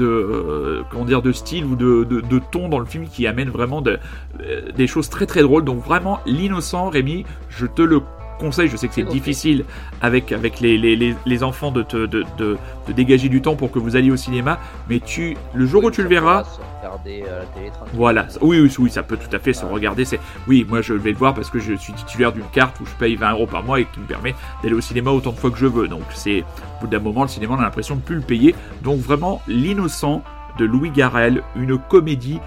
euh, 0.00 0.82
comment 0.90 1.04
dire 1.04 1.22
de 1.22 1.32
style 1.32 1.64
ou 1.64 1.76
de, 1.76 2.38
ton 2.50 2.68
dans 2.68 2.78
le 2.78 2.86
film 2.86 3.08
qui 3.08 3.26
amènent 3.26 3.50
vraiment 3.50 3.80
de- 3.80 3.98
euh, 4.40 4.70
des 4.72 4.86
choses 4.86 5.08
très 5.08 5.26
très 5.26 5.42
drôles 5.42 5.64
donc 5.64 5.84
vraiment 5.84 6.20
l'innocent 6.24 6.88
Rémi 6.88 7.24
je 7.48 7.66
te 7.66 7.82
le 7.82 8.00
conseille 8.38 8.68
je 8.68 8.76
sais 8.76 8.88
que 8.88 8.94
c'est 8.94 9.04
difficile 9.04 9.64
avec 10.00 10.32
avec 10.32 10.60
les, 10.60 10.78
les, 10.78 10.96
les, 10.96 11.14
les 11.26 11.42
enfants 11.42 11.70
de, 11.70 11.82
te, 11.82 12.06
de, 12.06 12.24
de, 12.38 12.56
de 12.86 12.92
dégager 12.92 13.28
du 13.28 13.42
temps 13.42 13.56
pour 13.56 13.70
que 13.70 13.78
vous 13.78 13.96
alliez 13.96 14.10
au 14.10 14.16
cinéma 14.16 14.58
mais 14.88 15.00
tu 15.00 15.36
le 15.54 15.66
jour 15.66 15.84
où 15.84 15.90
tu 15.90 16.02
le 16.02 16.08
verras 16.08 16.44
Se 16.44 16.60
regarder 16.80 17.24
à 17.24 17.38
la 17.40 17.44
télé 17.46 17.70
tranquille. 17.70 17.94
voilà, 17.94 18.26
oui, 18.40 18.60
oui, 18.60 18.72
oui, 18.78 18.90
ça 18.90 19.02
peut 19.02 19.16
tout 19.16 19.34
à 19.34 19.38
fait 19.38 19.52
se 19.52 19.64
regarder. 19.64 20.04
C'est, 20.04 20.20
oui, 20.46 20.64
moi 20.68 20.80
je 20.80 20.94
vais 20.94 21.10
le 21.10 21.16
voir 21.16 21.34
parce 21.34 21.50
que 21.50 21.58
je 21.58 21.74
suis 21.74 21.92
titulaire 21.92 22.32
d'une 22.32 22.48
carte 22.52 22.78
où 22.80 22.86
je 22.86 22.94
paye 22.94 23.16
20 23.16 23.32
euros 23.32 23.46
par 23.46 23.62
mois 23.64 23.80
et 23.80 23.84
qui 23.86 24.00
me 24.00 24.06
permet 24.06 24.34
d'aller 24.62 24.74
au 24.74 24.80
cinéma 24.80 25.10
autant 25.10 25.32
de 25.32 25.36
fois 25.36 25.50
que 25.50 25.58
je 25.58 25.66
veux. 25.66 25.88
Donc 25.88 26.02
c'est, 26.14 26.40
au 26.40 26.82
bout 26.82 26.86
d'un 26.86 27.00
moment, 27.00 27.22
le 27.22 27.28
cinéma 27.28 27.54
on 27.56 27.60
a 27.60 27.62
l'impression 27.62 27.96
de 27.96 28.00
plus 28.00 28.16
le 28.16 28.22
payer. 28.22 28.54
Donc 28.82 28.98
vraiment, 29.00 29.42
l'innocent 29.48 30.22
de 30.58 30.64
Louis 30.64 30.90
Garrel, 30.90 31.42
une 31.56 31.78
comédie 31.78 32.40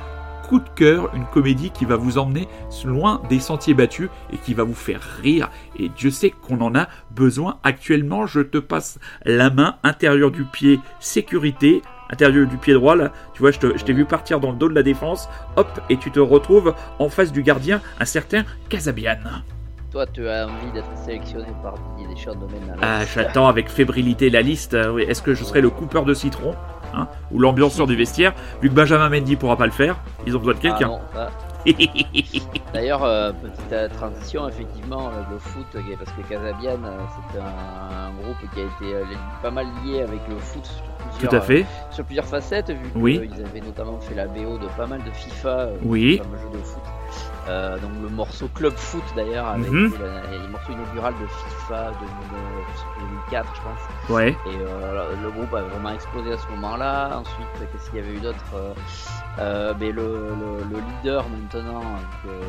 coup 0.52 0.60
de 0.60 0.70
cœur, 0.76 1.16
une 1.16 1.24
comédie 1.28 1.70
qui 1.70 1.86
va 1.86 1.96
vous 1.96 2.18
emmener 2.18 2.46
loin 2.84 3.22
des 3.30 3.40
sentiers 3.40 3.74
battus 3.74 4.10
et 4.34 4.38
qui 4.38 4.54
va 4.54 4.64
vous 4.64 4.74
faire 4.74 5.00
rire. 5.24 5.50
Et 5.80 5.88
Dieu 5.88 6.12
sait 6.12 6.30
qu'on 6.30 6.60
en 6.60 6.76
a 6.76 6.90
besoin 7.12 7.60
actuellement. 7.64 8.26
Je 8.26 8.42
te 8.42 8.58
passe 8.58 9.00
la 9.24 9.50
main, 9.50 9.78
intérieur 9.84 10.30
du 10.30 10.44
pied, 10.44 10.82
sécurité, 11.00 11.82
intérieur 12.10 12.50
du 12.50 12.58
pied 12.58 12.74
droit, 12.74 12.98
là, 12.98 13.14
tu 13.34 13.40
vois, 13.40 13.52
je 13.52 13.60
t'ai 13.60 13.94
vu 13.94 14.04
partir 14.04 14.42
dans 14.42 14.52
le 14.52 14.58
dos 14.58 14.68
de 14.68 14.76
la 14.76 14.84
défense, 14.84 15.30
hop, 15.56 15.70
et 15.90 15.96
tu 15.96 16.12
te 16.12 16.20
retrouves 16.20 16.76
en 17.00 17.08
face 17.08 17.32
du 17.32 17.44
gardien, 17.44 17.80
un 18.02 18.06
certain 18.06 18.44
Casabian. 18.68 19.20
Toi, 19.90 20.06
tu 20.08 20.28
as 20.28 20.48
envie 20.48 20.72
d'être 20.74 20.98
sélectionné 20.98 21.48
par 21.64 21.76
Didier 21.96 22.14
Deschamps 22.14 22.36
domaine 22.36 22.76
Ah, 22.82 23.06
j'attends 23.06 23.48
avec 23.48 23.70
fébrilité 23.70 24.30
la 24.30 24.42
liste. 24.42 24.74
Euh, 24.74 24.98
Est-ce 24.98 25.22
que 25.22 25.34
je 25.34 25.46
serai 25.46 25.62
le 25.62 25.70
coupeur 25.70 26.04
de 26.04 26.14
citron? 26.14 26.56
Hein, 26.94 27.08
ou 27.32 27.40
l'ambianceur 27.40 27.88
du 27.88 27.96
vestiaire 27.96 28.34
Vu 28.62 28.70
que 28.70 28.74
Benjamin 28.76 29.10
Mendy 29.10 29.36
pourra 29.36 29.58
pas 29.58 29.66
le 29.66 29.72
faire, 29.72 29.96
ils 30.26 30.36
ont 30.36 30.40
besoin 30.40 30.54
de 30.54 30.60
Ah 30.60 30.62
quelqu'un. 30.62 30.92
D'ailleurs, 32.74 33.04
euh, 33.04 33.32
petite 33.34 33.72
euh, 33.74 33.88
transition, 33.90 34.48
effectivement, 34.50 35.10
euh, 35.10 35.22
le 35.32 35.38
foot, 35.38 35.66
parce 35.74 36.12
que 36.18 36.22
Casabian, 36.28 36.80
c'est 37.32 37.40
un, 37.40 38.08
un 38.08 38.12
groupe 38.24 38.38
qui 38.54 38.60
a 38.62 38.64
été 38.64 38.96
euh, 38.96 39.04
pas 39.44 39.52
mal 39.52 39.68
lié 39.86 40.02
avec 40.02 40.20
le 40.28 40.38
foot 40.38 40.66
sur 40.66 40.84
plusieurs, 41.12 41.30
Tout 41.30 41.36
à 41.36 41.42
fait. 41.42 41.62
euh, 41.62 41.92
sur 41.92 42.04
plusieurs 42.06 42.26
facettes, 42.26 42.72
vu 42.72 42.92
Oui. 42.96 43.28
qu'ils 43.30 43.46
avaient 43.46 43.62
notamment 43.62 44.00
fait 44.00 44.16
la 44.16 44.26
BO 44.28 44.58
de 44.58 44.68
pas 44.76 44.88
mal 44.88 45.04
de 45.04 45.12
FIFA, 45.12 45.68
Oui. 45.84 46.18
le 46.18 46.24
fameux 46.24 46.38
jeu 46.38 46.58
de 46.60 46.64
foot. 46.64 46.82
Euh, 47.48 47.80
donc 47.80 47.94
le 48.02 48.10
morceau 48.10 48.48
Club 48.50 48.78
Foot 48.78 49.04
d'ailleurs, 49.16 49.48
avec 49.48 49.68
été 49.88 49.98
la- 49.98 50.38
le 50.38 50.48
morceau 50.48 50.72
inaugural 50.72 51.18
de 51.18 51.26
FIFA 51.28 51.92
2000, 51.94 52.34
euh, 52.34 52.62
je 52.72 52.78
sais 52.78 52.86
plus, 52.94 53.02
2004, 53.02 53.56
je 53.56 53.62
pense. 53.62 53.80
Ouais. 54.10 54.38
Et 54.46 54.60
euh, 54.60 55.16
le 55.16 55.32
groupe 55.32 55.54
a 55.56 55.64
vraiment 55.64 55.90
explosé 55.90 56.32
à 56.32 56.38
ce 56.38 56.48
moment-là. 56.52 57.18
Ensuite, 57.18 57.48
qu'est-ce 57.72 57.90
qu'il 57.90 58.00
y 58.00 58.02
avait 58.04 58.16
eu 58.16 58.20
d'autre 58.20 58.46
euh, 58.54 58.74
euh, 59.40 59.74
mais 59.80 59.92
le, 59.92 60.04
le, 60.36 60.64
le 60.70 60.82
leader 60.82 61.26
maintenant, 61.30 61.82
euh, 62.28 62.42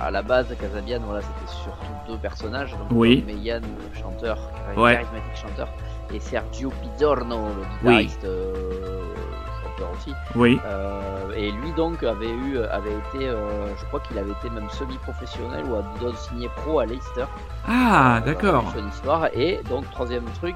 à 0.00 0.10
la 0.10 0.22
base, 0.22 0.48
Casabian, 0.60 1.00
voilà, 1.04 1.22
c'était 1.22 1.46
surtout 1.46 1.92
deux 2.06 2.18
personnages. 2.18 2.72
Donc, 2.72 2.88
Oui. 2.90 3.24
Le 3.26 3.98
chanteur, 3.98 4.38
Ouais. 4.76 4.92
charismatique 4.94 5.36
chanteur, 5.36 5.68
et 6.12 6.20
Sergio 6.20 6.70
Pizzorno, 6.82 7.48
le 7.54 7.62
guitariste, 7.78 8.24
euh, 8.24 8.95
aussi. 9.94 10.12
Oui. 10.34 10.58
Euh, 10.66 11.30
et 11.36 11.50
lui 11.50 11.72
donc 11.72 12.02
avait 12.02 12.30
eu, 12.30 12.58
avait 12.58 12.92
été, 12.94 13.28
euh, 13.28 13.66
je 13.76 13.84
crois 13.86 14.00
qu'il 14.00 14.18
avait 14.18 14.30
été 14.32 14.50
même 14.50 14.68
semi-professionnel 14.70 15.64
ou 15.66 15.76
a 15.76 15.82
dû 16.10 16.16
signer 16.16 16.48
pro 16.56 16.80
à 16.80 16.86
Leicester. 16.86 17.24
Ah, 17.68 18.18
Euh, 18.18 18.20
d'accord. 18.20 18.72
son 18.74 18.86
histoire. 18.88 19.28
Et 19.34 19.60
donc, 19.68 19.90
troisième 19.90 20.24
truc, 20.40 20.54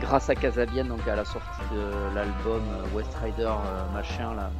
grâce 0.00 0.28
à 0.30 0.34
Casabian, 0.34 0.84
donc 0.84 1.06
à 1.08 1.16
la 1.16 1.24
sortie 1.24 1.62
de 1.74 2.14
l'album 2.14 2.62
West 2.94 3.16
Rider 3.22 3.50
machin, 3.94 4.34
là, 4.34 4.50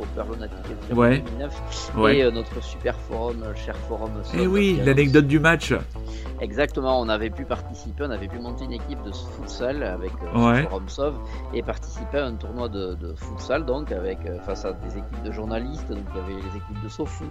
au 0.00 0.04
Perlonatic 0.14 0.56
en 0.92 0.96
Ouais. 0.96 1.18
2009, 1.18 1.92
Ouais. 1.96 2.18
et 2.18 2.30
notre 2.32 2.62
super 2.62 2.94
forum, 3.08 3.42
cher 3.54 3.76
forum. 3.88 4.10
Eh 4.34 4.46
oui, 4.46 4.80
l'anecdote 4.84 5.26
du 5.26 5.38
match. 5.40 5.74
Exactement, 6.40 6.98
on 7.00 7.08
avait 7.08 7.28
pu 7.30 7.44
participer, 7.44 8.04
on 8.06 8.10
avait 8.10 8.28
pu 8.28 8.38
monter 8.38 8.64
une 8.64 8.72
équipe 8.72 9.02
de 9.02 9.12
futsal 9.12 9.82
avec 9.82 10.12
euh, 10.34 10.38
Ouais. 10.50 10.62
forum 10.62 10.88
Sov 10.88 11.14
et 11.52 11.62
participer 11.62 12.18
à 12.18 12.26
un 12.26 12.34
tournoi 12.34 12.68
de, 12.68 12.94
de 12.94 13.14
futsal 13.20 13.64
donc 13.64 13.92
avec 13.92 14.18
euh, 14.26 14.38
face 14.40 14.64
à 14.64 14.72
des 14.72 14.98
équipes 14.98 15.22
de 15.24 15.32
journalistes, 15.32 15.88
donc 15.88 15.98
il 16.14 16.20
y 16.20 16.24
avait 16.24 16.34
les 16.42 16.56
équipes 16.56 16.82
de 16.82 16.88
SoFoot, 16.88 17.30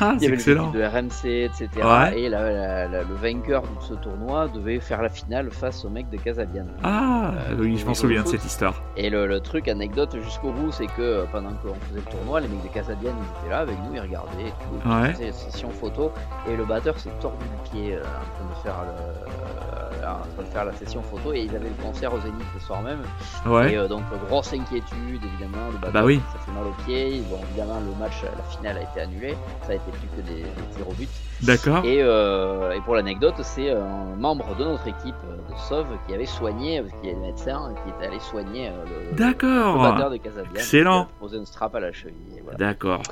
Ah, 0.00 0.12
il 0.16 0.22
y 0.22 0.26
avait 0.26 0.34
excellent. 0.34 0.72
l'équipe 0.72 0.80
de 0.80 0.84
RMC, 0.86 1.44
etc. 1.44 1.68
Ouais. 1.84 2.20
Et 2.20 2.28
la- 2.28 2.50
la- 2.52 2.88
la- 2.88 3.02
le 3.02 3.14
vainqueur 3.14 3.62
de 3.62 3.68
ce 3.82 3.94
tournoi 3.94 4.48
devait 4.48 4.80
faire 4.80 5.02
la 5.02 5.08
finale 5.10 5.50
face 5.50 5.84
au 5.84 5.88
mec 5.90 6.08
de 6.10 6.16
Casabian. 6.16 6.66
Ah, 6.82 7.32
Euh, 7.50 7.56
oui, 7.58 7.76
je 7.76 7.84
m'en 7.84 7.92
au 7.92 7.94
souviens 7.94 8.22
de 8.22 8.28
cette 8.28 8.44
histoire. 8.44 8.82
Et 8.96 9.10
le, 9.10 9.26
le 9.26 9.40
truc 9.40 9.68
anecdote 9.68 10.16
jusqu'au 10.22 10.52
bout, 10.52 10.72
c'est 10.72 10.86
que 10.86 11.02
euh, 11.02 11.24
pendant 11.30 11.50
qu'on 11.62 11.74
faisait 11.88 12.00
le 12.04 12.10
tournoi, 12.10 12.40
les 12.40 12.48
mecs 12.48 12.62
de 12.62 12.68
Casabian 12.68 13.12
ils 13.18 13.40
étaient 13.40 13.50
là 13.50 13.58
avec 13.60 13.76
nous, 13.84 13.94
ils 13.94 14.00
regardaient 14.00 14.48
et 14.48 14.50
tout, 14.82 14.88
Ouais. 14.88 15.08
ils 15.10 15.14
faisaient 15.14 15.32
session 15.32 15.70
photo, 15.70 16.12
et 16.48 16.56
le 16.56 16.64
batteur 16.64 16.98
s'est 16.98 17.10
tordu 17.20 17.44
le 17.44 17.70
pied 17.70 17.94
euh, 17.94 18.00
en 18.00 18.02
train 18.02 18.48
de 18.48 18.62
faire 18.62 18.76
le- 18.84 19.76
euh, 19.78 19.85
en 20.14 20.18
train 20.34 20.42
de 20.42 20.48
faire 20.52 20.64
la 20.64 20.72
session 20.72 21.02
photo, 21.02 21.32
et 21.32 21.40
ils 21.40 21.54
avaient 21.56 21.68
le 21.68 21.82
concert 21.82 22.12
au 22.14 22.18
Zénith 22.20 22.46
le 22.54 22.60
soir 22.60 22.82
même. 22.82 23.00
Ouais. 23.46 23.72
Et 23.72 23.76
euh, 23.76 23.88
donc 23.88 24.02
grosse 24.28 24.52
inquiétude 24.52 25.22
évidemment, 25.24 25.68
le 25.72 25.90
Bah 25.92 26.02
oui. 26.04 26.20
ça 26.32 26.38
fait 26.40 26.52
mal 26.52 26.64
au 26.66 26.82
pied. 26.84 27.22
Bon 27.30 27.38
évidemment 27.50 27.80
le 27.80 27.94
match, 27.98 28.22
la 28.22 28.42
finale 28.44 28.78
a 28.78 28.82
été 28.82 29.00
annulée, 29.00 29.36
ça 29.62 29.72
a 29.72 29.74
été 29.74 29.90
plus 29.90 30.08
que 30.16 30.26
des, 30.28 30.42
des 30.42 30.74
tirs 30.76 30.88
au 30.88 30.92
but. 30.92 31.08
D'accord. 31.42 31.84
Et, 31.84 31.98
euh, 32.02 32.72
et 32.72 32.80
pour 32.80 32.94
l'anecdote, 32.94 33.34
c'est 33.42 33.70
un 33.70 34.16
membre 34.16 34.56
de 34.56 34.64
notre 34.64 34.86
équipe 34.88 35.14
euh, 35.28 35.36
de 35.52 35.58
Sauve 35.68 35.86
qui 36.06 36.14
avait 36.14 36.24
soigné, 36.24 36.80
parce 36.80 36.98
qu'il 37.00 37.10
est 37.10 37.14
médecin, 37.14 37.74
qui 37.84 37.90
était 37.90 38.06
allé 38.06 38.20
soigner 38.20 38.68
euh, 38.68 38.72
le, 38.86 39.10
le 39.10 39.16
D'accord. 39.16 39.82
batteur 39.82 40.10
de 40.10 40.16
Casabian. 40.16 40.54
Excellent. 40.54 41.04
qui 41.04 41.10
a 41.10 41.18
posé 41.20 41.38
un 41.38 41.44
strap 41.44 41.74
à 41.74 41.80
la 41.80 41.92
cheville. 41.92 42.14
voilà. 42.42 42.56
D'accord. 42.58 43.02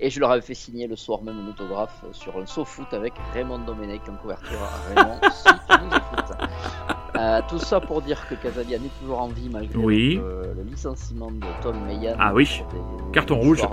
Et 0.00 0.10
je 0.10 0.20
leur 0.20 0.30
avais 0.30 0.42
fait 0.42 0.54
signer 0.54 0.86
le 0.86 0.94
soir 0.96 1.22
même 1.22 1.38
un 1.44 1.48
autographe 1.50 2.04
sur 2.12 2.36
un 2.38 2.46
SoFoot 2.46 2.92
avec 2.94 3.14
Raymond 3.34 3.58
Domenech 3.60 4.02
en 4.08 4.14
couverture. 4.14 4.58
Raymond, 4.94 5.18
nous 5.70 5.96
écoutes. 5.96 6.36
Euh, 7.16 7.40
tout 7.48 7.58
ça 7.58 7.80
pour 7.80 8.00
dire 8.02 8.28
que 8.28 8.36
Casabian 8.36 8.76
est 8.78 9.00
toujours 9.00 9.18
en 9.20 9.26
vie 9.28 9.48
malgré 9.50 9.76
Oui. 9.76 10.14
le, 10.22 10.52
le 10.56 10.62
licenciement 10.62 11.32
de 11.32 11.44
Tom 11.62 11.76
Meyan. 11.84 12.14
Ah 12.18 12.32
oui. 12.32 12.62
des- 12.70 13.12
Carton 13.12 13.34
des 13.36 13.40
rouge. 13.44 13.60
de- 13.62 13.66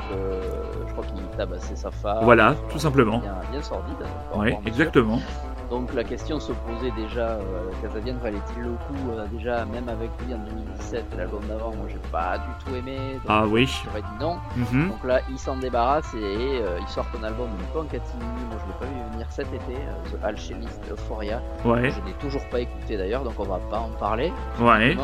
je 0.87 0.93
crois 0.93 1.05
qu'il 1.05 1.37
tabassait 1.37 1.75
sa 1.75 1.91
femme. 1.91 2.23
Voilà, 2.23 2.55
tout 2.71 2.79
simplement. 2.79 3.19
Bien, 3.19 3.35
bien 3.51 3.61
sordide. 3.61 3.95
hein, 4.03 4.07
Oui, 4.35 4.53
monsieur. 4.65 4.89
Donc 5.69 5.93
la 5.93 6.03
question 6.03 6.39
se 6.39 6.51
posait 6.51 6.91
déjà, 6.95 7.29
euh, 7.39 7.41
Casabian 7.81 8.15
valait-il 8.21 8.61
le 8.63 8.69
coup 8.71 9.09
euh, 9.11 9.25
déjà 9.31 9.65
même 9.65 9.89
avec 9.89 10.11
lui 10.25 10.33
en 10.33 10.37
2017, 10.37 11.05
l'album 11.17 11.41
d'avant, 11.47 11.71
moi 11.75 11.87
j'ai 11.89 11.97
pas 12.11 12.37
du 12.37 12.45
tout 12.63 12.75
aimé, 12.75 12.97
donc 13.15 13.23
Ah 13.27 13.45
oui. 13.47 13.67
j'aurais 13.83 14.01
dit 14.01 14.07
non. 14.19 14.37
Mhm. 14.55 14.89
Donc 14.89 15.03
là 15.03 15.21
il 15.29 15.39
s'en 15.39 15.55
débarrasse 15.57 16.13
et, 16.13 16.17
euh, 16.61 16.77
il 16.79 16.87
sort 16.87 17.07
un 17.19 17.23
album 17.23 17.47
un 17.59 17.73
peu 17.73 17.79
en 17.79 17.83
catimini, 17.85 18.25
moi 18.49 18.57
je 18.61 18.67
l'ai 18.67 18.79
pas 18.79 18.85
vu 18.85 19.11
venir 19.13 19.27
cet 19.31 19.47
été, 19.53 19.73
euh, 19.75 20.17
The 20.17 20.23
Alchemist 20.23 20.81
Euphoria, 20.91 21.41
Ouais. 21.65 21.89
je 21.89 21.99
n'ai 22.01 22.13
toujours 22.19 22.47
pas 22.49 22.59
écouté 22.59 22.97
d'ailleurs 22.97 23.23
donc 23.23 23.33
on 23.39 23.43
va 23.45 23.57
pas 23.71 23.79
en 23.79 23.89
parler. 23.89 24.31
Ouais. 24.59 24.95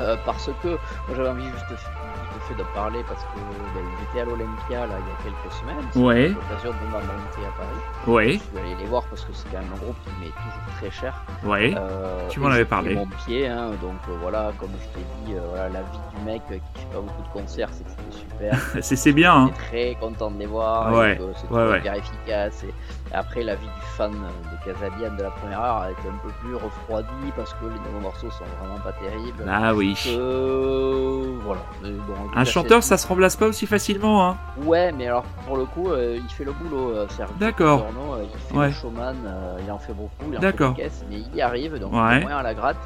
Euh, 0.00 0.16
parce 0.26 0.50
que 0.62 0.76
j'avais 1.14 1.28
envie 1.28 1.44
juste 1.44 1.70
de, 1.70 1.76
fait 1.76 2.54
de 2.56 2.64
parler 2.74 3.02
parce 3.08 3.22
que 3.22 3.38
ben, 3.74 3.84
étaient 4.10 4.20
à 4.20 4.24
l'Olympia 4.24 4.86
là 4.86 4.94
il 4.98 5.06
y 5.06 5.12
a 5.12 5.22
quelques 5.22 5.52
semaines, 5.54 6.04
Ouais. 6.04 6.28
l'occasion 6.30 6.70
de 6.70 6.90
monter 6.90 7.46
à 7.46 7.56
Paris. 7.56 8.08
Ouais. 8.08 8.32
Je 8.32 8.38
suis 8.38 8.58
allé 8.58 8.74
les 8.82 8.86
voir 8.86 9.04
parce 9.04 9.24
que 9.24 9.32
c'est 9.32 9.48
quand 9.50 9.58
même 9.60 9.70
un 9.72 9.78
groupe 9.78 9.96
qui 10.04 10.10
m'est 10.20 10.26
toujours 10.32 10.76
très 10.78 10.90
cher. 10.90 11.14
Ouais. 11.44 11.74
Euh, 11.76 12.28
Tu 12.28 12.40
m'en 12.40 12.48
avais 12.48 12.64
parlé. 12.64 12.94
mon 12.96 13.06
pied, 13.06 13.46
hein, 13.46 13.70
donc 13.80 13.94
euh, 14.08 14.16
voilà, 14.20 14.50
comme 14.58 14.70
je 14.82 14.98
t'ai 14.98 15.06
dit, 15.24 15.34
euh, 15.34 15.40
voilà, 15.50 15.68
la 15.68 15.80
vie 15.82 15.98
du 16.16 16.22
mec 16.24 16.42
qui 16.48 16.80
fait 16.80 16.86
pas 16.92 17.00
beaucoup 17.00 17.22
de 17.22 17.32
concerts, 17.32 17.68
c'est 17.72 17.84
que 17.84 17.90
c'était 17.90 18.18
super. 18.18 18.58
C'est 18.82 18.96
c'est 18.96 19.12
bien. 19.12 19.32
Hein. 19.34 19.50
J'étais 19.70 19.94
très 19.94 20.00
content 20.00 20.30
de 20.32 20.38
les 20.40 20.46
voir, 20.46 20.92
Ouais, 20.92 21.18
c'était 21.36 21.54
ouais, 21.54 21.68
ouais. 21.70 21.78
hyper 21.78 21.94
efficace. 21.94 22.64
Et 22.64 22.74
après, 23.14 23.42
la 23.42 23.54
vie 23.54 23.66
du 23.66 23.80
fan 23.96 24.12
de 24.12 24.64
Casabian 24.64 25.14
de 25.16 25.22
la 25.22 25.30
première 25.30 25.60
heure 25.60 25.76
a 25.78 25.90
été 25.90 26.00
un 26.08 26.18
peu 26.26 26.32
plus 26.40 26.54
refroidie 26.54 27.32
parce 27.36 27.52
que 27.54 27.64
les 27.66 27.78
nouveaux 27.90 28.00
morceaux 28.02 28.30
sont 28.30 28.44
vraiment 28.60 28.78
pas 28.80 28.92
terribles. 28.92 29.44
Ah 29.48 29.74
oui. 29.74 29.96
Euh, 30.08 31.36
voilà. 31.42 31.60
Bon, 31.82 32.14
Un 32.34 32.44
chanteur, 32.44 32.82
ça 32.82 32.96
se 32.96 33.06
remplace 33.06 33.36
pas 33.36 33.46
aussi 33.46 33.66
facilement, 33.66 34.26
hein. 34.28 34.36
Ouais, 34.64 34.92
mais 34.92 35.06
alors 35.08 35.24
pour 35.46 35.56
le 35.56 35.64
coup, 35.64 35.90
euh, 35.90 36.18
il 36.22 36.30
fait 36.32 36.44
le 36.44 36.52
boulot. 36.52 36.90
euh, 36.96 37.06
D'accord. 37.38 37.86
Euh, 38.14 38.24
il 38.32 38.38
fait 38.40 38.54
Ouais. 38.56 38.66
le 38.68 38.72
showman, 38.72 39.14
euh, 39.26 39.58
il 39.64 39.70
en 39.70 39.78
fait 39.78 39.92
beaucoup, 39.92 40.10
il 40.30 40.38
en 40.38 40.40
fait 40.40 40.52
des 40.56 40.74
caisses, 40.74 41.04
mais 41.10 41.18
il 41.18 41.34
y 41.36 41.42
arrive, 41.42 41.78
donc 41.78 41.92
Ouais. 41.92 42.16
il 42.18 42.22
est 42.22 42.24
moins 42.24 42.36
à 42.36 42.42
la 42.42 42.54
gratte. 42.54 42.76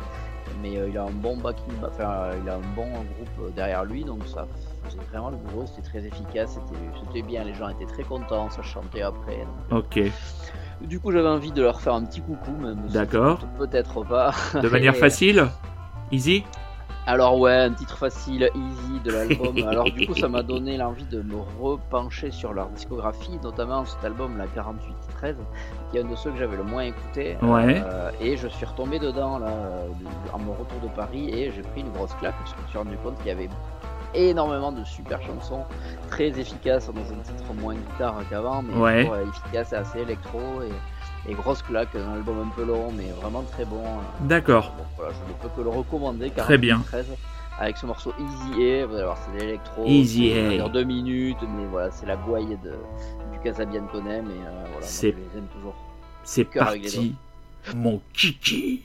Mais 0.63 0.77
euh, 0.77 0.89
il 0.89 0.99
a 0.99 1.03
un 1.05 1.11
bon 1.11 1.37
backing, 1.37 1.75
enfin, 1.87 2.03
euh, 2.11 2.33
il 2.43 2.49
a 2.49 2.55
un 2.55 2.75
bon 2.75 2.87
groupe 2.91 3.29
euh, 3.47 3.51
derrière 3.55 3.85
lui, 3.85 4.03
donc 4.05 4.21
ça 4.27 4.47
vraiment 5.11 5.31
le 5.31 5.37
boulot, 5.37 5.65
c'était 5.67 5.83
très 5.89 6.05
efficace, 6.07 6.53
c'était 6.53 6.81
c'était 7.05 7.23
bien, 7.23 7.45
les 7.45 7.55
gens 7.55 7.69
étaient 7.69 7.87
très 7.87 8.03
contents, 8.05 8.49
ça 8.51 8.63
chantait 8.63 9.03
après. 9.03 9.47
donc, 9.71 9.85
Ok. 9.85 9.99
euh, 9.99 10.09
Du 10.81 11.01
coup, 11.01 11.11
j'avais 11.13 11.29
envie 11.29 11.51
de 11.53 11.63
leur 11.63 11.81
faire 11.81 11.95
un 11.95 12.05
petit 12.05 12.21
coucou, 12.21 12.53
même 12.61 12.83
si 12.87 12.95
D'accord. 12.95 13.41
peut-être 13.59 14.05
pas. 14.05 14.33
De 14.55 14.69
manière 14.69 14.95
Et- 14.95 14.99
facile 15.01 15.47
Easy 16.13 16.45
alors 17.07 17.39
ouais, 17.39 17.55
un 17.55 17.73
titre 17.73 17.97
facile, 17.97 18.51
easy 18.55 19.01
de 19.03 19.11
l'album. 19.11 19.57
Alors 19.67 19.91
du 19.91 20.07
coup, 20.07 20.15
ça 20.15 20.29
m'a 20.29 20.43
donné 20.43 20.77
l'envie 20.77 21.07
de 21.07 21.23
me 21.23 21.37
repencher 21.59 22.31
sur 22.31 22.53
leur 22.53 22.69
discographie, 22.69 23.39
notamment 23.43 23.87
cet 23.87 24.05
album, 24.05 24.37
la 24.37 24.47
4813, 24.47 25.37
qui 25.91 25.97
est 25.97 26.03
un 26.03 26.05
de 26.07 26.15
ceux 26.17 26.31
que 26.33 26.37
j'avais 26.37 26.59
le 26.59 26.65
moins 26.65 26.83
écouté. 26.83 27.39
Ouais. 27.41 27.83
Euh, 27.83 28.11
et 28.21 28.37
je 28.37 28.47
suis 28.49 28.67
retombé 28.67 28.99
dedans 28.99 29.39
là, 29.39 29.47
euh, 29.49 29.89
à 30.35 30.37
mon 30.37 30.53
retour 30.53 30.81
de 30.83 30.89
Paris 30.89 31.31
et 31.31 31.51
j'ai 31.51 31.63
pris 31.63 31.81
une 31.81 31.93
grosse 31.93 32.13
claque 32.21 32.35
parce 32.41 32.53
que 32.53 32.59
je 32.59 32.63
me 32.65 32.69
suis 32.69 32.79
rendu 32.79 32.97
compte 33.03 33.17
qu'il 33.21 33.29
y 33.29 33.31
avait 33.31 33.49
énormément 34.15 34.73
de 34.73 34.85
super 34.85 35.21
chansons, 35.23 35.65
très 36.11 36.29
efficaces 36.39 36.87
dans 36.89 37.01
un 37.01 37.23
titre 37.23 37.53
moins 37.61 37.75
guitare 37.75 38.17
qu'avant, 38.31 38.63
mais 38.63 38.75
Ouais. 38.75 39.01
toujours, 39.03 39.15
euh, 39.15 39.25
efficace 39.29 39.73
et 39.73 39.77
assez 39.77 40.01
électro 40.01 40.41
et, 40.63 41.31
et 41.31 41.35
grosse 41.35 41.63
claque, 41.63 41.89
un 41.95 42.15
album 42.15 42.41
un 42.47 42.55
peu 42.55 42.65
long 42.65 42.91
mais 42.97 43.09
vraiment 43.21 43.43
très 43.43 43.65
bon. 43.65 43.83
euh. 43.85 44.27
D'accord. 44.27 44.73
Voilà, 44.97 45.13
je 45.13 45.33
ne 45.33 45.37
peux 45.39 45.49
que 45.57 45.61
le 45.63 45.71
recommander. 45.71 46.31
Très 46.31 46.59
bien. 46.59 46.81
13, 46.87 47.07
avec 47.61 47.77
ce 47.77 47.87
morceau 47.87 48.13
Easy 48.19 48.71
A, 48.71 48.87
vous 48.87 48.95
allez 48.95 49.05
voir, 49.05 49.19
c'est 49.25 49.33
de 49.37 49.41
l'électro. 49.45 49.85
Easy 49.85 50.33
A. 50.33 50.69
deux 50.69 50.85
minutes, 50.85 51.39
mais 51.43 51.67
voilà, 51.71 51.91
c'est 51.91 52.07
la 52.07 52.17
gouaille 52.17 52.57
de, 52.63 52.73
du 53.33 53.39
Casabiancone, 53.43 54.05
mais 54.05 54.13
euh, 54.47 54.65
voilà, 54.73 54.87
C'est- 54.87 55.11
je 55.13 55.17
les 55.17 55.39
aime 55.39 55.47
toujours. 55.55 55.75
C'est 56.25 56.45
parti, 56.45 57.15
mon 57.75 58.01
kiki. 58.15 58.83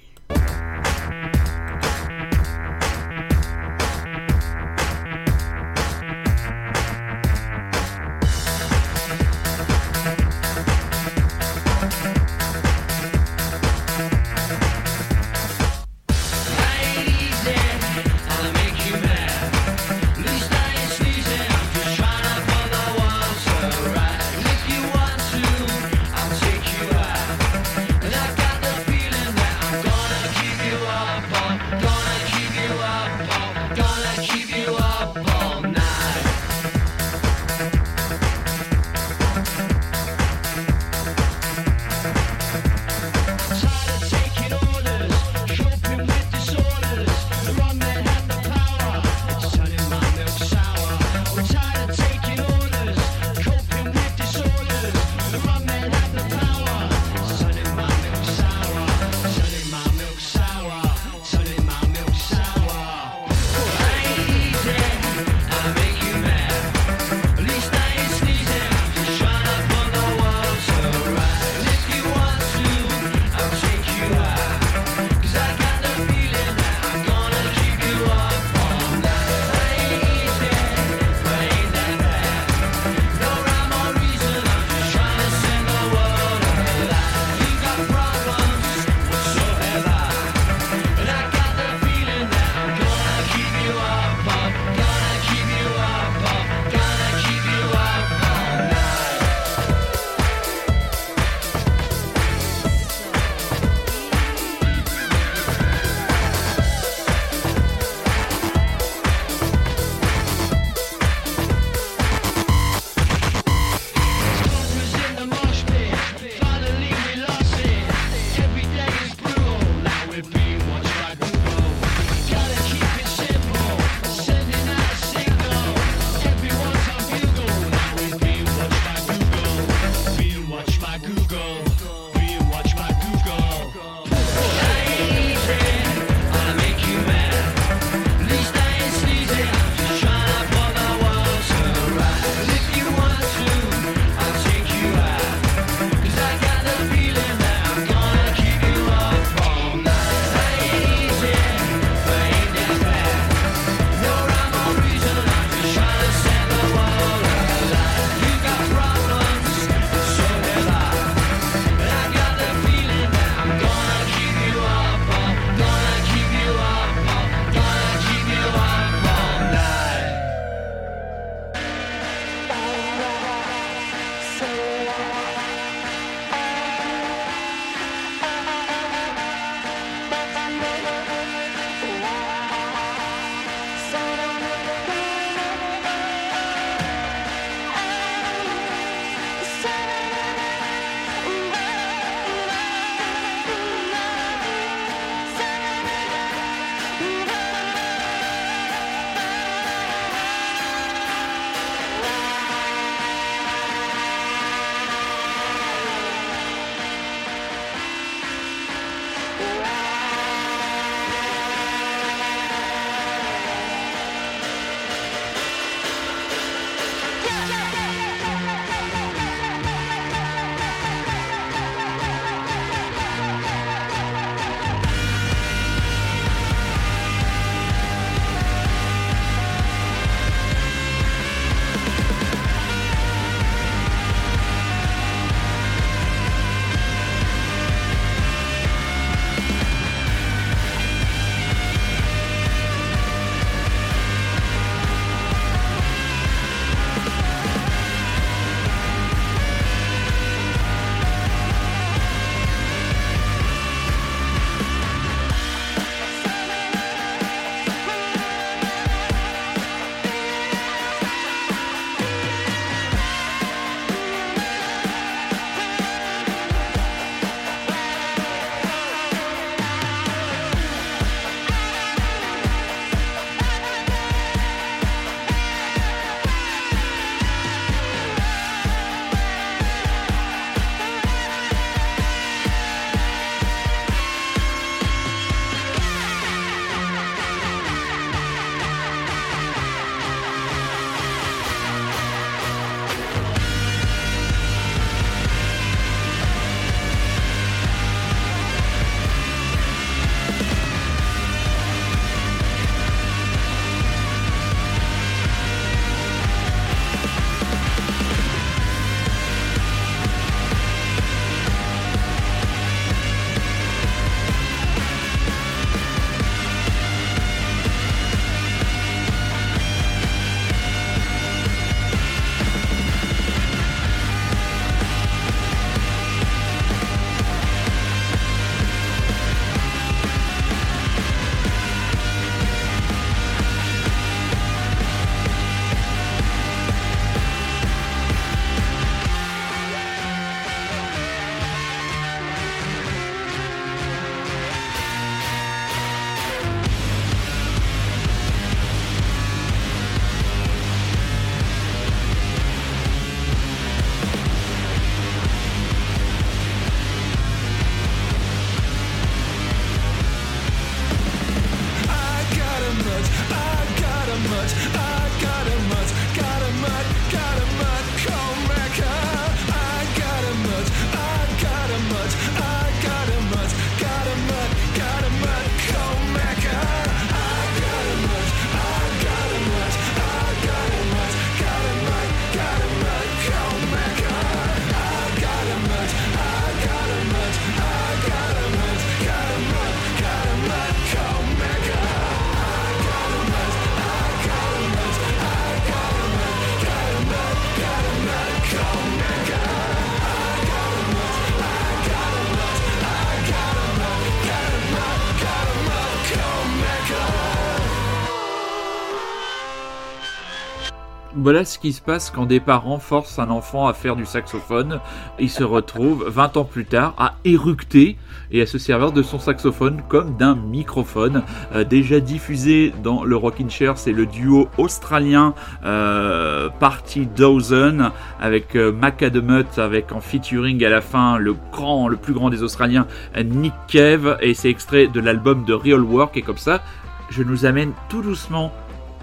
Voilà 411.24 411.46
ce 411.46 411.58
qui 411.58 411.72
se 411.72 411.80
passe 411.80 412.12
quand 412.12 412.26
des 412.26 412.42
parents 412.42 412.80
forcent 412.80 413.18
un 413.18 413.30
enfant 413.30 413.66
à 413.66 413.74
faire 413.74 413.96
du 413.96 414.06
saxophone. 414.06 414.82
Il 415.20 415.30
se 415.30 415.46
retrouve 415.46 416.04
20 416.10 416.36
ans 416.36 416.44
plus 416.44 416.66
tard 416.66 416.96
à 416.98 417.14
éructer 417.24 417.96
et 418.34 418.42
à 418.42 418.46
se 418.46 418.58
servir 418.58 418.92
de 418.92 419.02
son 419.02 419.20
saxophone 419.20 419.82
comme 419.88 420.18
d'un 420.18 420.36
microphone. 420.36 421.24
Euh, 421.56 421.64
déjà 421.64 422.02
diffusé 422.02 422.74
dans 422.84 423.06
le 423.06 423.16
Rockin' 423.16 423.50
Chair, 423.50 423.78
c'est 423.78 423.94
le 423.94 424.06
duo 424.06 424.50
australien 424.58 425.34
euh, 425.64 426.50
Party 426.60 427.06
Dozen 427.06 427.92
avec 428.20 428.58
euh, 428.58 428.74
Macadamut 428.74 429.48
avec 429.60 429.94
en 429.94 430.02
featuring 430.02 430.62
à 430.66 430.70
la 430.70 430.82
fin 430.82 431.18
le 431.18 431.38
grand, 431.54 431.88
le 431.88 431.96
plus 431.96 432.14
grand 432.14 432.32
des 432.32 432.44
Australiens, 432.44 432.86
Nick 433.24 433.54
Cave 433.70 434.18
et 434.20 434.34
c'est 434.34 434.50
extrait 434.50 434.88
de 434.88 435.00
l'album 435.00 435.46
de 435.46 435.54
Real 435.54 435.84
Work 435.84 436.18
et 436.18 436.22
comme 436.22 436.38
ça, 436.38 436.62
je 437.10 437.24
nous 437.24 437.46
amène 437.46 437.72
tout 437.88 438.02
doucement 438.02 438.52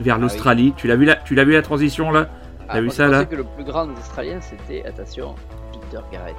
vers 0.00 0.16
oui. 0.16 0.22
l'Australie. 0.22 0.74
Tu 0.76 0.86
l'as 0.88 0.96
vu 0.96 1.04
la, 1.04 1.16
tu 1.16 1.34
l'as 1.34 1.44
vu 1.44 1.52
la 1.52 1.62
transition 1.62 2.10
là? 2.10 2.26
Ah, 2.68 2.74
T'as 2.74 2.80
vu 2.80 2.86
moi, 2.86 2.94
ça, 2.94 3.06
je 3.06 3.10
là? 3.10 3.18
pensais 3.24 3.30
que 3.30 3.36
le 3.36 3.44
plus 3.44 3.64
grand 3.64 3.86
des 3.86 3.98
Australiens, 3.98 4.40
c'était, 4.40 4.84
attention, 4.86 5.34
Peter 5.72 6.02
Garrett. 6.12 6.36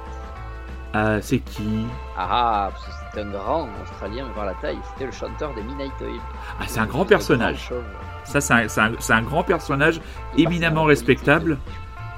Euh, 0.94 1.18
C'est 1.22 1.38
qui? 1.38 1.86
Ah, 2.18 2.68
parce 2.72 2.84
que 2.86 2.92
c'était 3.10 3.26
un 3.26 3.30
grand 3.30 3.66
Australien, 3.82 4.24
mais 4.28 4.34
par 4.34 4.44
la 4.46 4.52
taille, 4.54 4.78
c'était 4.92 5.06
le 5.06 5.12
chanteur 5.12 5.54
des 5.54 5.62
Midnight 5.62 5.92
Oil. 6.02 6.20
Ah, 6.60 6.64
c'est 6.66 6.80
un 6.80 6.86
grand 6.86 7.04
personnage. 7.06 7.70
Ça, 8.24 8.40
c'est 8.42 8.52
un, 8.54 8.68
c'est 8.68 8.80
un- 8.80 8.92
c'est 8.98 9.12
un 9.14 9.22
grand 9.22 9.42
personnage 9.42 10.00
Il 10.36 10.44
éminemment 10.44 10.84
respectable. 10.84 11.56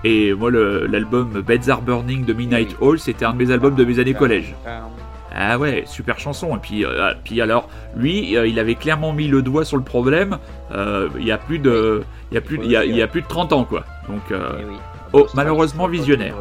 Et 0.06 0.34
moi, 0.34 0.50
le- 0.50 0.86
l'album 0.86 1.30
Beds 1.40 1.70
Are 1.70 1.80
Burning 1.82 2.24
de 2.24 2.32
Midnight 2.34 2.76
Hall, 2.80 2.98
c'était 2.98 3.24
un 3.24 3.32
de 3.32 3.38
mes 3.38 3.50
albums 3.52 3.74
de 3.74 3.84
mes 3.84 3.98
années 4.00 4.12
collège. 4.12 4.54
Ah 5.36 5.58
ouais, 5.58 5.82
super 5.86 6.20
chanson. 6.20 6.54
Et 6.56 6.60
puis, 6.60 6.84
euh, 6.84 7.10
ah, 7.10 7.42
alors, 7.42 7.68
lui, 7.96 8.36
euh, 8.36 8.46
il 8.46 8.60
avait 8.60 8.76
clairement 8.76 9.12
mis 9.12 9.26
le 9.26 9.42
doigt 9.42 9.64
sur 9.64 9.76
le 9.76 9.82
problème. 9.82 10.38
Euh, 10.70 11.08
il 11.18 11.26
y 11.26 11.32
a 11.32 11.38
plus 11.38 11.58
de, 11.58 12.04
il 12.30 12.40
de 12.40 13.28
30 13.28 13.52
ans 13.52 13.64
quoi. 13.64 13.84
Donc, 14.08 14.22
eh 14.30 14.34
oh, 15.12 15.26
malheureusement 15.34 15.88
visionnaire. 15.88 16.36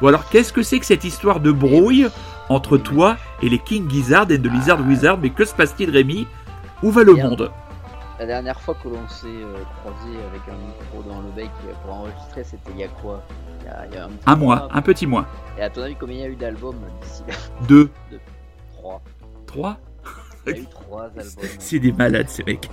Bon 0.00 0.06
alors, 0.06 0.28
qu'est-ce 0.28 0.52
que 0.52 0.62
c'est 0.62 0.78
que 0.78 0.86
cette 0.86 1.02
histoire 1.02 1.40
de 1.40 1.50
brouille 1.50 2.06
entre 2.48 2.78
toi 2.78 3.16
et 3.42 3.48
les 3.48 3.58
King 3.58 3.90
Gizzard 3.90 4.30
et 4.30 4.38
de 4.38 4.48
Lizard 4.48 4.78
ah. 4.80 4.88
Wizard? 4.88 5.18
Mais 5.18 5.30
que 5.30 5.44
se 5.44 5.54
passe-t-il, 5.54 5.90
Rémi? 5.90 6.28
Où 6.84 6.92
va 6.92 7.02
le 7.02 7.14
monde? 7.14 7.50
La 8.20 8.26
dernière 8.26 8.60
fois 8.60 8.76
que 8.80 8.88
l'on 8.88 9.08
s'est 9.08 9.26
croisé 9.80 10.16
avec 10.30 10.42
un 10.48 10.58
micro 10.66 11.08
dans 11.08 11.20
le 11.20 11.30
bec 11.34 11.50
pour 11.84 11.94
enregistrer, 11.94 12.44
c'était 12.44 12.70
il 12.72 12.80
y 12.80 12.84
a 12.84 12.88
quoi? 12.88 13.20
Un, 14.26 14.36
mois, 14.36 14.68
un 14.72 14.82
petit 14.82 15.06
mois. 15.06 15.26
Et 15.58 15.62
à 15.62 15.70
ton 15.70 15.82
avis, 15.82 15.96
combien 15.96 16.16
il 16.16 16.20
y 16.20 16.24
a 16.24 16.28
eu 16.28 16.36
d'albums 16.36 16.78
d'ici 17.02 17.22
là? 17.28 17.34
Deux. 17.66 17.90
3 19.48 19.80
C'est 21.58 21.78
des 21.78 21.92
malades 21.92 22.28
ces 22.28 22.44
mecs. 22.44 22.70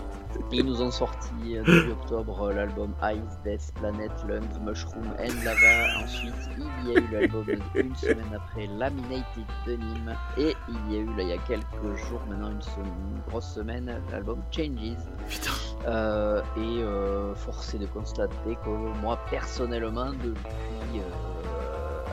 Ils 0.51 0.65
nous 0.65 0.81
ont 0.81 0.91
sorti 0.91 1.29
euh, 1.57 1.63
début 1.63 1.91
octobre 1.91 2.43
euh, 2.43 2.53
l'album 2.53 2.93
Ice, 3.03 3.39
Death, 3.43 3.73
Planet, 3.75 4.11
Lungs, 4.27 4.59
Mushroom 4.63 5.07
and 5.19 5.43
Lava. 5.43 6.03
Ensuite, 6.03 6.33
il 6.57 6.91
y 6.91 6.95
a 6.95 6.99
eu 6.99 7.07
l'album 7.11 7.45
une 7.75 7.95
semaine 7.95 8.33
après 8.35 8.67
Laminated 8.67 9.45
de 9.65 9.73
Nîmes. 9.73 10.15
Et 10.37 10.53
il 10.67 10.93
y 10.93 10.97
a 10.97 10.99
eu, 10.99 11.05
là, 11.15 11.23
il 11.23 11.29
y 11.29 11.33
a 11.33 11.37
quelques 11.47 11.95
jours, 12.07 12.21
maintenant 12.29 12.51
une, 12.51 12.61
semaine, 12.61 12.93
une 13.15 13.21
grosse 13.29 13.53
semaine, 13.53 14.01
l'album 14.11 14.41
Changes. 14.51 14.97
Putain. 15.29 15.51
Euh, 15.87 16.41
et 16.57 16.83
euh, 16.83 17.33
forcé 17.35 17.77
de 17.77 17.85
constater 17.85 18.57
que 18.63 18.69
moi, 19.01 19.17
personnellement, 19.29 20.11
depuis 20.11 21.01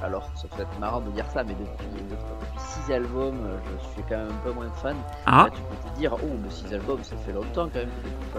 alors 0.03 0.29
ça 0.35 0.49
peut 0.49 0.63
être 0.63 0.79
marrant 0.81 1.01
de 1.01 1.11
dire 1.13 1.25
ça 1.33 1.45
mais 1.45 1.55
depuis, 1.55 2.03
depuis 2.11 2.59
six 2.59 2.93
albums 2.93 3.39
euh, 3.47 3.57
je 3.81 3.93
suis 3.95 4.03
quand 4.09 4.17
même 4.19 4.29
un 4.29 4.45
peu 4.45 4.53
moins 4.53 4.71
fan. 4.83 4.97
Ah, 5.27 5.45
Là, 5.45 5.51
tu 5.51 5.61
peux 5.63 5.89
te 5.91 5.99
dire 5.99 6.15
oh 6.15 6.37
mais 6.43 6.51
six 6.51 6.73
albums 6.75 7.03
ça 7.03 7.17
fait 7.25 7.33
longtemps 7.33 7.69
quand 7.73 7.79
même 7.81 7.91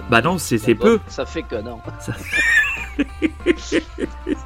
bah 0.09 0.21
non, 0.21 0.37
c'est 0.37 0.75
peu. 0.75 0.99
ça 1.07 1.25
fait 1.25 1.43
que 1.43 1.55
non. 1.61 1.79
Ça- 1.99 2.13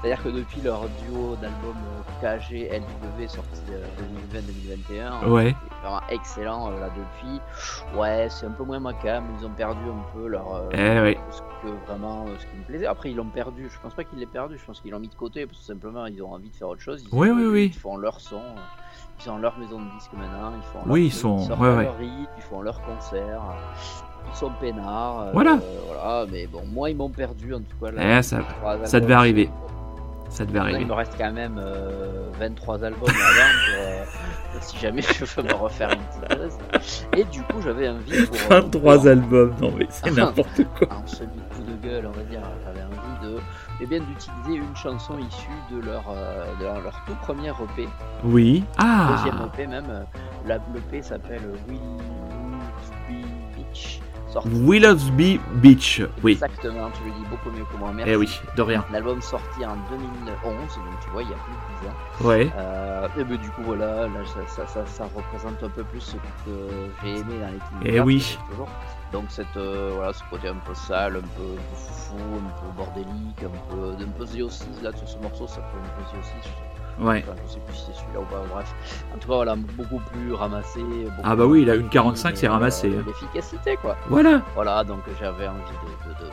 c'est 0.08 0.14
à 0.14 0.16
dire 0.16 0.24
que 0.24 0.30
depuis 0.30 0.62
leur 0.62 0.82
duo 1.04 1.36
d'albums 1.42 1.76
euh, 2.24 2.38
KG 2.40 2.70
LW 2.72 3.28
sorti 3.28 3.62
euh, 3.72 3.84
2020-2021 5.26 5.28
Ouais. 5.30 5.56
c'est 5.60 5.82
vraiment 5.88 6.02
excellent 6.10 6.72
euh, 6.72 6.80
là 6.80 6.90
depuis 6.96 7.42
ouais 8.00 8.28
c'est 8.30 8.46
un 8.46 8.52
peu 8.52 8.64
moins 8.64 8.80
ma 8.80 8.94
cam 8.94 9.26
ils 9.40 9.46
ont 9.46 9.50
perdu 9.50 9.82
un 9.90 10.18
peu 10.18 10.28
leur 10.28 10.56
euh, 10.56 10.70
Eh 10.74 11.02
ouais. 11.02 11.20
ce 11.32 11.42
que 11.42 11.68
vraiment 11.88 12.26
euh, 12.28 12.36
ce 12.40 12.46
qui 12.46 12.56
me 12.58 12.64
plaisait. 12.64 12.86
Après, 12.86 13.10
ils 13.10 13.16
l'ont 13.16 13.26
perdu. 13.26 13.68
Je 13.74 13.80
pense 13.82 13.96
pas 13.96 14.04
qu'ils 14.04 14.20
l'aient 14.20 14.28
perdu. 14.28 14.58
Je 14.60 14.64
pense 14.66 14.80
qu'ils 14.80 14.92
l'ont 14.92 15.00
mis 15.00 15.08
de 15.08 15.16
côté 15.16 15.48
parce 15.48 15.58
que 15.58 15.66
simplement 15.66 16.06
ils 16.06 16.22
ont 16.22 16.32
envie 16.32 16.50
de 16.50 16.56
faire 16.56 16.68
autre 16.70 16.82
chose. 16.82 17.04
Ils, 17.04 17.10
Oui, 17.18 17.30
oui, 17.32 17.46
oui. 17.48 17.66
ils 17.74 17.80
font 17.80 17.98
leur 17.98 18.20
son. 18.22 18.36
euh, 18.36 19.24
Ils 19.26 19.32
ont 19.32 19.38
leur 19.40 19.58
maison 19.58 19.80
de 19.82 19.90
disques 19.98 20.14
maintenant. 20.14 20.52
Ils 20.56 20.62
font 20.72 20.80
Oui, 20.86 21.00
leur 21.00 21.08
ils 21.08 21.10
truc, 21.10 21.22
sont- 21.22 21.40
sortent 21.40 21.60
ouais, 21.60 21.68
leur 21.68 21.78
ouais. 21.78 21.90
rythme, 21.98 22.28
ils 22.38 22.44
font 22.44 22.62
leur 22.62 22.80
concert. 22.84 23.42
Ils 24.32 24.36
sont 24.38 24.52
peinards. 24.62 25.20
euh, 25.22 25.32
Voilà. 25.34 25.58
voilà. 25.88 26.26
Mais 26.32 26.46
bon, 26.46 26.62
moi, 26.72 26.92
ils 26.92 26.96
m'ont 26.96 27.10
perdu 27.10 27.56
en 27.56 27.60
tout 27.60 27.78
cas. 27.84 27.90
là, 27.92 28.20
Eh, 28.20 28.22
ça- 28.22 28.40
ça 28.86 29.00
devait 29.00 29.14
arriver. 29.16 29.50
Ça 30.38 30.46
devait 30.46 30.60
Là, 30.60 30.66
arriver. 30.66 30.82
il 30.82 30.88
me 30.88 30.94
reste 30.94 31.14
quand 31.18 31.32
même 31.32 31.58
euh, 31.58 32.30
23 32.40 32.84
albums 32.84 33.10
à 33.10 33.12
vendre 33.12 33.60
euh, 33.76 34.04
si 34.62 34.78
jamais 34.78 35.02
je 35.02 35.26
veux 35.26 35.42
me 35.44 35.54
refaire 35.54 35.90
une 35.92 36.22
petite 36.22 36.38
dose. 36.40 36.58
Et 37.18 37.24
du 37.24 37.42
coup, 37.42 37.60
j'avais 37.64 37.90
envie 37.90 38.26
pour. 38.28 38.36
euh, 38.36 38.62
23 38.62 38.96
pour- 38.98 39.08
albums, 39.08 39.56
non 39.60 39.74
mais 39.76 39.88
c'est 39.90 40.12
n'importe 40.16 40.62
quoi. 40.78 40.88
en 40.96 41.08
semi-coup 41.08 41.64
de 41.68 41.88
gueule, 41.88 42.06
on 42.06 42.12
va 42.12 42.22
dire, 42.24 42.42
j'avais 42.64 42.84
envie 42.84 43.28
de, 43.28 43.40
eh 43.82 43.86
bien, 43.88 44.00
d'utiliser 44.00 44.64
une 44.64 44.76
chanson 44.76 45.18
issue 45.18 45.50
de 45.72 45.82
leur, 45.84 46.04
euh, 46.10 46.46
de 46.60 46.66
leur, 46.66 47.04
tout 47.08 47.16
premier 47.24 47.50
EP, 47.50 47.88
Oui. 48.24 48.64
Ah 48.78 49.16
deuxième 49.18 49.42
EP 49.54 49.66
même. 49.66 49.86
euh, 49.90 50.04
La, 50.46 50.58
L'EP 50.72 51.02
s'appelle 51.02 51.42
Willowsby 51.68 53.26
Beach. 53.56 54.02
Sorti 54.44 54.50
Willoughby 54.64 55.40
Beach. 55.56 56.02
Oui. 56.24 56.34
exactement, 56.34 56.90
tu 56.92 57.04
le 57.06 57.12
dis 57.12 57.26
beaucoup 57.30 57.50
mieux 57.50 57.66
que 57.72 57.78
moi, 57.78 57.92
merci. 57.94 58.12
Eh 58.12 58.16
oui, 58.16 58.40
de 58.56 58.62
rien. 58.62 58.86
L'album 58.92 59.22
sorti 59.22 59.66
en 59.66 59.76
2011, 59.90 59.96
donc 60.44 61.00
tu 61.04 61.10
vois, 61.10 61.24
il 61.24 61.30
y 61.30 61.34
a 61.34 61.38
plus 61.38 61.54
de 61.54 61.82
10 61.82 61.88
ans. 61.88 62.28
Ouais. 62.28 62.52
Euh, 62.58 63.08
et 63.18 63.24
ben 63.24 63.38
du 63.38 63.50
coup 63.50 63.62
voilà, 63.64 64.08
là 64.08 64.20
ça, 64.26 64.40
ça, 64.48 64.68
ça, 64.68 64.86
ça 64.86 65.10
représente 65.16 65.64
un 65.64 65.70
peu 65.70 65.84
plus 65.84 66.02
ce 66.02 66.16
que 66.16 66.68
j'ai 67.04 67.12
aimé 67.18 67.36
dans 67.42 67.82
les 67.84 67.92
Eh 67.94 68.00
oui. 68.00 68.38
toujours. 68.50 68.70
Donc 69.12 69.26
cette 69.30 69.56
euh, 69.56 69.92
voilà 69.96 70.14
ce 70.14 70.22
côté 70.30 70.50
un 70.50 70.56
peu 70.66 70.74
sale, 70.74 71.16
un 71.18 71.22
peu 71.22 71.56
foufou, 71.76 72.16
un 72.18 72.62
peu 72.62 72.76
bordélique, 72.76 73.44
un 73.44 73.74
peu 73.74 73.92
un 74.04 74.10
peu 74.18 74.26
The 74.26 74.84
là 74.84 74.92
sur 74.96 75.08
ce 75.08 75.18
morceau 75.20 75.48
ça 75.48 75.56
fait 75.62 75.78
un 75.78 76.04
peu 76.04 76.20
The 76.20 76.77
Ouais. 77.00 77.24
enfin, 77.28 77.38
je 77.48 77.54
sais 77.54 77.60
plus 77.60 77.76
si 77.76 77.86
c'est 77.88 77.94
celui-là 77.94 78.20
ou 78.22 78.26
pas, 78.26 78.42
bref. 78.54 78.74
En 79.14 79.18
tout 79.18 79.28
cas 79.28 79.36
voilà, 79.36 79.56
beaucoup 79.56 80.00
plus 80.12 80.34
ramassé. 80.34 80.80
beaucoup 80.82 81.22
Ah 81.24 81.36
bah 81.36 81.46
oui, 81.46 81.62
il 81.62 81.70
a 81.70 81.76
une 81.76 81.90
45, 81.90 82.36
c'est 82.38 82.48
ramassé. 82.48 82.90
euh, 82.90 83.04
L'efficacité 83.06 83.78
quoi. 83.82 83.96
Voilà. 84.10 84.42
Voilà, 84.56 84.84
donc 84.84 85.00
j'avais 85.20 85.48
envie 85.48 85.60
de, 85.60 86.10
de, 86.10 86.16
dire 86.26 86.32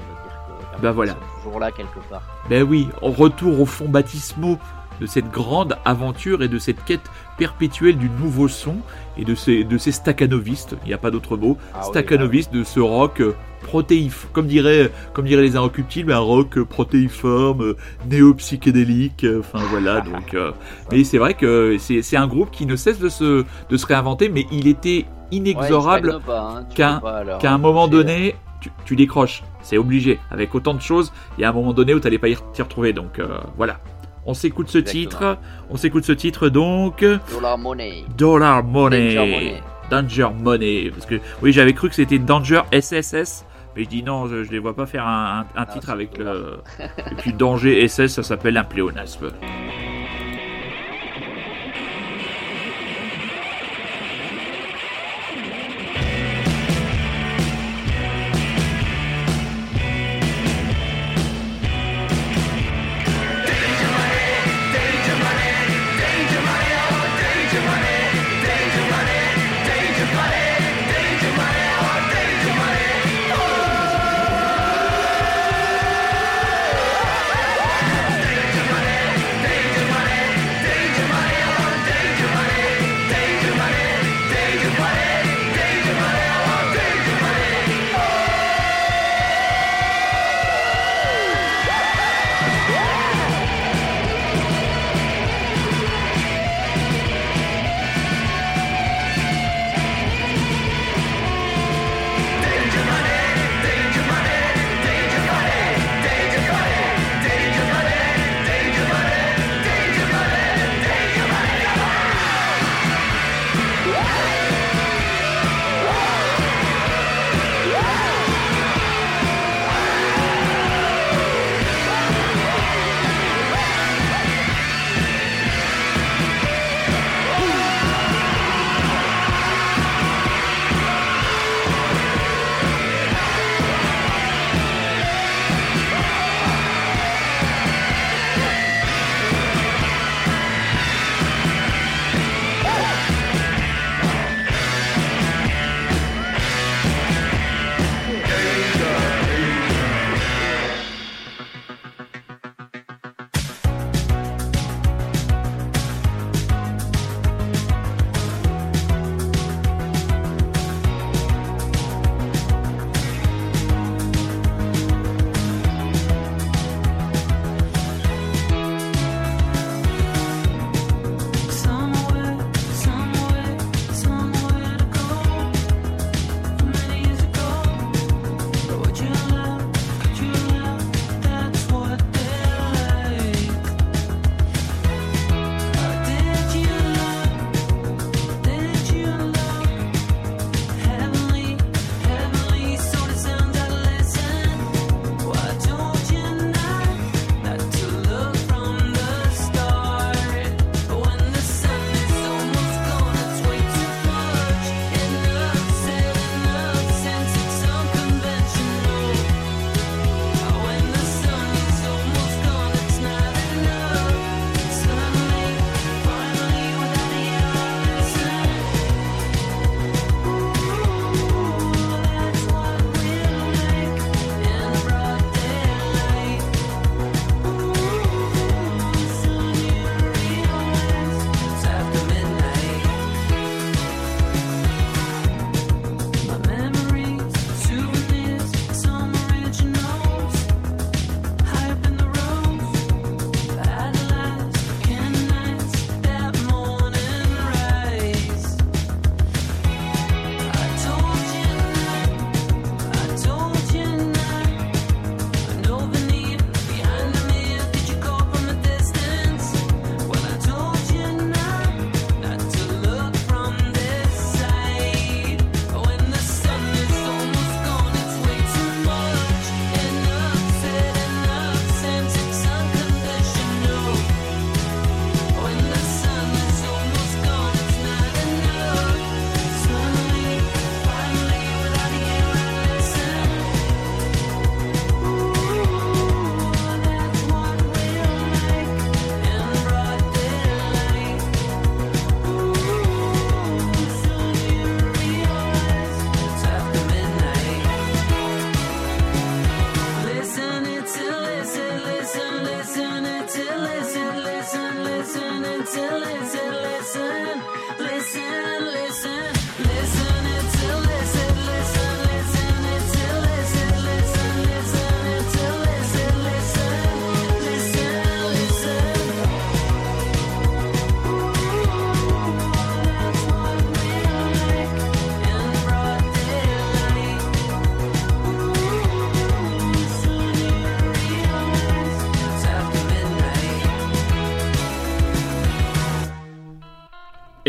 que 0.77 0.83
Bah 0.83 0.93
voilà. 0.93 1.15
toujours 1.43 1.61
là 1.61 1.71
quelque 1.71 1.99
part. 2.11 2.23
Ben 2.49 2.63
oui, 2.63 2.89
en 3.03 3.11
retour 3.11 3.61
aux 3.61 3.67
fonds 3.67 3.89
baptismaux 3.89 4.59
de 5.01 5.07
cette 5.07 5.31
grande 5.31 5.77
aventure 5.85 6.43
et 6.43 6.49
de 6.49 6.59
cette 6.59 6.83
quête 6.85 7.11
perpétuelle 7.37 7.99
du 7.99 8.09
nouveau 8.09 8.47
son 8.49 8.77
et 9.19 9.25
de 9.25 9.35
ces, 9.35 9.65
de 9.65 9.79
ces 9.79 9.93
staccanovistes, 9.93 10.77
il 10.85 10.89
n'y 10.89 10.95
a 10.95 10.99
pas 10.99 11.11
d'autre 11.11 11.37
mot, 11.37 11.57
Ah 11.75 11.83
oui, 12.31 12.47
de 12.53 12.65
ce 12.65 12.81
rock 12.81 13.21
euh, 13.21 13.35
protéif, 13.63 14.29
comme 14.33 14.47
dirait, 14.47 14.91
comme 15.13 15.25
dirait 15.25 15.43
les 15.43 15.57
inrecuptibles, 15.57 16.13
un 16.13 16.19
rock 16.19 16.59
euh, 16.59 16.65
protéiforme, 16.65 17.63
euh, 17.63 17.77
néo-psychédélique, 18.11 19.27
enfin 19.39 19.61
voilà, 19.71 20.01
donc... 20.13 20.35
euh, 20.35 20.53
mais 20.91 21.05
c'est 21.05 21.19
vrai 21.19 21.35
que 21.35 21.77
c'est 21.79 22.03
c'est 22.03 22.17
un 22.17 22.27
groupe 22.27 22.51
qui 22.51 22.67
ne 22.67 22.77
cesse 22.77 22.99
de 22.99 23.09
se, 23.09 23.45
de 23.69 23.77
se 23.77 23.87
réinventer, 23.87 24.29
mais 24.29 24.47
il 24.53 24.67
était 24.69 25.07
Ouais, 25.31 25.39
inexorable 25.39 26.21
pas, 26.25 26.59
hein, 26.59 26.67
qu'à 26.75 27.53
un 27.53 27.59
moment 27.59 27.89
donné, 27.89 28.37
tu, 28.61 28.71
tu 28.85 28.97
décroches. 28.97 29.43
C'est 29.63 29.79
obligé. 29.79 30.21
Avec 30.31 30.55
autant 30.55 30.75
de 30.75 30.81
choses, 30.81 31.13
il 31.37 31.43
y 31.43 31.45
a 31.45 31.49
un 31.49 31.53
moment 31.53 31.73
donné 31.73 31.95
où 31.95 31.99
tu 32.01 32.07
n'allais 32.07 32.19
pas 32.19 32.29
y 32.29 32.37
t'y 32.53 32.63
retrouver. 32.63 32.93
Donc 32.93 33.19
euh, 33.19 33.39
voilà. 33.57 33.81
On 34.27 34.35
s'écoute 34.35 34.69
ce 34.69 34.79
Exactement. 34.79 35.03
titre. 35.35 35.39
On 35.71 35.77
s'écoute 35.77 36.05
ce 36.05 36.13
titre 36.13 36.49
donc. 36.49 37.05
Dollar 37.33 37.59
Money. 37.59 38.05
Dollar 38.17 38.65
Money. 38.65 39.15
Danger 39.15 39.31
Money. 39.31 39.63
Danger 39.91 40.29
Money. 40.41 40.91
Parce 40.91 41.07
que 41.07 41.17
oui, 41.43 41.53
j'avais 41.53 41.75
cru 41.75 41.89
que 41.91 41.95
c'était 41.95 42.19
Danger 42.19 42.63
SSS. 42.73 43.45
Mais 43.77 43.85
je 43.85 43.89
dis 43.89 44.03
non, 44.03 44.27
je, 44.29 44.45
je 44.45 44.51
les 44.53 44.59
vois 44.61 44.75
pas 44.75 44.87
faire 44.87 45.07
un, 45.07 45.41
un- 45.41 45.41
un 45.41 45.45
Ah, 45.63 45.67
titre 45.67 45.87
c'est 45.87 45.93
avec 45.93 46.17
le. 46.17 46.61
Et 46.81 47.15
puis 47.19 47.33
Danger 47.33 47.87
SS, 47.89 48.07
ça 48.15 48.23
s'appelle 48.23 48.57
un 48.57 48.65
pléonasme. 48.65 49.31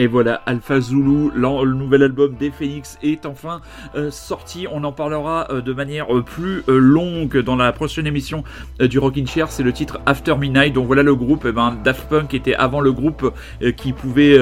Et 0.06 0.08
voilà, 0.08 0.44
Alpha 0.46 0.80
Zulu, 0.82 1.32
le 1.34 1.74
nouvel 1.74 2.04
album 2.04 2.36
des 2.36 2.52
Phoenix 2.52 3.00
est 3.02 3.26
enfin 3.26 3.62
euh, 3.96 4.12
sorti. 4.12 4.68
On 4.72 4.84
en 4.84 4.92
parlera 4.92 5.48
euh, 5.50 5.62
de 5.62 5.74
manière 5.74 6.16
euh, 6.16 6.22
plus 6.22 6.62
longue 6.68 7.40
dans 7.40 7.56
la 7.56 7.72
prochaine 7.72 8.06
émission 8.06 8.44
du 8.80 9.00
Rockin' 9.00 9.26
Chair. 9.26 9.48
C'est 9.50 9.64
le 9.64 9.74
titre 9.74 10.00
After 10.06 10.36
Midnight. 10.38 10.74
Donc 10.74 10.86
voilà 10.86 11.02
le 11.02 11.16
groupe. 11.16 11.44
eh 11.50 11.52
ben, 11.52 11.76
Daft 11.84 12.08
Punk 12.08 12.36
était 12.36 12.54
avant 12.54 12.82
le 12.82 12.92
groupe 12.92 13.34
qui 13.78 13.94
pouvait 13.94 14.38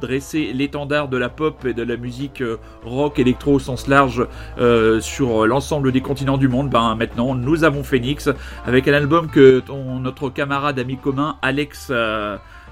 dresser 0.00 0.52
l'étendard 0.54 1.08
de 1.08 1.16
la 1.16 1.28
pop 1.28 1.64
et 1.64 1.74
de 1.74 1.82
la 1.82 1.96
musique 1.96 2.40
rock, 2.84 3.18
électro 3.18 3.54
au 3.54 3.58
sens 3.58 3.88
large 3.88 4.28
sur 5.00 5.44
l'ensemble 5.44 5.90
des 5.90 6.02
continents 6.02 6.38
du 6.38 6.46
monde. 6.46 6.70
Ben 6.70 6.94
maintenant, 6.94 7.34
nous 7.34 7.64
avons 7.64 7.82
Phoenix 7.82 8.28
avec 8.64 8.86
un 8.86 8.94
album 8.94 9.26
que 9.28 9.58
ton- 9.58 9.98
notre 9.98 10.30
camarade 10.30 10.78
ami 10.78 10.98
commun 10.98 11.34
Alex. 11.42 11.90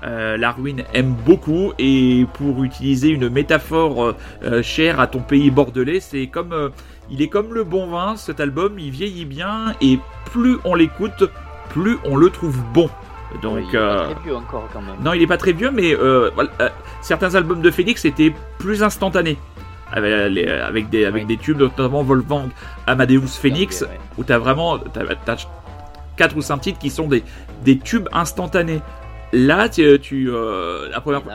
Euh, 0.05 0.07
euh, 0.07 0.37
Larwin 0.37 0.83
aime 0.95 1.15
beaucoup 1.25 1.73
et 1.79 2.27
pour 2.35 2.63
utiliser 2.65 3.09
une 3.09 3.29
métaphore 3.29 4.03
euh, 4.05 4.17
euh, 4.45 4.63
chère 4.63 5.01
à 5.01 5.07
ton 5.07 5.21
pays 5.21 5.51
bordelais, 5.51 6.01
c'est 6.01 6.27
comme 6.27 6.53
euh, 6.53 6.69
il 7.11 7.23
est 7.23 7.29
comme 7.29 7.55
le 7.55 7.65
bon 7.65 7.87
vin, 7.89 8.17
cet 8.17 8.41
album, 8.41 8.79
il 8.79 8.91
vieillit 8.91 9.25
bien 9.25 9.75
et 9.81 9.99
plus 10.33 10.57
on 10.65 10.75
l'écoute, 10.75 11.25
plus 11.71 11.99
on 12.05 12.17
le 12.17 12.31
trouve 12.31 12.57
bon. 12.73 12.89
Donc 13.43 13.59
il 13.69 13.75
est 13.75 13.79
pas 13.79 14.05
très 14.15 14.23
vieux 14.25 14.37
encore 14.37 14.69
quand 14.73 14.81
même. 14.81 14.95
non, 15.03 15.13
il 15.13 15.23
est 15.23 15.27
pas 15.27 15.37
très 15.37 15.53
vieux, 15.53 15.71
mais 15.71 15.95
voilà, 15.95 16.51
certains 17.03 17.35
albums 17.35 17.61
de 17.61 17.71
Félix 17.71 18.05
étaient 18.05 18.33
plus 18.59 18.83
instantanés. 18.83 19.37
Avec, 19.93 20.33
les- 20.33 20.49
avec 20.49 20.89
des, 20.91 21.05
avec 21.05 21.23
Oui. 21.23 21.37
des 21.37 21.37
tubes, 21.41 21.59
notamment 21.59 22.03
Wolfgang 22.03 22.49
Amadeus 22.89 23.29
Phoenix, 23.41 23.85
où 24.19 24.25
t'as 24.25 24.39
vraiment 24.39 24.79
t'as, 24.79 25.03
t'as 25.25 25.37
4 26.17 26.37
ou 26.37 26.43
5 26.43 26.59
titres 26.61 26.79
qui 26.81 26.91
sont 26.91 27.07
des, 27.07 27.23
des 27.65 27.79
tubes 27.79 28.09
instantanés. 28.13 28.81
Là, 29.33 29.69
tu, 29.69 29.99
tu, 30.01 30.31
euh, 30.31 30.89
la 30.91 31.01
première 31.01 31.23
gros 31.23 31.31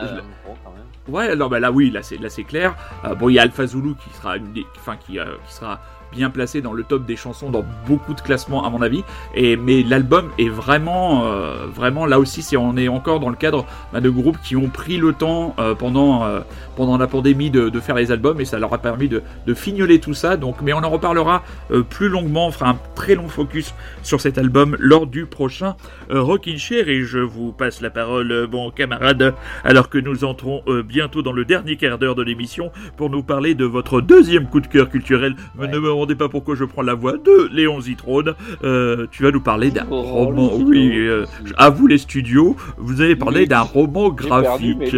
quand 0.64 0.70
même. 0.72 0.82
Ouais, 1.08 1.28
alors 1.28 1.48
bah 1.50 1.58
là 1.58 1.72
oui, 1.72 1.90
là 1.90 2.02
c'est 2.02 2.16
là 2.16 2.28
c'est 2.28 2.44
clair. 2.44 2.74
Euh, 3.04 3.14
bon, 3.14 3.28
il 3.28 3.34
y 3.34 3.38
a 3.38 3.42
Alpha 3.42 3.66
Zulu 3.66 3.94
qui 3.94 4.16
sera 4.16 4.36
une 4.36 4.52
des, 4.52 4.64
enfin 4.76 4.96
qui, 4.96 5.18
euh, 5.18 5.24
qui 5.46 5.54
sera 5.54 5.80
bien 6.12 6.28
placé 6.28 6.60
dans 6.60 6.74
le 6.74 6.84
top 6.84 7.06
des 7.06 7.16
chansons 7.16 7.48
dans 7.50 7.64
beaucoup 7.86 8.12
de 8.12 8.20
classements 8.20 8.66
à 8.66 8.70
mon 8.70 8.82
avis. 8.82 9.02
Et 9.34 9.56
mais 9.56 9.82
l'album 9.82 10.28
est 10.38 10.50
vraiment 10.50 11.24
euh, 11.24 11.66
vraiment 11.66 12.04
là 12.04 12.20
aussi 12.20 12.42
c'est 12.42 12.58
on 12.58 12.76
est 12.76 12.86
encore 12.88 13.18
dans 13.18 13.30
le 13.30 13.34
cadre 13.36 13.64
bah, 13.94 14.00
de 14.00 14.10
groupes 14.10 14.36
qui 14.44 14.54
ont 14.54 14.68
pris 14.68 14.98
le 14.98 15.14
temps 15.14 15.56
euh, 15.58 15.74
pendant 15.74 16.24
euh, 16.24 16.40
pendant 16.76 16.98
la 16.98 17.06
pandémie 17.06 17.50
de, 17.50 17.70
de 17.70 17.80
faire 17.80 17.94
les 17.94 18.12
albums 18.12 18.40
et 18.42 18.44
ça 18.44 18.58
leur 18.58 18.74
a 18.74 18.78
permis 18.78 19.08
de, 19.08 19.22
de 19.46 19.54
fignoler 19.54 20.00
tout 20.00 20.12
ça. 20.12 20.36
Donc 20.36 20.56
mais 20.60 20.74
on 20.74 20.84
en 20.84 20.90
reparlera 20.90 21.42
euh, 21.70 21.82
plus 21.82 22.10
longuement, 22.10 22.48
on 22.48 22.52
fera 22.52 22.68
un 22.68 22.78
très 22.94 23.14
long 23.14 23.28
focus 23.28 23.74
sur 24.02 24.20
cet 24.20 24.36
album 24.36 24.76
lors 24.78 25.06
du 25.06 25.24
prochain 25.24 25.70
euh, 25.70 26.01
Rockin' 26.20 26.58
Chair 26.58 26.88
et 26.88 27.02
je 27.02 27.18
vous 27.18 27.52
passe 27.52 27.80
la 27.80 27.90
parole 27.90 28.30
euh, 28.32 28.46
bon 28.46 28.70
camarade 28.70 29.34
alors 29.64 29.88
que 29.88 29.98
nous 29.98 30.24
entrons 30.24 30.62
euh, 30.68 30.82
bientôt 30.82 31.22
dans 31.22 31.32
le 31.32 31.44
dernier 31.44 31.76
quart 31.76 31.98
d'heure 31.98 32.14
de 32.14 32.22
l'émission 32.22 32.70
pour 32.96 33.10
nous 33.10 33.22
parler 33.22 33.54
de 33.54 33.64
votre 33.64 34.00
deuxième 34.00 34.46
coup 34.48 34.60
de 34.60 34.66
cœur 34.66 34.90
culturel. 34.90 35.34
Ouais. 35.58 35.68
Ne 35.68 35.78
me 35.78 35.88
demandez 35.88 36.14
pas 36.14 36.28
pourquoi 36.28 36.54
je 36.54 36.64
prends 36.64 36.82
la 36.82 36.94
voix 36.94 37.16
de 37.16 37.48
Léon 37.52 37.80
Zitrone. 37.80 38.34
Euh, 38.64 39.06
tu 39.10 39.22
vas 39.22 39.30
nous 39.30 39.40
parler 39.40 39.70
d'un 39.70 39.86
Oh, 39.90 40.02
roman. 40.02 40.54
Oui, 40.56 40.98
euh, 40.98 41.26
à 41.56 41.70
vous 41.70 41.86
les 41.86 41.98
studios, 41.98 42.56
vous 42.76 43.00
allez 43.00 43.16
parler 43.16 43.46
d'un 43.46 43.62
roman 43.62 44.10
graphique. 44.10 44.96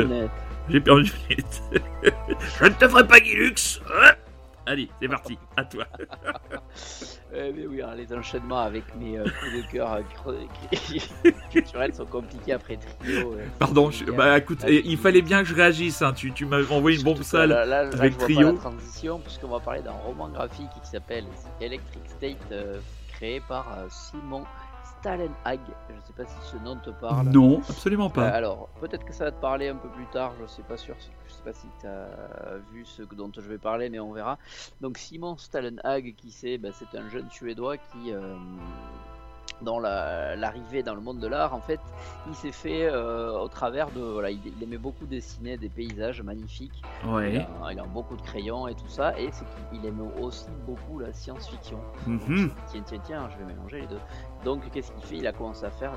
J'ai 0.69 0.81
perdu 0.81 1.03
mes 1.29 1.35
lunettes. 1.37 1.63
je 2.61 2.65
ne 2.65 2.71
te 2.71 2.89
ferai 2.89 3.07
pas 3.07 3.21
Guilux. 3.21 3.81
Hein? 4.03 4.13
Allez, 4.67 4.89
c'est 5.01 5.09
parti, 5.17 5.39
à 5.57 5.65
toi. 5.65 5.85
Euh, 7.35 7.51
mais 7.55 7.67
oui, 7.67 7.81
les 7.97 8.13
enchaînements 8.13 8.61
avec 8.61 8.85
mes 8.97 9.19
euh, 9.19 9.25
coups 9.25 9.67
de 9.67 9.71
cœur 9.73 9.93
euh, 10.29 10.35
culturels 11.51 11.95
sont 11.95 12.07
compliqués 12.07 12.53
après 12.53 12.77
trio. 12.77 13.33
euh, 13.33 13.45
Pardon, 13.59 13.91
je- 13.91 14.05
bah 14.05 14.39
écoute, 14.39 14.63
Là, 14.63 14.69
eh, 14.71 14.83
il 14.85 14.97
fallait 14.97 15.23
bien 15.23 15.43
que 15.43 15.49
je 15.49 15.55
réagisse. 15.55 16.01
hein. 16.03 16.13
Tu, 16.13 16.33
tu 16.33 16.47
m'as 16.47 16.63
envoyé 16.71 16.97
une 16.99 17.03
bombe 17.05 17.23
sale. 17.23 17.49
Là, 17.51 17.65
là, 17.67 17.83
là, 17.85 17.91
avec 17.99 18.13
je 18.13 18.19
vois 18.19 18.25
Trio. 18.27 18.47
pas 18.49 18.53
la 18.53 18.59
transition, 18.59 19.19
puisqu'on 19.19 19.49
va 19.49 19.61
parler 19.61 19.83
d'un 19.83 19.91
roman 19.93 20.29
graphique 20.29 20.69
qui 20.83 20.89
s'appelle 20.89 21.25
Electric 21.61 22.03
State, 22.07 22.55
créé 23.15 23.41
par 23.49 23.67
Simon 23.91 24.45
Stalenhag. 25.05 25.61
Je 25.91 26.01
sais 26.01 26.15
pas 26.15 26.25
si 26.25 26.35
ce 26.51 26.57
nom 26.57 26.77
te 26.77 26.89
parle. 26.89 27.29
Non, 27.29 27.59
absolument 27.69 28.07
Euh, 28.07 28.15
pas. 28.15 28.29
alors, 28.31 28.69
peut-être 28.81 29.05
que 29.05 29.13
ça 29.13 29.25
va 29.25 29.33
te 29.33 29.41
parler 29.41 29.69
un 29.69 29.77
peu 29.77 29.89
plus 29.91 30.07
tard, 30.07 30.33
je 30.41 30.47
sais 30.47 30.63
pas 30.63 30.79
sûr, 30.79 30.95
je 31.29 31.33
sais 31.35 31.43
pas 31.43 31.53
si 31.53 31.67
tu 31.79 31.87
as 31.87 32.57
vu 32.73 32.87
ce 32.87 33.03
dont 33.03 33.31
je 33.35 33.43
vais 33.43 33.59
parler, 33.59 33.91
mais 33.91 34.01
on 34.01 34.13
verra. 34.13 34.39
Donc 34.81 34.97
Simon 34.97 35.37
Stalenhag, 35.37 36.15
qui 36.17 36.31
c'est? 36.31 36.57
Bah, 36.57 36.71
C'est 36.73 36.97
un 36.99 37.07
jeune 37.11 37.29
Suédois 37.31 37.77
qui, 37.77 38.13
euh, 38.13 38.35
dans 39.61 39.79
la- 39.79 40.35
l'arrivée 40.37 40.83
dans 40.83 40.95
le 40.95 41.01
monde 41.01 41.21
de 41.21 41.27
l'art, 41.29 41.55
en 41.55 41.61
fait, 41.61 41.81
il 42.27 42.35
s'est 42.35 42.51
fait 42.53 42.87
euh, 42.87 43.39
au 43.39 43.49
travers 43.49 43.91
de... 43.93 44.01
Voilà, 44.01 44.31
il, 44.31 44.41
il 44.57 44.63
aimait 44.63 44.79
beaucoup 44.79 45.07
dessiner 45.07 45.57
des 45.57 45.69
paysages 45.69 46.23
magnifiques, 46.23 46.83
il, 47.05 47.09
Ouais. 47.11 47.47
a, 47.63 47.73
il 47.73 47.79
a 47.79 47.85
beaucoup 47.85 48.17
de 48.17 48.23
crayons 48.23 48.67
et 48.69 48.75
tout 48.75 48.89
ça, 48.89 49.19
et 49.19 49.31
c'est 49.33 49.45
qu'il 49.71 49.85
aimait 49.87 50.11
aussi 50.21 50.47
beaucoup 50.67 50.99
la 50.99 51.13
science-fiction. 51.13 51.79
Mhm. 52.07 52.51
Tiens, 52.69 52.83
tiens, 52.85 52.99
tiens, 53.05 53.29
je 53.31 53.39
vais 53.39 53.45
mélanger 53.55 53.83
les 53.83 53.87
deux. 53.87 54.01
Donc, 54.45 54.71
qu'est-ce 54.73 54.93
qu'il 54.93 55.03
fait? 55.03 55.17
Il 55.17 55.27
a 55.27 55.33
commencé 55.33 55.65
à 55.65 55.71
faire 55.71 55.93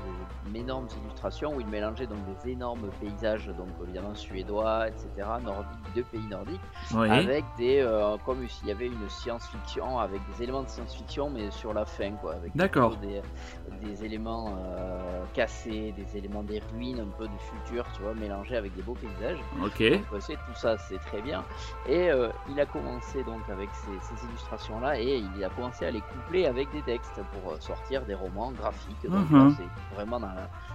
des 0.52 0.58
énormes 0.60 0.88
illustrations 1.04 1.54
où 1.54 1.60
il 1.60 1.66
mélangeait 1.66 2.06
donc 2.06 2.18
des 2.42 2.52
énormes 2.52 2.88
paysages, 3.00 3.46
donc 3.46 3.68
évidemment 3.82 4.14
suédois, 4.14 4.88
etc., 4.88 5.28
nordiques, 5.44 5.94
de 5.94 6.02
pays 6.02 6.26
nordiques, 6.30 6.60
avec 7.10 7.44
des, 7.58 7.80
euh, 7.80 8.16
comme 8.24 8.48
s'il 8.48 8.68
y 8.68 8.70
avait 8.70 8.86
une 8.86 9.08
science-fiction, 9.08 9.98
avec 9.98 10.20
des 10.32 10.44
éléments 10.44 10.62
de 10.62 10.68
science-fiction, 10.68 11.30
mais 11.30 11.50
sur 11.50 11.74
la 11.74 11.84
fin, 11.84 12.12
quoi, 12.12 12.34
avec 12.34 12.54
des, 13.00 13.20
des 13.82 14.04
éléments 14.04 14.56
euh, 14.58 15.22
cassés, 15.34 15.92
des 15.96 16.16
éléments 16.16 16.42
des 16.42 16.62
ruines, 16.72 17.00
un 17.00 17.18
peu 17.18 17.28
du 17.28 17.38
futur, 17.38 17.84
tu 17.94 18.02
vois, 18.02 18.14
mélangés 18.14 18.56
avec 18.56 18.74
des 18.74 18.82
beaux 18.82 18.94
paysages. 18.94 19.38
Ok. 19.62 19.82
Donc 20.10 20.20
c'est 20.20 20.34
tout 20.34 20.54
ça, 20.54 20.78
c'est 20.78 20.98
très 20.98 21.20
bien. 21.20 21.44
Et 21.86 22.10
euh, 22.10 22.28
il 22.48 22.58
a 22.60 22.66
commencé 22.66 23.22
donc 23.24 23.42
avec 23.50 23.68
ces, 23.74 23.98
ces 24.16 24.26
illustrations-là 24.26 25.00
et 25.00 25.22
il 25.36 25.44
a 25.44 25.50
commencé 25.50 25.84
à 25.84 25.90
les 25.90 26.00
coupler 26.00 26.46
avec 26.46 26.70
des 26.72 26.82
textes 26.82 27.20
pour 27.32 27.60
sortir 27.60 28.02
des 28.06 28.14
romans 28.14 28.37
graphiques. 28.52 29.10
Donc 29.10 29.28
Mhm. 29.30 29.56
c'est 29.56 29.94
vraiment 29.94 30.20
dans 30.20 30.28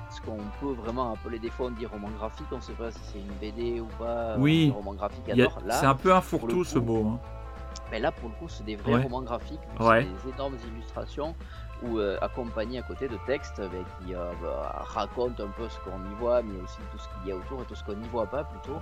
ce 0.10 0.22
qu'on 0.22 0.38
peut 0.62 0.74
vraiment 0.82 1.14
appeler 1.14 1.40
des 1.40 1.50
fois 1.50 1.68
on 1.68 1.72
dit 1.72 1.86
roman 1.86 2.10
graphique, 2.18 2.46
on 2.52 2.62
sait 2.62 2.74
pas 2.74 2.92
si 2.92 3.00
c'est 3.12 3.20
une 3.20 3.34
BD 3.42 3.80
ou 3.80 3.88
pas. 3.98 4.36
Oui. 4.38 4.70
un 4.72 4.76
roman 4.78 4.94
graphique 4.94 5.24
C'est 5.26 5.86
un 5.86 5.96
peu 5.96 6.14
un 6.14 6.22
fourre-tout 6.22 6.64
ce 6.64 6.78
mot. 6.80 7.08
hein. 7.16 7.20
mais 7.92 8.00
là 8.00 8.12
pour 8.12 8.30
le 8.30 8.36
coup 8.36 8.48
c'est 8.48 8.64
des 8.64 8.76
vrais 8.76 8.94
Ouais. 8.96 9.04
romans 9.04 9.22
graphiques, 9.22 9.60
Ouais. 9.80 10.08
c'est 10.24 10.28
des 10.30 10.34
énormes 10.36 10.56
illustrations 10.76 11.36
ou 11.84 12.00
euh, 12.00 12.18
accompagnés 12.22 12.80
à 12.80 12.82
côté 12.84 13.08
de 13.08 13.18
textes 13.26 13.60
euh, 13.60 13.68
qui 14.06 14.14
euh, 14.16 14.32
bah, 14.42 14.84
racontent 14.94 15.44
un 15.44 15.48
peu 15.48 15.68
ce 15.70 15.78
qu'on 15.80 15.98
y 16.00 16.16
voit, 16.20 16.42
mais 16.42 16.60
aussi 16.64 16.78
tout 16.92 16.98
ce 16.98 17.08
qu'il 17.20 17.30
y 17.30 17.32
a 17.32 17.36
autour 17.36 17.62
et 17.62 17.66
tout 17.66 17.76
ce 17.76 17.84
qu'on 17.84 17.94
n'y 17.96 18.08
voit 18.08 18.26
pas 18.28 18.44
plutôt. 18.44 18.80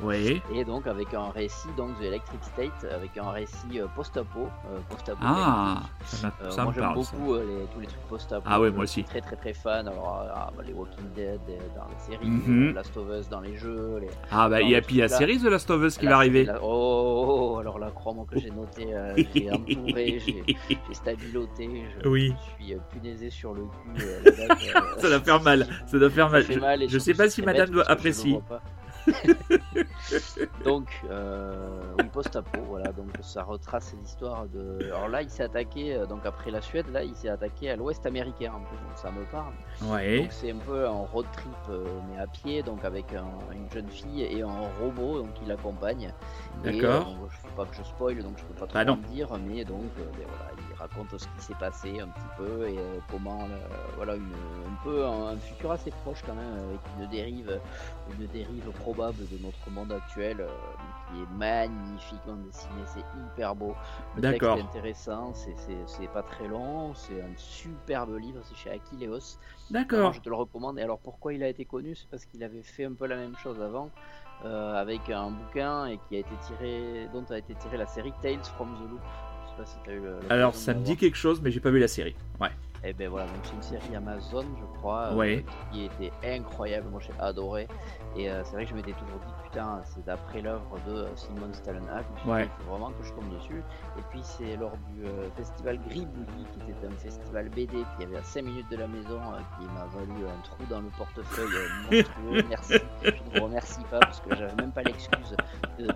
Et 0.53 0.63
donc 0.65 0.87
avec 0.87 1.13
un 1.13 1.29
récit 1.31 1.67
donc 1.77 1.97
The 1.99 2.03
Electric 2.03 2.43
State, 2.43 2.85
avec 2.93 3.17
un 3.17 3.31
récit 3.31 3.79
post-apo, 3.95 4.47
post-apo. 4.89 5.19
Ah, 5.21 5.81
ça, 6.05 6.31
ça 6.49 6.63
moi 6.63 6.71
me 6.73 6.79
j'aime 6.79 6.93
beaucoup 6.93 7.35
les- 7.35 7.65
tous 7.73 7.79
les 7.79 7.87
trucs 7.87 8.01
post-apo. 8.09 8.43
Ah 8.45 8.59
ouais, 8.59 8.69
Je 8.69 8.75
moi 8.75 8.85
suis 8.87 9.01
aussi. 9.01 9.09
Très 9.09 9.21
très 9.21 9.35
très 9.35 9.53
fan. 9.53 9.87
Alors 9.87 10.25
ah, 10.33 10.49
bah, 10.55 10.63
les 10.65 10.73
Walking 10.73 11.09
Dead 11.15 11.39
dans 11.75 11.85
les 11.89 11.97
séries, 11.99 12.27
Mhm. 12.29 12.69
euh, 12.69 12.73
Last 12.73 12.95
of 12.97 13.07
Us 13.09 13.29
dans 13.29 13.41
les 13.41 13.57
jeux. 13.57 13.97
Les... 14.01 14.07
Ah 14.31 14.47
bah 14.49 14.61
il 14.61 14.69
y 14.69 14.75
a 14.75 14.81
puis 14.81 14.97
la 14.97 15.07
série 15.09 15.39
The 15.39 15.45
Last 15.45 15.69
of 15.71 15.81
Us 15.83 15.97
qui 15.97 16.05
la- 16.05 16.11
va 16.11 16.17
arriver. 16.17 16.43
la- 16.45 16.59
Oh, 16.61 17.25
oh, 17.27 17.51
oh, 17.55 17.57
alors 17.59 17.79
là 17.79 17.89
crois-moi 17.93 18.25
que 18.29 18.39
j'ai 18.39 18.51
noté, 18.51 18.87
j'ai 19.33 19.51
entouré, 19.51 20.19
j'ai 20.19 20.43
stabiloté, 20.93 21.83
je, 22.03 22.07
Oui. 22.07 22.33
je 22.59 22.63
suis 22.65 22.73
punaisé 22.91 23.29
sur 23.29 23.53
le 23.53 23.63
cul. 23.63 24.03
euh, 24.05 24.21
la 24.25 24.31
date, 24.47 24.57
euh, 24.75 24.99
Ça 24.99 25.09
doit 25.09 25.19
faire 25.21 25.41
mal. 25.41 25.67
Ça 25.85 25.97
doit 25.99 26.09
faire 26.09 26.29
mal. 26.29 26.43
Je, 26.49 26.59
mal 26.59 26.89
sais 27.01 27.13
pas 27.13 27.29
si 27.29 27.41
madame 27.41 27.69
doit 27.69 27.89
apprécier. 27.89 28.39
donc, 30.63 30.87
euh, 31.09 31.81
oui, 31.97 32.05
post-apo, 32.13 32.59
voilà, 32.67 32.91
donc 32.91 33.07
ça 33.21 33.41
retrace 33.43 33.95
l'histoire 33.99 34.45
de. 34.47 34.85
Alors 34.85 35.07
là, 35.09 35.23
il 35.23 35.29
s'est 35.29 35.41
attaqué, 35.43 35.99
donc 36.07 36.25
après 36.25 36.51
la 36.51 36.61
Suède, 36.61 36.85
là, 36.91 37.03
il 37.03 37.15
s'est 37.15 37.29
attaqué 37.29 37.71
à 37.71 37.75
l'ouest 37.75 38.05
américain 38.05 38.51
en 38.55 38.59
plus, 38.59 38.77
donc 38.77 38.95
ça 38.95 39.09
me 39.11 39.23
parle. 39.31 39.53
Ouais. 39.91 40.19
Donc 40.19 40.31
c'est 40.31 40.51
un 40.51 40.57
peu 40.57 40.85
un 40.85 40.91
road 41.11 41.25
trip, 41.33 41.75
mais 42.11 42.19
à 42.21 42.27
pied, 42.27 42.61
donc 42.61 42.83
avec 42.85 43.05
un- 43.13 43.53
une 43.55 43.69
jeune 43.71 43.89
fille 43.89 44.21
et 44.23 44.41
un 44.43 44.69
robot 44.79 45.19
donc 45.21 45.33
qui 45.33 45.45
l'accompagne. 45.45 46.13
D'accord. 46.63 47.07
je 47.31 47.47
ne 47.47 47.49
veux 47.49 47.55
pas 47.55 47.65
que 47.65 47.75
je 47.77 47.83
spoil, 47.83 48.21
donc 48.21 48.37
je 48.37 48.43
peux 48.43 48.53
pas 48.53 48.67
trop 48.67 48.77
Bah 48.85 48.91
en 48.91 48.97
dire, 49.11 49.29
mais 49.47 49.65
donc 49.65 49.81
ben 49.97 50.05
voilà, 50.15 50.51
il 50.57 50.60
raconte 50.81 51.17
ce 51.17 51.25
qui 51.25 51.41
s'est 51.45 51.55
passé 51.55 51.99
un 51.99 52.07
petit 52.07 52.27
peu 52.37 52.67
et 52.67 52.77
euh, 52.77 52.99
comment, 53.09 53.47
le- 53.47 53.95
voilà, 53.95 54.15
une, 54.15 54.23
un 54.23 54.83
peu 54.83 55.05
un, 55.05 55.27
un 55.29 55.37
futur 55.37 55.71
assez 55.71 55.91
proche 56.03 56.21
quand 56.25 56.35
même, 56.35 56.53
avec 56.69 56.79
une 56.99 57.07
dérive, 57.09 57.59
une 58.19 58.27
dérive 58.27 58.69
probable 58.79 59.27
de 59.29 59.37
notre 59.37 59.69
monde 59.69 59.91
actuel, 59.91 60.41
euh, 60.41 60.47
qui 61.11 61.21
est 61.21 61.37
magnifiquement 61.37 62.35
dessiné, 62.35 62.81
c'est 62.85 63.05
hyper 63.33 63.55
beau. 63.55 63.75
Le 64.15 64.21
texte 64.21 64.41
est 64.43 64.61
intéressant, 64.61 65.33
c'est- 65.33 66.07
pas 66.13 66.23
très 66.23 66.47
long, 66.47 66.93
c'est 66.93 67.21
un 67.21 67.33
superbe 67.37 68.17
livre, 68.17 68.41
c'est 68.43 68.55
chez 68.55 68.71
Aquileos. 68.71 69.37
D'accord. 69.69 70.11
je 70.13 70.19
te 70.19 70.29
le 70.29 70.35
recommande. 70.35 70.77
Et 70.79 70.81
alors 70.81 70.99
pourquoi 70.99 71.33
il 71.33 71.43
a 71.43 71.47
été 71.47 71.63
connu? 71.65 71.95
C'est 71.95 72.09
parce 72.09 72.25
qu'il 72.25 72.43
avait 72.43 72.63
fait 72.63 72.85
un 72.85 72.93
peu 72.93 73.05
la 73.05 73.15
même 73.15 73.35
chose 73.37 73.61
avant 73.61 73.89
euh, 74.43 74.73
avec 74.75 75.09
un 75.09 75.31
bouquin 75.31 75.85
et 75.85 75.99
qui 76.09 76.15
a 76.15 76.19
été 76.19 76.35
tiré, 76.47 77.07
dont 77.13 77.23
a 77.29 77.37
été 77.37 77.53
tirée 77.55 77.77
la 77.77 77.85
série 77.85 78.13
Tales 78.21 78.43
from 78.43 78.73
the 78.75 78.89
Loop. 78.89 79.01
Je 79.57 79.63
sais 79.63 79.63
pas 79.63 79.65
si 79.65 79.75
t'as 79.85 79.91
eu 79.93 80.01
Alors 80.29 80.55
ça 80.55 80.73
me 80.73 80.81
dit 80.83 80.95
quelque 80.97 81.17
chose, 81.17 81.41
mais 81.41 81.51
j'ai 81.51 81.59
pas 81.59 81.71
vu 81.71 81.79
la 81.79 81.87
série. 81.87 82.15
Ouais. 82.39 82.49
Et 82.83 82.93
ben 82.93 83.09
voilà, 83.09 83.27
donc 83.27 83.35
c'est 83.43 83.53
une 83.53 83.61
série 83.79 83.95
Amazon, 83.95 84.43
je 84.59 84.79
crois, 84.79 85.09
euh, 85.11 85.15
Ouais. 85.15 85.45
qui 85.71 85.85
était 85.85 86.11
incroyable. 86.23 86.87
Moi, 86.89 86.99
j'ai 87.05 87.13
adoré. 87.19 87.67
Et 88.15 88.29
euh, 88.29 88.41
c'est 88.43 88.53
vrai 88.53 88.65
que 88.65 88.71
je 88.71 88.75
m'étais 88.75 88.91
toujours 88.91 89.19
dit, 89.25 89.33
putain, 89.45 89.81
c'est 89.85 90.03
d'après 90.05 90.41
l'œuvre 90.41 90.77
de 90.85 90.91
euh, 90.91 91.15
Simon 91.15 91.47
dit, 91.47 91.61
Ouais. 92.25 92.43
Il 92.43 92.63
faut 92.63 92.71
vraiment 92.71 92.91
que 92.91 93.03
je 93.03 93.13
tombe 93.13 93.33
dessus. 93.33 93.63
Et 93.97 94.01
puis, 94.09 94.19
c'est 94.23 94.57
lors 94.57 94.75
du 94.89 95.05
euh, 95.05 95.29
festival 95.37 95.79
Gribouillis, 95.87 96.45
qui 96.53 96.71
était 96.71 96.87
un 96.87 96.97
festival 96.99 97.49
BD 97.49 97.77
qui 97.97 98.03
avait 98.03 98.17
à 98.17 98.23
5 98.23 98.43
minutes 98.43 98.69
de 98.69 98.77
la 98.77 98.87
maison, 98.87 99.19
euh, 99.19 99.39
qui 99.57 99.65
m'a 99.67 99.85
valu 99.85 100.25
un 100.27 100.41
trou 100.43 100.63
dans 100.69 100.81
le 100.81 100.89
portefeuille 100.97 101.47
monstrueux. 101.83 102.43
Merci. 102.49 102.73
Je 103.03 103.09
ne 103.09 103.39
vous 103.39 103.45
remercie 103.45 103.83
pas 103.89 103.99
parce 103.99 104.19
que 104.19 104.35
j'avais 104.35 104.55
même 104.55 104.71
pas 104.71 104.83
l'excuse 104.83 105.35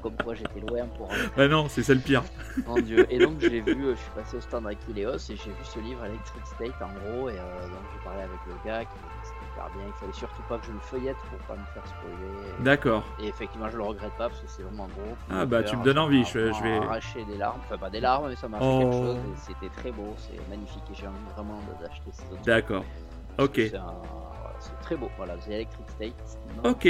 comme 0.01 0.15
quoi 0.23 0.33
j'étais 0.33 0.59
loin 0.61 0.87
pour. 0.97 1.09
Bah 1.37 1.47
non, 1.47 1.67
c'est 1.69 1.83
ça 1.83 1.93
le 1.93 1.99
pire. 1.99 2.23
mon 2.65 2.79
dieu. 2.79 3.05
Et 3.09 3.19
donc 3.19 3.39
j'ai 3.39 3.61
vu, 3.61 3.91
je 3.91 3.95
suis 3.95 4.11
passé 4.15 4.37
au 4.37 4.41
stand 4.41 4.65
Aquileos 4.67 5.17
et 5.17 5.35
j'ai 5.35 5.51
vu 5.51 5.63
ce 5.63 5.79
livre 5.79 6.03
Electric 6.05 6.45
State 6.45 6.81
en 6.81 6.91
gros. 6.93 7.29
Et 7.29 7.33
donc 7.33 7.83
j'ai 7.93 8.03
parlé 8.03 8.21
avec 8.21 8.39
le 8.47 8.53
gars 8.65 8.83
qui 8.83 8.97
bien. 9.73 9.85
Il 9.87 9.93
fallait 9.93 10.11
surtout 10.13 10.41
pas 10.43 10.57
que 10.57 10.65
je 10.65 10.71
le 10.71 10.79
feuillette 10.79 11.17
pour 11.29 11.37
pas 11.39 11.55
me 11.55 11.65
faire 11.73 11.85
spoiler. 11.87 12.31
D'accord. 12.59 13.03
Et 13.19 13.27
effectivement, 13.27 13.69
je 13.69 13.77
le 13.77 13.83
regrette 13.83 14.13
pas 14.17 14.29
parce 14.29 14.39
que 14.41 14.47
c'est 14.47 14.63
vraiment 14.63 14.87
gros. 14.87 15.15
Ah 15.31 15.45
bah, 15.45 15.63
tu 15.63 15.75
me 15.77 15.83
donnes 15.83 15.97
envie, 15.99 16.23
je- 16.25 16.39
vais- 16.39 16.77
arraché 16.77 17.23
des 17.25 17.37
larmes. 17.37 17.59
Enfin, 17.65 17.77
pas 17.77 17.89
des 17.89 17.99
larmes, 17.99 18.29
mais 18.29 18.35
ça 18.35 18.47
m'a 18.47 18.59
fait 18.59 18.65
Oh. 18.65 18.79
quelque 18.79 18.93
chose. 18.93 19.17
C'était 19.37 19.69
très 19.69 19.91
beau, 19.91 20.13
c'est 20.17 20.49
magnifique. 20.49 20.83
Et 20.91 20.95
j'ai 20.95 21.07
envie 21.07 21.17
vraiment 21.35 21.59
d'acheter 21.81 22.11
ces 22.11 22.23
autres. 22.31 22.41
D'accord. 22.43 22.83
Ok. 23.39 23.53
C'est 23.55 23.75
un- 23.75 23.93
très 24.81 24.95
beau. 24.95 25.09
Voilà, 25.17 25.35
The 25.37 25.49
Electric 25.49 25.89
State. 25.89 26.39
Ok. 26.63 26.85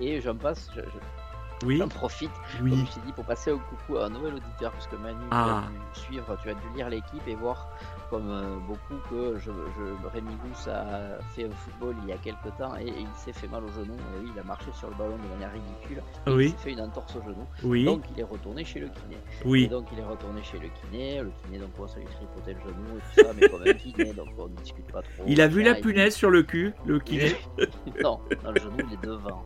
Et 0.00 0.20
j'en 0.20 0.36
passe, 0.36 0.70
je- 0.74 0.80
je- 0.80 1.66
Oui. 1.66 1.76
j'en 1.78 1.88
profite 1.88 2.30
Oui. 2.62 2.70
comme 2.70 2.86
je 2.86 2.92
t'ai 2.92 3.00
dit, 3.06 3.12
pour 3.12 3.24
passer 3.24 3.52
au 3.52 3.58
coucou 3.58 3.96
à 3.98 4.06
un 4.06 4.08
nouvel 4.10 4.34
auditeur, 4.34 4.72
parce 4.72 4.86
que 4.86 4.96
Manu, 4.96 5.16
Ah. 5.30 5.62
tu 5.62 5.68
as 5.68 5.70
dû 5.70 6.00
suivre, 6.06 6.36
tu 6.42 6.50
as 6.50 6.54
dû 6.54 6.68
lire 6.74 6.88
l'équipe 6.88 7.26
et 7.26 7.34
voir, 7.34 7.68
comme 8.12 8.28
euh, 8.30 8.56
beaucoup, 8.68 9.00
que 9.08 9.38
je, 9.38 9.50
je, 9.50 10.06
Rémi 10.12 10.34
Gousse 10.44 10.68
a 10.68 11.18
fait 11.34 11.44
un 11.46 11.50
football 11.50 11.94
il 12.02 12.10
y 12.10 12.12
a 12.12 12.18
quelques 12.18 12.54
temps 12.58 12.76
et, 12.76 12.84
et 12.86 13.00
il 13.00 13.08
s'est 13.16 13.32
fait 13.32 13.48
mal 13.48 13.64
au 13.64 13.68
genou. 13.68 13.94
Oui, 14.20 14.30
il 14.34 14.38
a 14.38 14.44
marché 14.44 14.66
sur 14.74 14.90
le 14.90 14.94
ballon 14.96 15.16
de 15.16 15.28
manière 15.32 15.50
ridicule. 15.50 16.02
Il 16.26 16.50
s'est 16.50 16.56
fait 16.58 16.72
une 16.72 16.82
entorse 16.82 17.16
au 17.16 17.22
genou. 17.22 17.46
Oui. 17.64 17.86
Donc 17.86 18.02
il 18.14 18.20
est 18.20 18.24
retourné 18.24 18.66
chez 18.66 18.80
le 18.80 18.88
kiné. 18.88 19.64
Et 19.64 19.66
donc 19.66 19.86
il 19.92 19.98
est 19.98 20.04
retourné 20.04 20.42
chez 20.42 20.58
le 20.58 20.68
kiné. 20.68 21.22
Le 21.22 21.32
kiné, 21.42 21.58
donc 21.58 21.70
bon, 21.74 21.88
ça 21.88 22.00
lui 22.00 22.06
tripotait 22.06 22.52
le 22.52 22.60
genou 22.60 22.98
et 22.98 23.00
tout 23.00 23.24
ça, 23.26 23.32
mais 23.34 23.48
comme 23.48 23.62
un 23.62 23.72
kiné, 23.72 24.12
donc 24.12 24.28
on 24.36 24.46
ne 24.48 24.56
discute 24.56 24.92
pas 24.92 25.00
trop. 25.00 25.24
Il 25.26 25.40
a 25.40 25.48
vu 25.48 25.62
la 25.62 25.78
il- 25.78 25.80
punaise 25.80 26.14
sur 26.14 26.28
le 26.28 26.42
cul, 26.42 26.74
le 26.84 27.00
kiné. 27.00 27.34
non, 28.02 28.20
non, 28.44 28.50
le 28.50 28.60
genou 28.60 28.76
il 28.88 28.92
est 28.92 29.02
devant. 29.06 29.42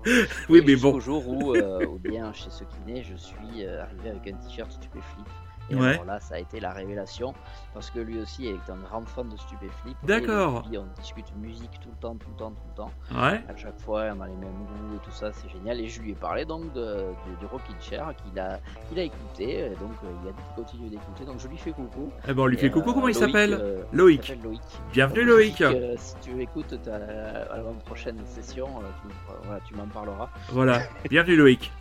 Oui, 0.49 0.59
Et 0.59 0.63
mais 0.67 0.75
bon. 0.75 0.99
jour 0.99 1.23
où, 1.29 1.55
euh, 1.55 1.87
ou 1.87 1.99
bien 2.01 2.33
chez 2.33 2.51
ce 2.51 2.65
kiné, 2.65 3.05
je 3.05 3.15
suis 3.15 3.37
euh, 3.65 3.85
arrivé 3.85 4.11
avec 4.11 4.27
un 4.27 4.37
t-shirt 4.39 4.73
Stupéflip. 4.73 5.29
Et 5.69 5.75
Ouais. 5.75 5.95
alors 5.95 6.05
là, 6.05 6.21
ça 6.21 6.37
a 6.37 6.39
été 6.39 6.61
la 6.61 6.73
révélation 6.73 7.35
parce 7.75 7.91
que 7.91 7.99
lui 7.99 8.21
aussi 8.21 8.47
est 8.47 8.71
un 8.71 8.77
grand 8.77 9.05
fan 9.07 9.29
de 9.29 9.37
Stupéflip. 9.37 9.97
D'accord. 10.05 10.65
on 10.73 11.01
discute 11.01 11.27
musique 11.37 11.79
tout 11.81 11.89
le 11.91 11.97
temps, 12.01 12.15
tout 12.17 12.29
le 12.31 12.37
temps, 12.37 12.51
tout 12.51 12.63
le 12.71 12.75
temps. 12.77 12.91
Ouais. 13.13 13.41
À 13.49 13.57
chaque 13.57 13.79
fois, 13.81 14.05
on 14.17 14.21
a 14.21 14.27
les 14.29 14.37
mêmes 14.37 14.53
goûts 14.53 14.97
et 14.97 15.05
tout 15.05 15.11
ça, 15.11 15.33
c'est 15.33 15.49
génial. 15.49 15.81
Et 15.81 15.89
je 15.89 16.01
lui 16.01 16.13
ai 16.13 16.15
parlé 16.15 16.45
donc 16.45 16.73
de, 16.73 17.07
du, 17.27 17.37
du 17.41 17.47
Rockin' 17.47 17.75
Chair 17.81 18.13
qu'il 18.17 18.39
a, 18.39 18.61
qu'il 18.89 18.99
a 18.99 19.03
écouté. 19.03 19.59
Et 19.67 19.69
donc, 19.71 19.93
euh, 20.05 20.09
il 20.25 20.29
a 20.31 20.33
continue 20.55 20.89
d'écouter. 20.89 21.25
Donc, 21.25 21.41
je 21.41 21.49
lui 21.49 21.57
fais 21.57 21.73
coucou. 21.73 22.11
Eh 22.29 22.33
ben, 22.33 22.43
on 22.43 22.47
lui 22.47 22.57
Et, 22.57 22.61
fait 22.61 22.71
coucou, 22.71 22.91
euh, 22.91 22.95
comment 22.95 23.09
il 23.09 23.15
Loïc, 23.15 23.27
s'appelle 23.27 23.55
euh, 23.61 23.83
Loïc. 23.93 24.33
Loïc. 24.45 24.61
Bienvenue, 24.93 25.21
Donc, 25.27 25.29
Loïc. 25.35 25.61
euh, 25.63 25.95
si 25.99 26.15
tu 26.23 26.41
écoutes 26.41 26.81
ta, 26.83 26.95
à 26.95 27.57
la 27.57 27.63
prochaine 27.85 28.19
session, 28.27 28.67
euh, 28.69 28.83
tu, 29.03 29.09
euh, 29.09 29.35
voilà, 29.45 29.61
tu 29.67 29.75
m'en 29.75 29.87
parleras. 29.87 30.29
Voilà. 30.51 30.81
Bienvenue, 31.11 31.37
Loïc. 31.37 31.73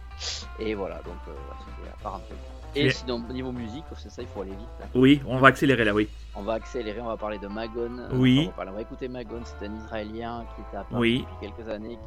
Et 0.59 0.73
voilà, 0.75 0.95
donc 1.03 1.15
euh, 1.27 1.31
c'était 1.59 1.89
la 1.89 1.97
parenthèse. 2.01 2.37
Et 2.77 2.83
Mais- 2.85 2.89
sinon, 2.91 3.19
niveau 3.31 3.51
musique, 3.53 3.85
c'est 3.95 4.09
ça, 4.11 4.21
il 4.21 4.27
faut 4.27 4.41
aller 4.41 4.51
vite. 4.51 4.67
Là. 4.79 4.85
Oui, 4.95 5.21
on 5.27 5.37
va 5.37 5.47
accélérer 5.47 5.85
là, 5.85 5.93
oui. 5.93 6.09
On 6.35 6.41
va 6.43 6.53
accélérer, 6.53 6.99
on 6.99 7.05
va 7.07 7.15
parler 7.15 7.37
de 7.37 7.47
Magon. 7.47 7.97
euh, 7.99 8.09
Oui. 8.13 8.41
On 8.43 8.45
va, 8.47 8.51
parler- 8.55 8.71
on 8.71 8.75
va 8.75 8.81
écouter 8.81 9.07
Magon, 9.07 9.39
c'est 9.45 9.65
un 9.65 9.73
Israélien 9.75 10.45
qui 10.55 10.61
était 10.61 10.77
à 10.77 10.83
Paris 10.83 10.99
Oui. 10.99 11.19
depuis 11.39 11.47
quelques 11.53 11.69
années, 11.69 11.97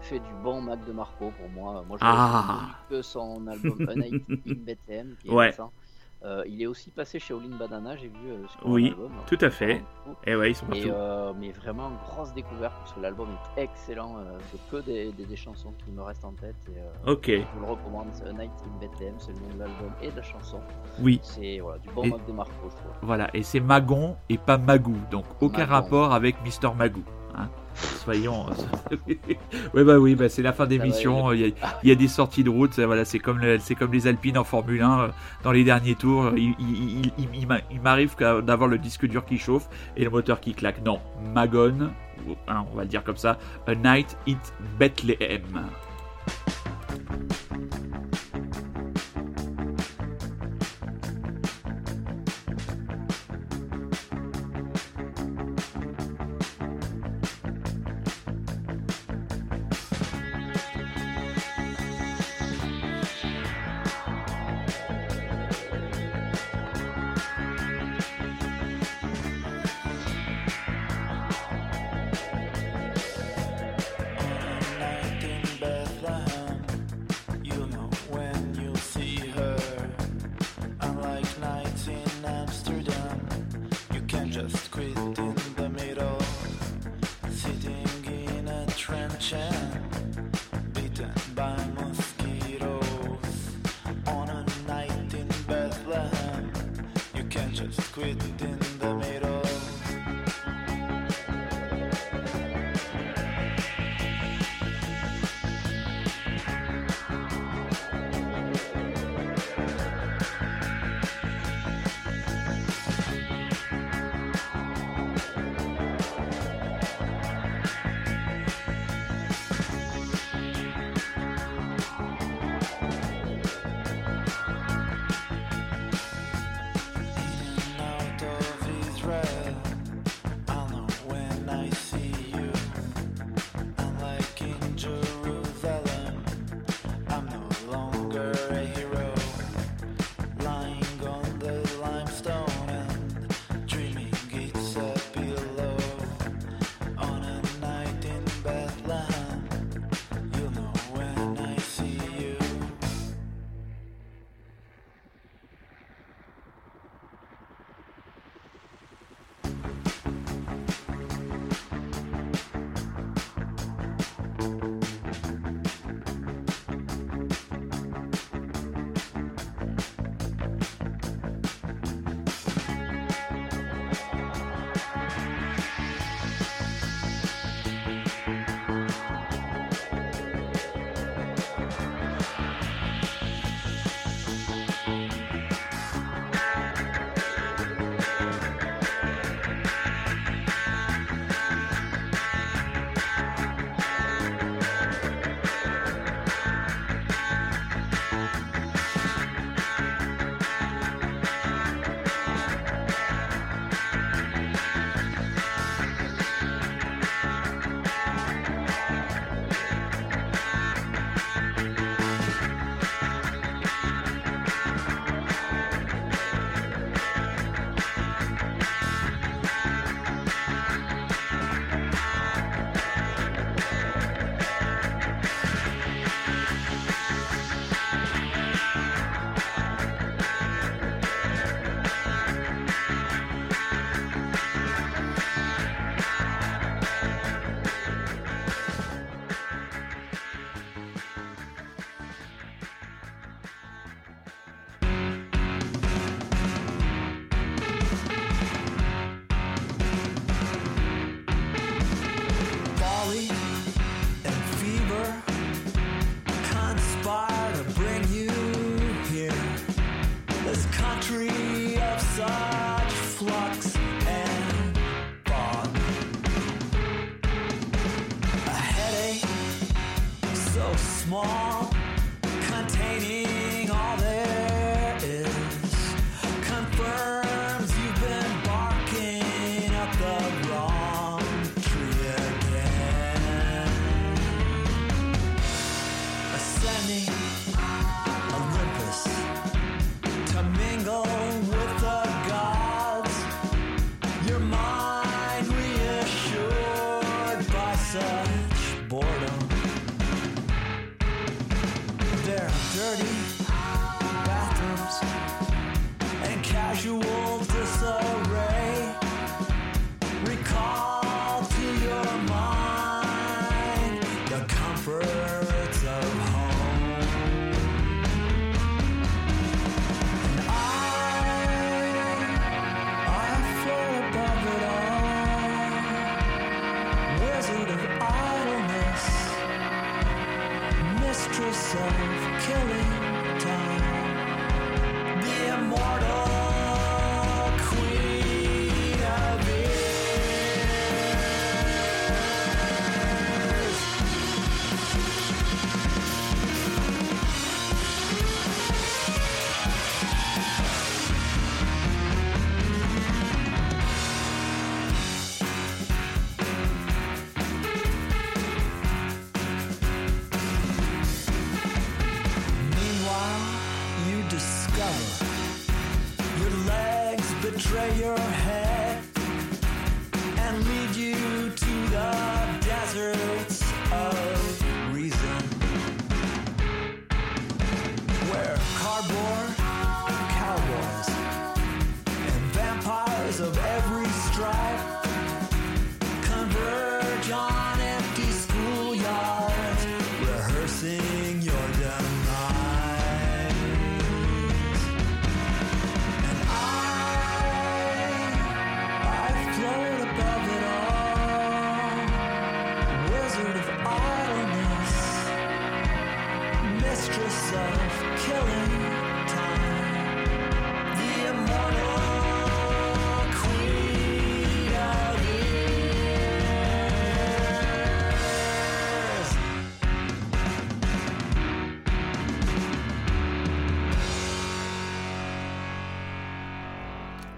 qui 0.00 0.08
fait 0.08 0.20
du 0.20 0.32
bon 0.44 0.60
Mac 0.60 0.84
de 0.86 0.92
Marco 0.92 1.32
pour 1.38 1.48
moi. 1.50 1.84
Moi, 1.88 1.98
je 2.00 2.04
Ah. 2.06 2.68
que 2.88 3.02
son 3.02 3.44
album 3.48 3.76
Night 3.96 4.22
in 4.30 4.54
Bethlehem, 4.64 5.14
qui 5.20 5.28
est 5.28 5.32
Ouais. 5.32 5.46
récent. 5.46 5.72
Euh, 6.24 6.44
il 6.46 6.62
est 6.62 6.66
aussi 6.68 6.92
passé 6.92 7.18
chez 7.18 7.34
Olin 7.34 7.56
Banana, 7.58 7.96
j'ai 7.96 8.06
vu 8.06 8.30
euh, 8.30 8.46
sur 8.46 8.64
Oui, 8.68 8.94
tout 9.26 9.38
à 9.40 9.50
fait. 9.50 9.82
Et 10.24 10.36
ouais, 10.36 10.52
ils 10.52 10.54
sont 10.54 10.66
Et, 10.66 10.82
partout. 10.82 10.88
euh, 10.94 11.32
mais 11.36 11.50
vraiment 11.50 11.90
grosse 12.06 12.32
découverte 12.32 12.74
parce 12.78 12.92
que 12.92 13.00
l'album 13.00 13.26
est 13.56 13.62
excellent. 13.62 14.18
euh, 14.18 14.38
c'est 14.52 14.70
que 14.70 14.82
des, 14.84 15.10
des, 15.12 15.26
des 15.26 15.34
chansons 15.36 15.72
qui 15.84 15.90
me 15.90 16.00
restent 16.00 16.24
en 16.24 16.32
tête. 16.34 16.54
Et, 16.68 17.10
Ok. 17.10 17.26
Je 17.26 17.38
vous 17.56 17.60
le 17.66 17.72
recommande. 17.72 18.06
A 18.24 18.32
Night 18.32 18.52
in 18.64 18.78
Bethlehem, 18.80 19.14
c'est 19.18 19.32
le 19.32 19.40
nom 19.40 19.48
de 19.54 19.58
l'album 19.58 19.90
et 20.00 20.12
de 20.12 20.16
la 20.16 20.22
chanson. 20.22 20.60
Oui. 21.00 21.18
C'est 21.24 21.58
voilà, 21.58 21.78
du 21.80 21.88
bon 21.90 22.04
Et- 22.04 22.10
Mac 22.10 22.24
de 22.24 22.32
Marco, 22.32 22.52
je 22.70 22.76
trouve. 22.76 22.92
Voilà, 23.02 23.28
et 23.34 23.42
c'est 23.42 23.58
Magon 23.60 24.16
et 24.28 24.38
pas 24.38 24.58
Magou, 24.58 24.94
donc 25.10 25.24
aucun 25.40 25.66
Magon. 25.66 25.72
rapport 25.72 26.12
avec 26.12 26.40
Mister 26.44 26.68
Magou. 26.76 27.02
Soyons. 27.74 28.46
ouais 29.74 29.84
bah 29.84 29.98
oui, 29.98 30.14
bah 30.14 30.28
c'est 30.28 30.42
la 30.42 30.52
fin 30.52 30.66
d'émission. 30.66 31.32
Il 31.32 31.40
y, 31.40 31.44
a- 31.44 31.78
il 31.82 31.88
y 31.88 31.92
a 31.92 31.94
des 31.94 32.08
sorties 32.08 32.44
de 32.44 32.50
route. 32.50 32.78
Voilà, 32.78 33.04
c'est 33.04 33.18
comme 33.18 33.38
le- 33.38 33.58
comme 33.78 33.92
les 33.92 34.06
Alpines 34.06 34.38
en 34.38 34.44
Formule 34.44 34.82
1 34.82 35.00
euh, 35.00 35.08
dans 35.44 35.52
les 35.52 35.64
derniers 35.64 35.94
tours. 35.94 36.32
Il, 36.36 36.54
il- 36.58 37.00
il- 37.04 37.12
il- 37.18 37.28
il 37.40 37.46
m'a- 37.46 37.60
il 37.70 37.80
m'arrive 37.80 38.14
d'avoir 38.18 38.68
le 38.68 38.78
disque 38.78 39.06
dur 39.06 39.24
qui 39.24 39.38
chauffe 39.38 39.68
et 39.96 40.04
le 40.04 40.10
moteur 40.10 40.40
qui 40.40 40.54
claque. 40.54 40.84
Non, 40.84 41.00
Magon, 41.34 41.90
hein, 42.48 42.64
on 42.72 42.76
va 42.76 42.82
le 42.82 42.88
dire 42.88 43.04
comme 43.04 43.16
ça. 43.16 43.38
A 43.66 43.74
Night 43.74 44.16
in 44.28 44.36
Bethlehem. 44.78 45.42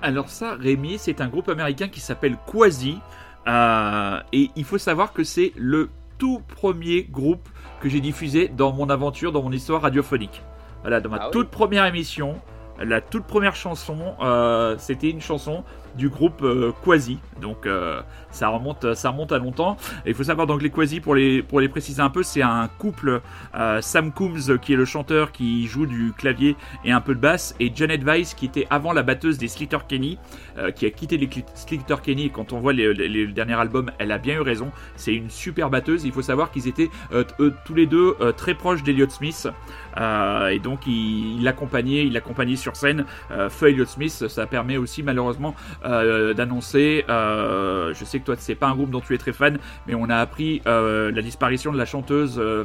Alors 0.05 0.29
ça, 0.29 0.55
Rémi, 0.61 0.99
c'est 0.99 1.23
un 1.23 1.29
groupe 1.29 1.49
américain 1.49 1.89
qui 1.89 2.01
s'appelle 2.01 2.37
Quasi. 2.47 2.99
euh, 3.49 4.21
et 4.33 4.51
il 4.55 4.65
faut 4.65 4.77
savoir 4.79 5.13
que 5.15 5.25
c'est 5.25 5.53
le 5.57 5.89
tout 6.19 6.43
premier 6.47 7.05
groupe 7.05 7.49
que 7.81 7.89
j'ai 7.89 8.01
diffusé 8.01 8.49
dans 8.49 8.73
mon 8.73 8.89
aventure, 8.91 9.33
dans 9.33 9.43
mon 9.43 9.51
histoire 9.53 9.81
radiophonique. 9.83 10.43
Voilà, 10.83 11.01
dans 11.01 11.09
ma 11.09 11.17
Ah 11.17 11.25
oui. 11.27 11.33
toute 11.33 11.49
première 11.51 11.87
émission, 11.87 12.37
la 12.79 13.01
toute 13.01 13.25
première 13.25 13.57
chanson, 13.57 14.15
euh, 14.21 14.77
c'était 14.79 15.09
une 15.11 15.23
chanson 15.23 15.65
du 15.97 16.09
groupe 16.09 16.43
euh, 16.43 16.73
Quasi. 16.85 17.19
Donc 17.41 17.67
euh, 17.67 18.01
ça 18.31 18.49
remonte, 18.49 18.95
ça 18.95 19.11
remonte 19.11 19.33
à 19.33 19.39
longtemps. 19.39 19.77
Et 20.07 20.11
il 20.11 20.15
faut 20.15 20.25
savoir 20.25 20.47
donc 20.47 20.63
les 20.63 20.71
Quasi 20.71 21.01
pour 21.01 21.15
les 21.15 21.43
pour 21.43 21.61
les 21.61 21.69
préciser 21.69 22.01
un 22.03 22.11
peu, 22.11 22.23
c'est 22.23 22.43
un 22.43 22.69
couple 22.79 23.21
euh, 23.55 23.81
Sam 23.81 24.13
Coombs 24.13 24.59
qui 24.61 24.73
est 24.73 24.77
le 24.77 24.85
chanteur 24.85 25.33
qui 25.33 25.67
joue 25.67 25.87
du 25.87 26.13
clavier 26.17 26.57
et 26.85 26.93
un 26.93 27.01
peu 27.01 27.15
de 27.15 27.21
basse 27.21 27.55
et 27.61 27.71
Janet 27.75 28.03
Weiss 28.05 28.35
qui 28.35 28.47
était 28.47 28.67
avant 28.71 28.93
la 28.93 29.03
batteuse 29.03 29.39
des 29.39 29.49
Slater 29.49 29.79
Kenny 29.89 30.19
qui 30.77 30.87
a 30.87 30.91
quitté 30.91 31.17
les 31.17 31.29
Slater 31.55 31.97
Kenny. 32.03 32.31
Quand 32.31 32.53
on 32.53 32.61
voit 32.61 32.73
les, 32.73 32.93
les- 32.95 33.09
les- 33.09 33.27
le 33.27 33.33
dernier 33.33 33.55
album 33.55 33.91
elle 33.99 34.13
a 34.13 34.19
bien 34.19 34.35
eu 34.37 34.41
raison. 34.41 34.71
C'est 34.97 35.15
une 35.15 35.31
super 35.31 35.71
batteuse. 35.71 36.05
Il 36.05 36.13
faut 36.13 36.23
savoir 36.23 36.51
qu'ils 36.51 36.69
étaient 36.69 36.91
tous 37.65 37.75
les 37.75 37.87
deux 37.87 38.17
très 38.37 38.55
proches 38.55 38.83
d'Elliott 38.83 39.11
Smith. 39.11 39.49
Et 40.51 40.59
donc 40.59 40.87
il 40.87 41.43
l'accompagnait 41.43 42.05
il 42.07 42.13
l'accompagnait 42.13 42.57
sur 42.57 42.77
scène. 42.77 43.05
Feu 43.51 43.69
Elliott 43.69 43.89
Smith 43.89 44.25
ça 44.29 44.47
permet 44.47 44.77
aussi 44.77 45.03
malheureusement 45.03 45.55
d'annoncer 45.85 47.05
euh, 47.09 47.93
je 47.95 48.05
sais 48.05 48.19
que 48.21 48.25
toi 48.25 48.35
c'est 48.39 48.55
pas 48.55 48.69
un 48.69 48.75
groupe 48.75 48.91
dont 48.91 49.01
tu 49.01 49.15
es 49.15 49.19
très 49.19 49.33
fan 49.33 49.59
mais 49.87 49.95
on 49.95 50.09
a 50.09 50.17
appris 50.17 50.63
euh, 50.67 51.11
la 51.13 51.23
disparition 51.23 51.73
de 51.73 51.79
la 51.79 51.85
chanteuse 51.85 52.39
euh, 52.39 52.65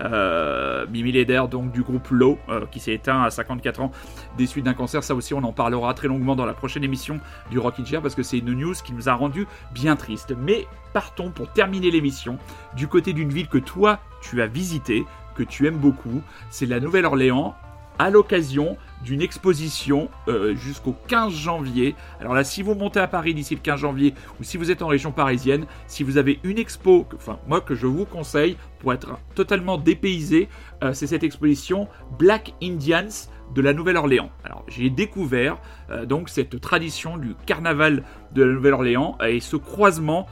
euh, 0.00 0.86
Mimi 0.90 1.12
Leder 1.12 1.42
donc 1.50 1.72
du 1.72 1.82
groupe 1.82 2.08
Low 2.10 2.38
euh, 2.48 2.66
qui 2.70 2.80
s'est 2.80 2.92
éteint 2.92 3.22
à 3.22 3.30
54 3.30 3.80
ans 3.80 3.92
des 4.36 4.46
suites 4.46 4.64
d'un 4.64 4.74
cancer. 4.74 5.02
Ça 5.02 5.14
aussi 5.14 5.34
on 5.34 5.42
en 5.44 5.52
parlera 5.52 5.94
très 5.94 6.08
longuement 6.08 6.36
dans 6.36 6.46
la 6.46 6.54
prochaine 6.54 6.84
émission 6.84 7.20
du 7.50 7.58
Rockin' 7.58 7.86
Chair 7.86 8.02
parce 8.02 8.14
que 8.14 8.22
c'est 8.22 8.38
une 8.38 8.52
news 8.52 8.74
qui 8.84 8.92
nous 8.92 9.08
a 9.08 9.14
rendu 9.14 9.46
bien 9.72 9.96
triste. 9.96 10.34
Mais 10.38 10.66
partons 10.92 11.30
pour 11.30 11.52
terminer 11.52 11.90
l'émission 11.90 12.38
du 12.76 12.88
côté 12.88 13.12
d'une 13.12 13.30
ville 13.30 13.48
que 13.48 13.58
toi 13.58 14.00
tu 14.20 14.42
as 14.42 14.46
visité 14.46 15.04
que 15.34 15.42
tu 15.42 15.66
aimes 15.66 15.78
beaucoup. 15.78 16.22
C'est 16.50 16.66
la 16.66 16.80
Nouvelle-Orléans 16.80 17.54
à 17.98 18.10
l'occasion 18.10 18.76
d'une 19.04 19.22
exposition 19.22 20.08
euh, 20.28 20.54
jusqu'au 20.54 20.94
15 21.06 21.32
janvier. 21.32 21.94
Alors 22.20 22.34
là, 22.34 22.44
si 22.44 22.62
vous 22.62 22.74
montez 22.74 23.00
à 23.00 23.06
Paris 23.06 23.34
d'ici 23.34 23.54
le 23.54 23.60
15 23.60 23.80
janvier, 23.80 24.14
ou 24.40 24.44
si 24.44 24.56
vous 24.56 24.70
êtes 24.70 24.82
en 24.82 24.88
région 24.88 25.12
parisienne, 25.12 25.66
si 25.86 26.02
vous 26.02 26.16
avez 26.16 26.40
une 26.42 26.58
expo, 26.58 27.06
enfin 27.14 27.38
moi 27.46 27.60
que 27.60 27.74
je 27.74 27.86
vous 27.86 28.04
conseille 28.04 28.56
pour 28.80 28.92
être 28.92 29.18
totalement 29.34 29.78
dépaysé, 29.78 30.48
euh, 30.82 30.92
c'est 30.92 31.06
cette 31.06 31.22
exposition 31.22 31.88
Black 32.18 32.54
Indians 32.62 33.28
de 33.54 33.62
la 33.62 33.72
Nouvelle-Orléans. 33.72 34.30
Alors 34.44 34.64
j'ai 34.68 34.90
découvert 34.90 35.58
euh, 35.90 36.04
donc 36.04 36.28
cette 36.28 36.60
tradition 36.60 37.16
du 37.16 37.34
carnaval 37.46 38.02
de 38.32 38.42
la 38.42 38.52
Nouvelle-Orléans 38.52 39.16
et 39.26 39.40
ce 39.40 39.56
croisement 39.56 40.26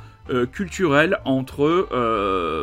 culturel 0.51 1.21
entre 1.25 1.87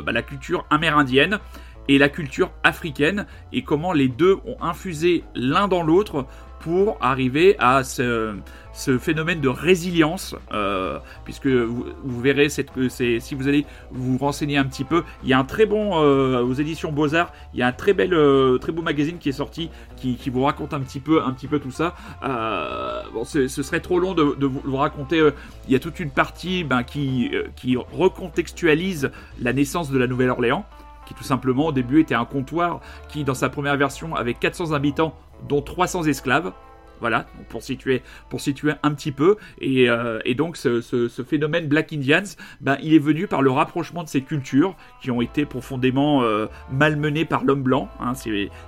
bah, 0.05 0.11
la 0.11 0.21
culture 0.21 0.65
amérindienne 0.69 1.39
et 1.87 1.97
la 1.97 2.09
culture 2.09 2.51
africaine 2.63 3.25
et 3.51 3.63
comment 3.63 3.93
les 3.93 4.07
deux 4.07 4.37
ont 4.45 4.57
infusé 4.61 5.23
l'un 5.35 5.67
dans 5.67 5.83
l'autre 5.83 6.25
pour 6.59 6.97
arriver 7.01 7.57
à 7.59 7.83
ce, 7.83 8.35
ce 8.71 8.97
phénomène 8.97 9.41
de 9.41 9.49
résilience, 9.49 10.33
euh, 10.53 10.97
puisque 11.25 11.47
vous, 11.47 11.85
vous 12.01 12.21
verrez, 12.21 12.47
cette, 12.47 12.69
si 12.87 13.35
vous 13.35 13.49
allez 13.49 13.65
vous 13.91 14.17
renseigner 14.17 14.57
un 14.57 14.63
petit 14.63 14.85
peu, 14.85 15.03
il 15.23 15.29
y 15.29 15.33
a 15.33 15.39
un 15.39 15.43
très 15.43 15.65
bon, 15.65 16.01
euh, 16.01 16.41
aux 16.41 16.53
éditions 16.53 16.93
Beaux-Arts, 16.93 17.33
il 17.53 17.59
y 17.59 17.63
a 17.63 17.67
un 17.67 17.73
très, 17.73 17.91
bel, 17.91 18.13
euh, 18.13 18.57
très 18.59 18.71
beau 18.71 18.81
magazine 18.81 19.17
qui 19.17 19.27
est 19.27 19.33
sorti, 19.33 19.69
qui, 19.97 20.15
qui 20.15 20.29
vous 20.29 20.43
raconte 20.43 20.73
un 20.73 20.79
petit 20.79 21.01
peu, 21.01 21.21
un 21.21 21.33
petit 21.33 21.47
peu 21.47 21.59
tout 21.59 21.71
ça. 21.71 21.95
Euh, 22.23 23.01
bon, 23.13 23.25
ce, 23.25 23.49
ce 23.49 23.61
serait 23.61 23.81
trop 23.81 23.99
long 23.99 24.13
de, 24.13 24.33
de 24.35 24.45
vous, 24.45 24.61
vous 24.63 24.77
raconter, 24.77 25.19
euh, 25.19 25.31
il 25.67 25.73
y 25.73 25.75
a 25.75 25.79
toute 25.79 25.99
une 25.99 26.11
partie 26.11 26.63
ben, 26.63 26.83
qui, 26.83 27.29
euh, 27.33 27.43
qui 27.57 27.75
recontextualise 27.75 29.11
la 29.41 29.51
naissance 29.51 29.91
de 29.91 29.97
la 29.97 30.07
Nouvelle-Orléans 30.07 30.65
tout 31.15 31.23
simplement 31.23 31.67
au 31.67 31.71
début 31.71 32.01
était 32.01 32.15
un 32.15 32.25
comptoir 32.25 32.79
qui 33.09 33.23
dans 33.23 33.33
sa 33.33 33.49
première 33.49 33.77
version 33.77 34.15
avait 34.15 34.33
400 34.33 34.71
habitants 34.71 35.13
dont 35.47 35.61
300 35.61 36.03
esclaves 36.03 36.51
Voilà, 36.99 37.25
pour 37.49 37.61
situer, 37.63 38.01
un 38.81 38.93
petit 38.93 39.11
peu. 39.11 39.35
Et, 39.59 39.89
euh, 39.89 40.19
donc 40.35 40.57
ce, 40.57 40.81
phénomène 41.27 41.67
Black 41.67 41.91
Indians, 41.91 42.23
ben, 42.61 42.77
il 42.81 42.93
est 42.93 42.99
venu 42.99 43.27
par 43.27 43.41
le 43.41 43.51
rapprochement 43.51 44.03
de 44.03 44.07
ces 44.07 44.21
cultures 44.21 44.75
qui 45.01 45.11
ont 45.11 45.21
été 45.21 45.45
profondément 45.45 46.23
euh, 46.23 46.47
malmenées 46.71 47.25
par 47.25 47.43
l'homme 47.43 47.63
blanc. 47.63 47.89
Hein, 47.99 48.13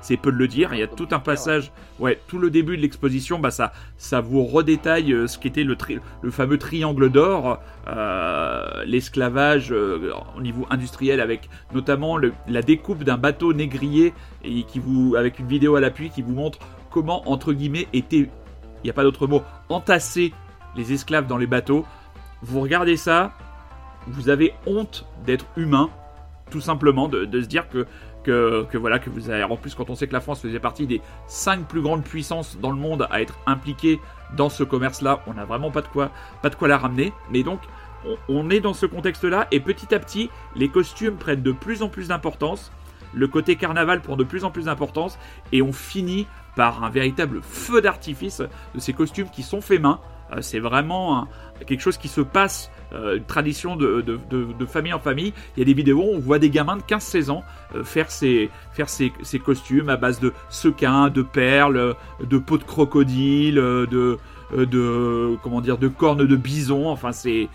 c'est 0.02 0.18
peu 0.18 0.31
de 0.31 0.38
le 0.38 0.47
dire. 0.47 0.73
Il 0.73 0.80
y 0.80 0.84
a 0.84 0.88
tout 0.88 1.07
un 1.11 1.19
passage, 1.19 1.72
ouais, 1.99 2.19
tout 2.27 2.38
le 2.38 2.49
début 2.49 2.76
de 2.76 2.81
l'exposition, 2.81 3.39
bah, 3.39 3.52
ça, 3.52 4.22
vous 4.22 4.43
redétaille 4.43 5.14
euh, 5.14 5.27
ce 5.27 5.39
qu'était 5.39 5.64
le, 5.64 5.77
fameux 6.30 6.57
triangle 6.57 7.10
d'or, 7.10 7.60
l'esclavage 8.85 9.72
au 9.72 10.41
niveau 10.41 10.65
industriel 10.69 11.19
avec 11.19 11.49
notamment 11.73 12.18
la 12.18 12.61
découpe 12.61 13.03
d'un 13.03 13.18
bateau 13.18 13.53
négrier 13.53 14.14
avec 15.18 15.39
une 15.39 15.47
vidéo 15.47 15.76
à 15.76 15.80
l'appui 15.80 16.10
qui 16.10 16.22
vous 16.22 16.34
montre 16.34 16.60
comment, 16.95 17.30
entre 17.30 17.51
guillemets, 17.51 17.89
étaient, 17.91 18.30
il 18.30 18.85
n'y 18.85 18.89
a 18.89 18.93
pas 18.93 19.03
d'autre 19.03 19.27
mot, 19.27 19.43
entassés 19.67 20.34
les 20.77 20.93
esclaves 20.93 21.27
dans 21.27 21.38
les 21.38 21.45
bateaux. 21.45 21.85
Vous 22.41 22.61
regardez 22.61 22.95
ça, 22.95 23.34
vous 24.07 24.30
avez 24.30 24.53
honte 24.65 25.05
d'être 25.26 25.45
humain, 25.57 25.89
tout 26.51 26.61
simplement, 26.61 27.09
de, 27.09 27.26
se 27.41 27.47
dire 27.47 27.67
que, 27.67 27.85
que, 28.23 28.65
que 28.72 28.77
voilà, 28.77 28.99
que 28.99 29.09
vous 29.09 29.30
avez. 29.30 29.43
En 29.43 29.57
plus, 29.57 29.76
quand 29.76 29.89
on 29.89 29.95
sait 29.95 30.07
que 30.07 30.13
la 30.13 30.22
France 30.22 30.39
faisait 30.39 30.61
partie 30.61 30.88
des 30.88 31.01
cinq 31.27 31.67
plus 31.67 31.81
grandes 31.81 32.05
puissances 32.05 32.57
dans 32.61 32.72
le 32.72 32.77
monde 32.77 33.07
à 33.11 33.22
être 33.22 33.38
impliquées 33.45 33.99
dans 34.38 34.47
ce 34.47 34.63
commerce-là, 34.63 35.19
on 35.27 35.34
n'a 35.34 35.43
vraiment 35.43 35.72
pas 35.72 35.81
de 35.81 35.88
quoi, 35.88 36.11
pas 36.41 36.49
de 36.49 36.55
quoi 36.55 36.69
la 36.69 36.77
ramener. 36.77 37.11
Mais 37.30 37.43
donc, 37.43 37.59
on, 38.07 38.15
on 38.30 38.49
est 38.49 38.61
dans 38.61 38.73
ce 38.73 38.85
contexte-là, 38.85 39.47
et 39.51 39.59
petit 39.59 39.93
à 39.93 39.99
petit, 39.99 40.30
les 40.55 40.69
costumes 40.69 41.17
prennent 41.17 41.43
de 41.43 41.51
plus 41.51 41.84
en 41.84 41.89
plus 41.89 42.07
d'importance. 42.07 42.72
Le 43.13 43.27
côté 43.27 43.57
carnaval 43.57 44.01
prend 44.01 44.15
de 44.15 44.23
plus 44.23 44.45
en 44.45 44.51
plus 44.51 44.65
d'importance 44.65 45.17
et 45.51 45.61
on 45.61 45.72
finit 45.72 46.27
par 46.56 46.84
un 46.84 46.90
véritable 46.90 47.41
feu 47.41 47.82
d'artifice 47.82 48.41
de 48.73 48.80
ces 48.80 48.94
costumes 48.94 49.30
qui 49.30 49.44
sont 49.44 49.61
faits 49.61 49.82
main. 49.82 49.99
Euh, 50.34 50.41
c'est 50.41 50.60
vraiment 50.60 51.27
quelque 51.68 51.82
chose 51.82 51.98
qui 51.98 52.07
se 52.07 52.22
passe, 52.22 52.72
euh, 52.94 53.18
une 53.18 53.23
tradition 53.23 53.76
de, 53.76 54.02
de- 54.02 54.19
de- 54.30 54.65
famille 54.65 54.91
en 54.94 54.99
famille. 54.99 55.34
Il 55.56 55.60
y 55.60 55.61
a 55.61 55.65
des 55.65 55.73
vidéos 55.76 56.02
où 56.02 56.15
on 56.15 56.19
voit 56.19 56.40
des 56.40 56.49
gamins 56.49 56.77
de 56.77 56.82
15-16 56.82 57.30
ans 57.30 57.44
euh, 57.76 57.84
faire, 57.84 58.10
ces, 58.10 58.49
faire 58.73 58.90
ces 58.90 59.11
costumes 59.44 59.90
à 59.90 59.98
base 59.98 60.19
de 60.19 60.34
sequins, 60.49 61.10
de 61.10 61.22
perles, 61.22 61.95
de 62.23 62.38
peaux 62.40 62.57
de 62.57 62.64
crocodile, 62.64 63.56
de, 63.56 64.18
de 64.53 65.38
comment 65.41 65.61
dire 65.61 65.77
de 65.77 65.88
cornes 65.88 66.26
de 66.26 66.35
bison. 66.35 66.89
Enfin 66.89 67.11
c'est 67.11 67.49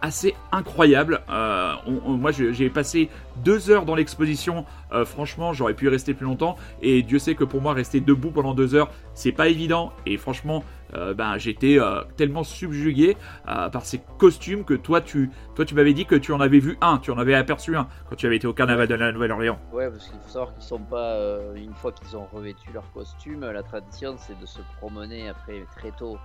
assez 0.00 0.34
incroyable. 0.52 1.20
Euh, 1.30 1.74
moi 2.06 2.30
j'ai 2.32 2.70
passé 2.70 3.08
deux 3.44 3.70
heures 3.70 3.84
dans 3.84 3.94
l'exposition. 3.94 4.64
Euh, 4.92 5.04
franchement 5.04 5.52
j'aurais 5.52 5.74
pu 5.74 5.88
rester 5.88 6.14
plus 6.14 6.26
longtemps. 6.26 6.56
Et 6.82 7.02
Dieu 7.02 7.18
sait 7.18 7.34
que 7.34 7.44
pour 7.44 7.60
moi 7.60 7.72
rester 7.72 8.00
debout 8.00 8.30
pendant 8.30 8.54
deux 8.54 8.74
heures 8.74 8.90
c'est 9.14 9.32
pas 9.32 9.48
évident. 9.48 9.92
Et 10.06 10.16
franchement 10.16 10.64
euh, 10.94 11.14
ben 11.14 11.38
j'étais 11.38 11.78
euh, 11.78 12.02
tellement 12.16 12.42
subjugué 12.44 13.16
euh, 13.48 13.68
par 13.68 13.84
ces 13.84 14.00
costumes 14.18 14.64
que 14.64 14.74
toi 14.74 15.00
tu 15.00 15.30
toi 15.54 15.64
tu 15.64 15.74
m'avais 15.74 15.92
dit 15.92 16.06
que 16.06 16.14
tu 16.16 16.32
en 16.32 16.40
avais 16.40 16.58
vu 16.58 16.76
un 16.80 16.98
tu 16.98 17.10
en 17.10 17.18
avais 17.18 17.34
aperçu 17.34 17.76
un 17.76 17.88
quand 18.08 18.16
tu 18.16 18.26
avais 18.26 18.36
été 18.36 18.46
au 18.46 18.52
carnaval 18.52 18.88
de 18.88 18.94
la 18.94 19.12
Nouvelle-Orléans 19.12 19.58
Ouais, 19.72 19.88
parce 19.90 20.08
qu'il 20.08 20.18
faut 20.20 20.28
savoir 20.28 20.52
qu'ils 20.54 20.62
sont 20.64 20.78
pas. 20.80 21.18
une 21.56 21.74
fois 21.74 21.92
qu'ils 21.92 22.16
ont 22.16 22.26
revêtu 22.32 22.70
leur 22.72 22.90
costume, 22.92 23.40
la 23.40 23.62
tradition 23.62 24.16
c'est 24.18 24.38
de 24.38 24.46
se 24.46 24.60
promener 24.78 25.28
après 25.28 25.64
très 25.76 25.90
tôt 25.92 26.18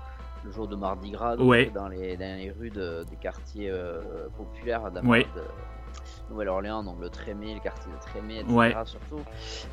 le 0.43 0.51
jour 0.51 0.67
de 0.67 0.75
Mardi 0.75 1.11
Gras 1.11 1.35
donc, 1.37 1.49
Ouais. 1.49 1.71
dans, 1.73 1.87
les, 1.87 2.17
dans 2.17 2.37
les 2.37 2.51
rues 2.51 2.69
de- 2.69 3.03
des 3.09 3.15
quartiers 3.15 3.71
populaires 4.37 4.83
Ouais. 5.03 5.23
de 5.35 5.41
Nouvelle-Orléans, 6.29 6.83
donc 6.83 6.97
le 6.99 7.09
Trémé, 7.09 7.53
le 7.53 7.59
quartier 7.59 7.91
de 7.91 7.97
Trémé, 7.99 8.35
etc. 8.39 8.53
Ouais. 8.53 8.73
surtout. 8.85 9.19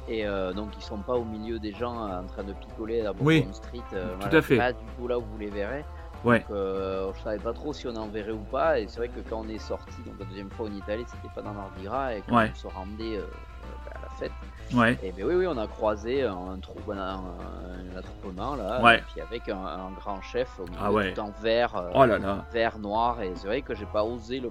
Et 0.08 0.26
euh, 0.26 0.52
donc 0.52 0.68
ils 0.76 0.82
sont 0.82 0.98
pas 0.98 1.14
au 1.14 1.24
milieu 1.24 1.58
des 1.58 1.72
gens 1.72 2.06
euh, 2.08 2.20
en 2.20 2.26
train 2.26 2.44
de 2.44 2.52
picoler 2.52 3.04
à 3.06 3.12
Oui. 3.20 3.46
Street. 3.52 3.80
euh, 3.94 4.12
Tout 4.14 4.18
voilà, 4.20 4.38
à 4.38 4.42
fait. 4.42 4.56
Pas 4.58 4.72
du 4.72 4.84
tout 4.96 5.08
là 5.08 5.18
où 5.18 5.22
vous 5.22 5.38
les 5.38 5.50
verrez. 5.50 5.84
Ouais. 6.24 6.38
Donc, 6.40 6.50
euh, 6.50 7.12
je 7.16 7.20
savais 7.22 7.38
pas 7.38 7.52
trop 7.52 7.72
si 7.72 7.86
on 7.88 7.96
en 7.96 8.06
verrait 8.06 8.30
ou 8.32 8.44
pas. 8.44 8.78
Et 8.78 8.86
c'est 8.86 8.98
vrai 8.98 9.08
que 9.08 9.20
quand 9.28 9.40
on 9.44 9.48
est 9.48 9.58
sorti, 9.58 9.96
donc 10.06 10.14
la 10.20 10.24
deuxième 10.26 10.50
fois 10.50 10.66
en 10.68 10.72
Italie, 10.72 11.04
c'était 11.06 11.34
pas 11.34 11.42
dans 11.42 11.52
Mardi 11.52 11.82
Gras. 11.84 12.14
Et 12.14 12.22
quand 12.28 12.36
Ouais. 12.36 12.50
on 12.52 12.58
se 12.58 12.66
rendait 12.68 13.18
ouais 14.74 14.98
et 15.02 15.12
ben 15.12 15.24
oui, 15.26 15.34
oui, 15.34 15.46
on 15.46 15.56
a 15.58 15.66
croisé 15.66 16.22
un, 16.22 16.58
trou, 16.60 16.78
un, 16.92 17.20
attroupement 17.96 18.56
là. 18.56 18.82
Ouais. 18.82 18.98
Et 18.98 19.02
puis 19.12 19.20
avec 19.20 19.48
un, 19.48 19.56
un 19.64 19.90
grand 19.92 20.20
chef 20.22 20.48
au 20.58 20.64
milieu, 20.64 20.76
Ah 20.80 20.92
ouais. 20.92 21.12
tout 21.12 21.20
en 21.20 21.30
vert. 21.42 21.76
euh, 21.76 21.90
oh 21.94 22.04
là 22.06 22.18
là 22.18 22.46
Vert, 22.52 22.78
noir, 22.78 23.20
et 23.22 23.32
c'est 23.34 23.46
vrai 23.46 23.62
que 23.62 23.74
j'ai 23.74 23.86
pas 23.86 24.04
osé 24.04 24.42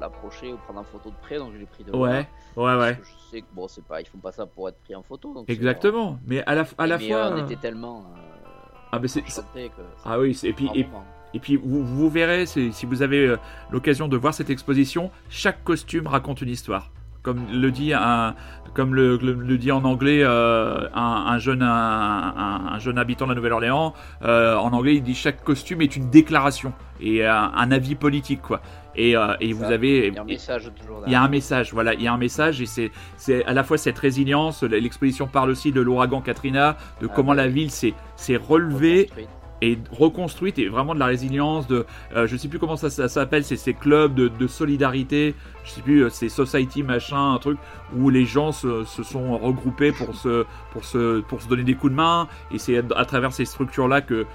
l'approcher 0.00 0.52
ou 0.52 0.56
prendre 0.58 0.80
en 0.80 0.84
photo 0.84 1.10
de 1.10 1.14
près, 1.22 1.38
donc 1.38 1.52
je 1.52 1.58
l'ai 1.58 1.66
pris 1.66 1.84
de 1.84 1.92
loin. 1.92 2.10
ouais 2.10 2.26
ouais 2.56 2.76
ouais 2.76 2.98
Je 3.02 3.30
sais 3.30 3.40
que 3.42 3.46
bon, 3.52 3.68
c'est 3.68 3.84
pas, 3.84 4.00
ils 4.00 4.06
font 4.06 4.18
pas 4.18 4.32
ça 4.32 4.46
pour 4.46 4.68
être 4.68 4.78
pris 4.82 4.94
en 4.94 5.02
photo. 5.02 5.32
Donc 5.34 5.48
exactement 5.48 6.18
mais 6.26 6.42
à 6.44 6.54
la 6.54 6.64
à 6.78 6.86
la 6.86 6.98
mais, 6.98 7.08
fois 7.08 7.16
euh, 7.18 7.30
on 7.34 7.38
euh, 7.38 7.44
était 7.44 7.56
tellement 7.56 7.98
euh, 8.14 8.18
ah 8.92 8.98
mais 8.98 9.08
c'est 9.08 9.22
ah 10.04 10.18
oui 10.18 10.34
c'est- 10.34 10.48
et 10.48 10.52
puis 10.52 10.70
et, 11.34 11.38
puis 11.38 11.56
vous, 11.56 11.82
vous 11.82 12.10
verrez, 12.10 12.44
si 12.44 12.84
vous 12.84 13.00
avez 13.00 13.36
l'occasion 13.70 14.06
de 14.06 14.18
voir 14.18 14.34
cette 14.34 14.50
exposition, 14.50 15.10
chaque 15.30 15.64
costume 15.64 16.06
raconte 16.06 16.42
une 16.42 16.50
histoire. 16.50 16.90
Comme 17.22 17.40
le 17.52 17.70
dit 17.70 17.92
un, 17.92 18.34
comme 18.74 18.94
le, 18.96 19.16
le- 19.16 19.32
le 19.34 19.58
dit 19.58 19.70
en 19.70 19.84
anglais 19.84 20.22
euh, 20.24 20.88
un, 20.94 21.24
un 21.28 21.38
jeune 21.38 21.62
un, 21.62 21.68
un- 21.68 22.72
un 22.74 22.78
jeune 22.80 22.98
habitant 22.98 23.26
de 23.26 23.30
la 23.30 23.36
Nouvelle-Orléans, 23.36 23.94
euh, 24.24 24.56
en 24.56 24.72
anglais 24.72 24.96
il 24.96 25.02
dit 25.04 25.14
chaque 25.14 25.44
costume 25.44 25.82
est 25.82 25.94
une 25.94 26.10
déclaration 26.10 26.72
et 27.00 27.24
un, 27.24 27.52
un 27.54 27.70
avis 27.70 27.94
politique 27.94 28.42
quoi. 28.42 28.60
Et, 28.96 29.16
euh, 29.16 29.34
et 29.40 29.52
vous 29.52 29.64
avez 29.64 30.08
Il 30.08 30.14
y 30.14 30.18
a 30.18 30.22
un 30.22 30.24
message 30.24 30.70
toujours 30.78 31.02
il 31.06 31.12
y 31.12 31.14
a 31.14 31.22
un 31.22 31.28
message, 31.28 31.72
voilà, 31.72 31.94
il 31.94 32.02
y 32.02 32.08
a 32.08 32.12
un 32.12 32.18
message 32.18 32.60
et 32.60 32.66
c'est 32.66 32.90
c'est 33.16 33.44
à 33.44 33.52
la 33.54 33.62
fois 33.62 33.78
cette 33.78 33.98
résilience. 33.98 34.64
L'exposition 34.64 35.28
parle 35.28 35.50
aussi 35.50 35.70
de 35.70 35.80
l'ouragan 35.80 36.20
Katrina, 36.22 36.76
de 37.00 37.06
Ah, 37.08 37.12
comment 37.14 37.34
la 37.34 37.46
ville 37.46 37.70
s'est 37.70 37.94
s'est 38.16 38.36
relevée 38.36 39.08
et 39.64 39.78
reconstruite 39.92 40.58
et 40.58 40.66
vraiment 40.68 40.92
de 40.92 40.98
la 40.98 41.06
résilience 41.06 41.68
de 41.68 41.86
euh, 42.16 42.26
je 42.26 42.36
sais 42.36 42.48
plus 42.48 42.58
comment 42.58 42.74
ça, 42.76 42.90
ça 42.90 43.08
s'appelle 43.08 43.44
c'est 43.44 43.56
ces 43.56 43.74
clubs 43.74 44.12
de, 44.12 44.26
de 44.26 44.46
solidarité 44.48 45.36
je 45.64 45.70
sais 45.70 45.82
plus 45.82 46.04
euh, 46.04 46.08
c'est 46.10 46.28
society 46.28 46.82
machin 46.82 47.34
un 47.34 47.38
truc 47.38 47.58
où 47.96 48.10
les 48.10 48.24
gens 48.24 48.52
se, 48.52 48.84
sont 48.84 49.38
regroupés 49.38 49.92
pour 49.92 50.14
se 50.14 51.48
donner 51.48 51.64
des 51.64 51.74
coups 51.74 51.92
de 51.92 51.96
main. 51.96 52.28
Et 52.50 52.58
c'est 52.58 52.82
à, 52.96 53.04
travers 53.04 53.32
ces 53.32 53.44
structures 53.44 53.88
là 53.88 54.00
que 54.00 54.26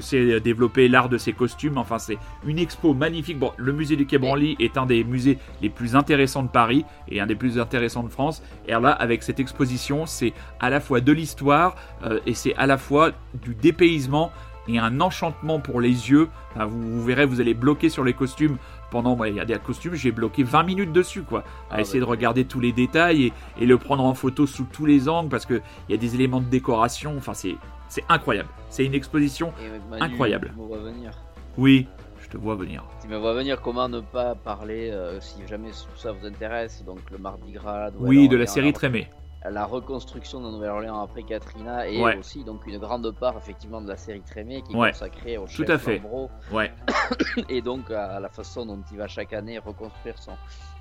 s'est 0.00 0.40
développé 0.40 0.88
l'art 0.88 1.08
de 1.08 1.18
ces 1.18 1.32
costumes. 1.32 1.78
Enfin 1.78 1.98
c'est 1.98 2.18
une 2.46 2.58
expo 2.58 2.94
magnifique. 2.94 3.38
Bon 3.38 3.52
le 3.56 3.72
musée 3.72 3.96
du 3.96 4.06
Quai 4.06 4.18
Branly 4.18 4.56
est 4.60 4.78
un 4.78 4.86
des 4.86 5.04
musées 5.04 5.38
les 5.62 5.70
plus 5.70 5.96
intéressants 5.96 6.42
de 6.42 6.48
Paris 6.48 6.84
et 7.08 7.20
un 7.20 7.26
des 7.26 7.34
plus 7.34 7.58
intéressants 7.58 8.02
de 8.02 8.08
France. 8.08 8.42
Et 8.66 8.72
là 8.72 8.90
avec 8.90 9.22
cette 9.22 9.40
exposition 9.40 10.06
c'est 10.06 10.32
à 10.60 10.70
la 10.70 10.80
fois 10.80 11.00
de 11.00 11.12
l'histoire 11.12 11.76
euh, 12.04 12.20
et 12.26 12.34
c'est 12.34 12.54
à 12.54 12.66
la 12.66 12.78
fois 12.78 13.12
du 13.34 13.54
dépaysement 13.54 14.32
et 14.68 14.78
un 14.78 15.00
enchantement 15.00 15.60
pour 15.60 15.80
les 15.80 16.10
yeux. 16.10 16.28
Vous 16.56 17.04
verrez, 17.04 17.26
vous 17.26 17.40
allez 17.40 17.54
bloquer 17.54 17.88
sur 17.88 18.04
les 18.04 18.14
costumes 18.14 18.56
pendant. 18.96 19.16
moi, 19.16 19.28
Il 19.28 19.36
y 19.36 19.40
a 19.40 19.44
des 19.44 19.58
costumes, 19.58 19.94
j'ai 19.94 20.12
bloqué 20.12 20.42
20 20.42 20.62
minutes 20.62 20.92
dessus, 20.92 21.22
quoi, 21.22 21.40
à 21.70 21.76
Ah, 21.76 21.80
essayer 21.80 22.00
bah, 22.00 22.06
de 22.06 22.10
regarder 22.10 22.44
tous 22.44 22.60
les 22.60 22.72
détails 22.72 23.26
et, 23.26 23.32
et 23.60 23.66
le 23.66 23.78
prendre 23.78 24.04
en 24.04 24.14
photo 24.14 24.46
sous 24.46 24.64
tous 24.72 24.86
les 24.86 25.08
angles 25.08 25.28
parce 25.28 25.46
qu'il 25.46 25.62
y 25.88 25.94
a 25.94 25.96
des 25.96 26.14
éléments 26.14 26.40
de 26.40 26.46
décoration. 26.48 27.14
Enfin, 27.16 27.34
c'est 27.34 27.56
c'est 27.88 28.04
incroyable. 28.08 28.48
C'est 28.68 28.84
une 28.84 28.94
exposition. 28.94 29.52
Manu, 29.90 30.02
Incroyable. 30.02 30.52
Tu 30.54 30.60
me 30.60 30.66
vois 30.66 30.78
venir. 30.78 31.10
Oui, 31.56 31.86
je 32.20 32.28
te 32.28 32.36
vois 32.36 32.56
venir. 32.56 32.84
Tu 33.00 33.08
me 33.08 33.16
vois 33.16 33.32
venir. 33.34 33.60
Comment 33.62 33.88
ne 33.88 34.00
pas 34.00 34.34
parler 34.34 34.90
euh, 34.90 35.20
si 35.20 35.46
jamais 35.46 35.70
tout 35.70 35.96
ça 35.96 36.12
vous 36.12 36.26
intéresse 36.26 36.84
Donc 36.84 36.98
le 37.12 37.18
Mardi 37.18 37.52
Gras. 37.52 37.90
Oui, 37.98 38.28
de 38.28 38.36
la 38.36 38.46
série 38.46 38.72
Trémé. 38.72 39.08
La 39.50 39.64
reconstruction 39.64 40.40
de 40.40 40.50
Nouvelle-Orléans 40.50 41.00
après 41.02 41.22
Katrina 41.22 41.88
et 41.88 42.00
Ouais. 42.02 42.16
aussi 42.18 42.44
donc 42.44 42.66
une 42.66 42.78
grande 42.78 43.10
part 43.12 43.36
effectivement 43.38 43.80
de 43.80 43.88
la 43.88 43.96
série 43.96 44.20
Trémé 44.22 44.62
qui 44.62 44.72
est 44.72 44.76
Ouais. 44.76 44.90
consacrée 44.92 45.38
au 45.38 45.42
Tout 45.46 45.48
chef 45.64 45.70
à 45.70 45.78
fait. 45.78 45.98
Lambro 45.98 46.30
Ouais, 46.52 46.72
et 47.48 47.62
donc 47.62 47.90
à 47.90 48.20
la 48.20 48.28
façon 48.28 48.66
dont 48.66 48.82
il 48.90 48.98
va 48.98 49.08
chaque 49.08 49.32
année 49.32 49.58
reconstruire 49.58 50.16
son, 50.18 50.32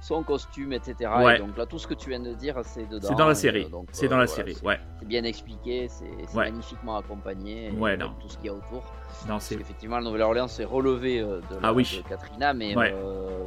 son 0.02 0.24
costume, 0.24 0.74
etc. 0.74 1.12
Et 1.36 1.40
donc 1.40 1.58
là, 1.58 1.66
tout 1.66 1.80
ce 1.80 1.88
que 1.88 1.94
tu 1.94 2.10
viens 2.10 2.20
de 2.20 2.34
dire, 2.34 2.60
c'est 2.64 2.88
dedans. 2.88 3.08
c'est 3.08 3.16
dans 3.16 3.28
la 3.28 3.36
série. 3.36 3.68
euh, 3.74 3.78
C'est 3.92 4.06
euh, 4.06 4.10
dans 4.10 4.18
la 4.18 4.26
voilà, 4.26 4.28
série. 4.28 4.56
c'est- 4.56 4.66
Ouais, 4.66 4.80
C'est 5.00 5.08
bien 5.08 5.24
expliqué, 5.24 5.88
c'est 5.88 6.36
magnifiquement 6.36 6.98
accompagné. 6.98 7.68
et 7.68 7.72
non. 7.98 8.12
Tout 8.20 8.30
ce 8.30 8.38
qu'il 8.38 8.48
y 8.48 8.50
a 8.50 8.54
autour. 8.54 8.84
non, 9.24 9.28
Parce 9.28 9.46
c'est. 9.46 9.56
qu'effectivement, 9.58 9.98
le 9.98 10.04
Nouvelle-Orléans 10.06 10.48
s'est 10.48 10.66
relevé 10.66 11.20
euh, 11.20 11.40
de, 11.50 11.56
la, 11.56 11.70
Ah 11.70 11.74
oui. 11.74 12.02
de 12.04 12.08
Katrina, 12.08 12.54
mais 12.54 12.76
euh, 12.78 13.46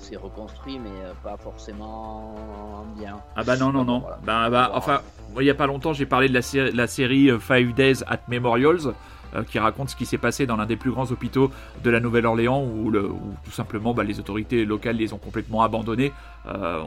c'est 0.00 0.16
reconstruit, 0.16 0.78
mais 0.78 0.90
euh, 1.04 1.12
pas 1.22 1.36
forcément 1.36 2.34
bien. 2.96 3.16
Ah 3.36 3.44
bah 3.44 3.56
non, 3.56 3.72
non, 3.72 3.84
non. 3.84 4.00
Voilà. 4.00 4.18
Bah, 4.24 4.50
bah, 4.50 4.70
enfin, 4.74 5.00
il 5.38 5.46
y 5.46 5.50
a 5.50 5.54
pas 5.54 5.66
longtemps, 5.66 5.92
j'ai 5.92 6.06
parlé 6.06 6.28
de 6.28 6.34
la, 6.34 6.42
série, 6.42 6.72
la 6.72 6.86
série 6.86 7.30
euh, 7.30 7.38
Five 7.38 7.74
Days 7.74 8.02
at 8.06 8.20
Memorials. 8.28 8.94
Euh, 9.34 9.42
qui 9.44 9.58
raconte 9.58 9.90
ce 9.90 9.96
qui 9.96 10.06
s'est 10.06 10.18
passé 10.18 10.46
dans 10.46 10.56
l'un 10.56 10.66
des 10.66 10.76
plus 10.76 10.90
grands 10.90 11.10
hôpitaux 11.10 11.50
de 11.84 11.90
la 11.90 12.00
Nouvelle-Orléans 12.00 12.62
où, 12.64 12.90
le- 12.90 13.06
où 13.10 13.34
tout 13.44 13.50
simplement 13.50 13.94
bah, 13.94 14.04
les 14.04 14.18
autorités 14.20 14.64
locales 14.64 14.96
les 14.96 15.12
ont 15.12 15.18
complètement 15.18 15.62
abandonnés. 15.62 16.12
Euh, 16.46 16.80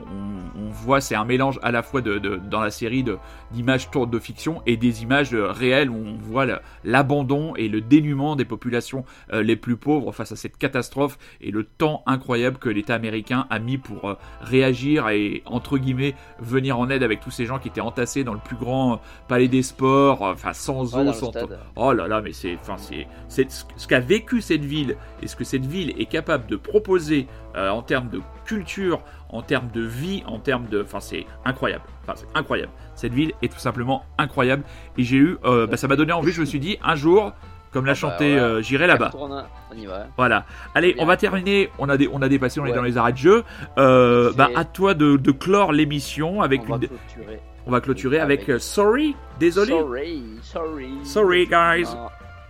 on, 0.55 0.61
on 0.65 0.69
voit, 0.69 0.99
c'est 0.99 1.13
un 1.15 1.25
mélange 1.25 1.59
à 1.61 1.71
la 1.71 1.83
fois 1.83 2.01
de, 2.01 2.17
de- 2.17 2.37
dans 2.49 2.59
la 2.61 2.71
série 2.71 3.05
d'images 3.51 3.91
tournes 3.91 4.09
de 4.09 4.17
fiction 4.19 4.61
et 4.65 4.77
des 4.77 5.03
images 5.03 5.33
euh, 5.33 5.51
réelles 5.51 5.89
où 5.91 5.95
on 5.95 6.17
voit 6.17 6.45
l'abandon 6.83 7.55
et 7.55 7.67
le 7.67 7.81
dénuement 7.81 8.35
des 8.35 8.45
populations 8.45 9.05
euh, 9.31 9.41
les 9.43 9.55
plus 9.55 9.77
pauvres 9.77 10.11
face 10.11 10.31
à 10.31 10.35
cette 10.35 10.57
catastrophe 10.57 11.17
et 11.41 11.51
le 11.51 11.63
temps 11.63 12.03
incroyable 12.05 12.57
que 12.57 12.69
l'État 12.69 12.95
américain 12.95 13.45
a 13.49 13.59
mis 13.59 13.77
pour 13.77 14.09
euh, 14.09 14.15
réagir 14.41 15.09
et 15.09 15.43
entre 15.45 15.77
guillemets 15.77 16.15
venir 16.39 16.77
en 16.79 16.89
aide 16.89 17.03
avec 17.03 17.19
tous 17.19 17.31
ces 17.31 17.45
gens 17.45 17.59
qui 17.59 17.67
étaient 17.67 17.81
entassés 17.81 18.23
dans 18.23 18.33
le 18.33 18.39
plus 18.39 18.55
grand 18.55 18.99
palais 19.27 19.47
des 19.47 19.63
sports, 19.63 20.25
euh, 20.25 20.33
enfin 20.33 20.53
sans 20.53 20.93
Ouais, 20.95 21.01
eau, 21.01 21.03
le 21.05 21.13
sans. 21.13 21.31
Oh 21.75 21.93
là 21.93 22.07
là, 22.07 22.21
mais 22.21 22.32
c'est, 22.33 22.57
enfin 22.61 22.75
c'est, 22.77 23.07
c'est 23.27 23.47
ce 23.51 23.87
qu'a 23.87 23.99
vécu 23.99 24.41
cette 24.41 24.65
ville 24.65 24.95
et 25.21 25.27
ce 25.27 25.35
que 25.35 25.43
cette 25.43 25.65
ville 25.65 25.93
est 25.99 26.05
capable 26.05 26.47
de 26.47 26.55
proposer 26.55 27.27
euh, 27.55 27.69
en 27.69 27.81
termes 27.81 28.09
de 28.09 28.21
culture, 28.45 29.01
en 29.29 29.41
termes 29.41 29.69
de 29.73 29.81
vie, 29.81 30.23
en 30.27 30.39
termes 30.39 30.65
de, 30.67 30.81
enfin 30.83 30.99
c'est 30.99 31.25
incroyable. 31.45 31.83
Enfin 32.03 32.13
c'est 32.15 32.27
incroyable. 32.37 32.71
Cette 32.95 33.13
ville 33.13 33.31
est 33.41 33.51
tout 33.51 33.59
simplement 33.59 34.03
incroyable 34.17 34.63
et 34.97 35.03
j'ai 35.03 35.17
eu, 35.17 35.37
euh, 35.45 35.65
bah, 35.67 35.77
ça 35.77 35.87
m'a 35.87 35.95
donné 35.95 36.13
envie. 36.13 36.31
Je 36.31 36.41
me 36.41 36.45
suis 36.45 36.59
dit 36.59 36.77
un 36.83 36.95
jour, 36.95 37.31
comme 37.71 37.85
l'a 37.85 37.91
Ah 37.91 37.93
bah, 37.93 37.99
chanté, 37.99 38.31
voilà. 38.33 38.43
euh, 38.47 38.61
j'irai 38.61 38.85
là-bas. 38.85 39.11
On 39.15 39.75
y 39.75 39.85
va. 39.87 40.05
Voilà. 40.17 40.45
Allez, 40.75 40.95
on 40.99 41.05
va 41.05 41.17
terminer. 41.17 41.71
On 41.79 41.89
a, 41.89 41.97
des, 41.97 42.07
on 42.11 42.21
a 42.21 42.29
dépassé, 42.29 42.59
on 42.59 42.65
est 42.67 42.71
dans 42.73 42.83
les 42.83 42.97
arrêts 42.97 43.13
de 43.13 43.17
jeu. 43.17 43.43
Euh, 43.79 44.31
bah, 44.35 44.49
à 44.55 44.63
toi 44.65 44.93
de, 44.93 45.17
de 45.17 45.31
clore 45.31 45.71
l'émission 45.71 46.41
avec 46.43 46.61
on 46.69 46.73
va 46.73 46.77
clôturer. 46.77 47.39
On 47.65 47.71
va 47.71 47.79
clôturer 47.81 48.19
avec, 48.19 48.47
avec- 48.49 48.61
Sorry. 48.61 49.15
Désolé. 49.39 49.71
Sorry, 49.71 50.23
sorry. 50.43 50.89
Sorry, 51.03 51.47
guys. 51.47 51.85
Non, 51.95 52.09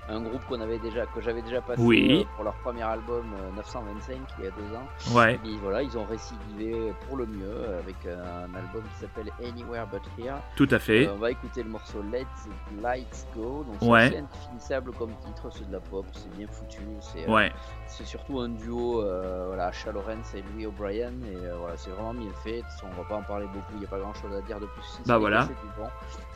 Un 0.10 0.20
groupe 0.22 0.44
qu'on 0.50 0.60
avait 0.60 0.80
déjà, 0.80 1.06
que 1.06 1.22
j'avais 1.22 1.42
déjà 1.42 1.62
passé 1.62 1.82
Oui. 1.82 2.22
euh, 2.28 2.36
pour 2.36 2.44
leur 2.44 2.54
premier 2.56 2.84
album 2.84 3.26
euh, 3.42 3.56
925 3.56 4.18
il 4.40 4.44
y 4.44 4.48
a 4.48 4.52
deux 4.52 4.76
ans. 4.76 5.18
Ouais. 5.18 5.40
Et 5.46 5.56
voilà, 5.62 5.82
ils 5.82 5.98
ont 5.98 6.04
récidivé 6.04 6.94
pour 7.08 7.16
le 7.16 7.26
mieux 7.26 7.46
euh, 7.48 7.80
avec 7.80 7.96
euh, 8.06 8.22
un 8.46 8.54
album 8.54 8.84
qui 8.94 9.00
s'appelle 9.00 9.32
Anywhere 9.42 9.88
But 9.88 10.02
Here. 10.18 10.36
Tout 10.58 10.68
à 10.72 10.80
fait. 10.80 11.08
Euh, 11.08 11.14
on 11.14 11.20
va 11.20 11.32
écouter 11.32 11.64
le 11.64 11.70
morceau 11.70 12.02
Let 12.12 12.26
the 12.26 12.82
Lights 12.82 13.28
Go. 13.36 13.64
Donc 13.66 13.76
c'est 13.80 13.88
Ouais. 13.88 14.18
indéfinissable 14.18 14.92
comme 14.94 15.12
titre, 15.26 15.48
c'est 15.52 15.68
de 15.68 15.72
la 15.72 15.80
pop, 15.80 16.06
c'est 16.12 16.30
bien 16.36 16.48
foutu. 16.48 16.82
C'est 17.00 17.28
euh, 17.30 17.32
Ouais. 17.34 17.52
c'est 17.88 18.06
surtout 18.06 18.40
un 18.42 18.50
duo, 18.50 19.02
euh, 19.02 19.46
voilà, 19.48 19.68
Asha 19.68 19.92
Lawrence 19.94 20.34
et 20.36 20.44
Louis 20.54 20.66
O'Brien, 20.66 21.12
et 21.32 21.36
euh, 21.46 21.56
voilà, 21.60 21.78
c'est 21.78 21.92
vraiment 21.92 22.14
bien 22.14 22.32
fait. 22.44 22.62
On 22.84 23.02
va 23.02 23.08
pas 23.08 23.16
en 23.16 23.24
parler 23.24 23.46
beaucoup, 23.48 23.72
il 23.76 23.80
n'y 23.80 23.86
a 23.86 23.90
pas 23.90 24.00
grand 24.00 24.14
chose 24.16 24.34
à 24.36 24.42
dire 24.42 24.60
de 24.60 24.66
plus. 24.66 24.84
si 24.84 25.02
Bah 25.06 25.18
voilà. 25.18 25.48
C'est 25.48 25.82
bon. 25.82 25.88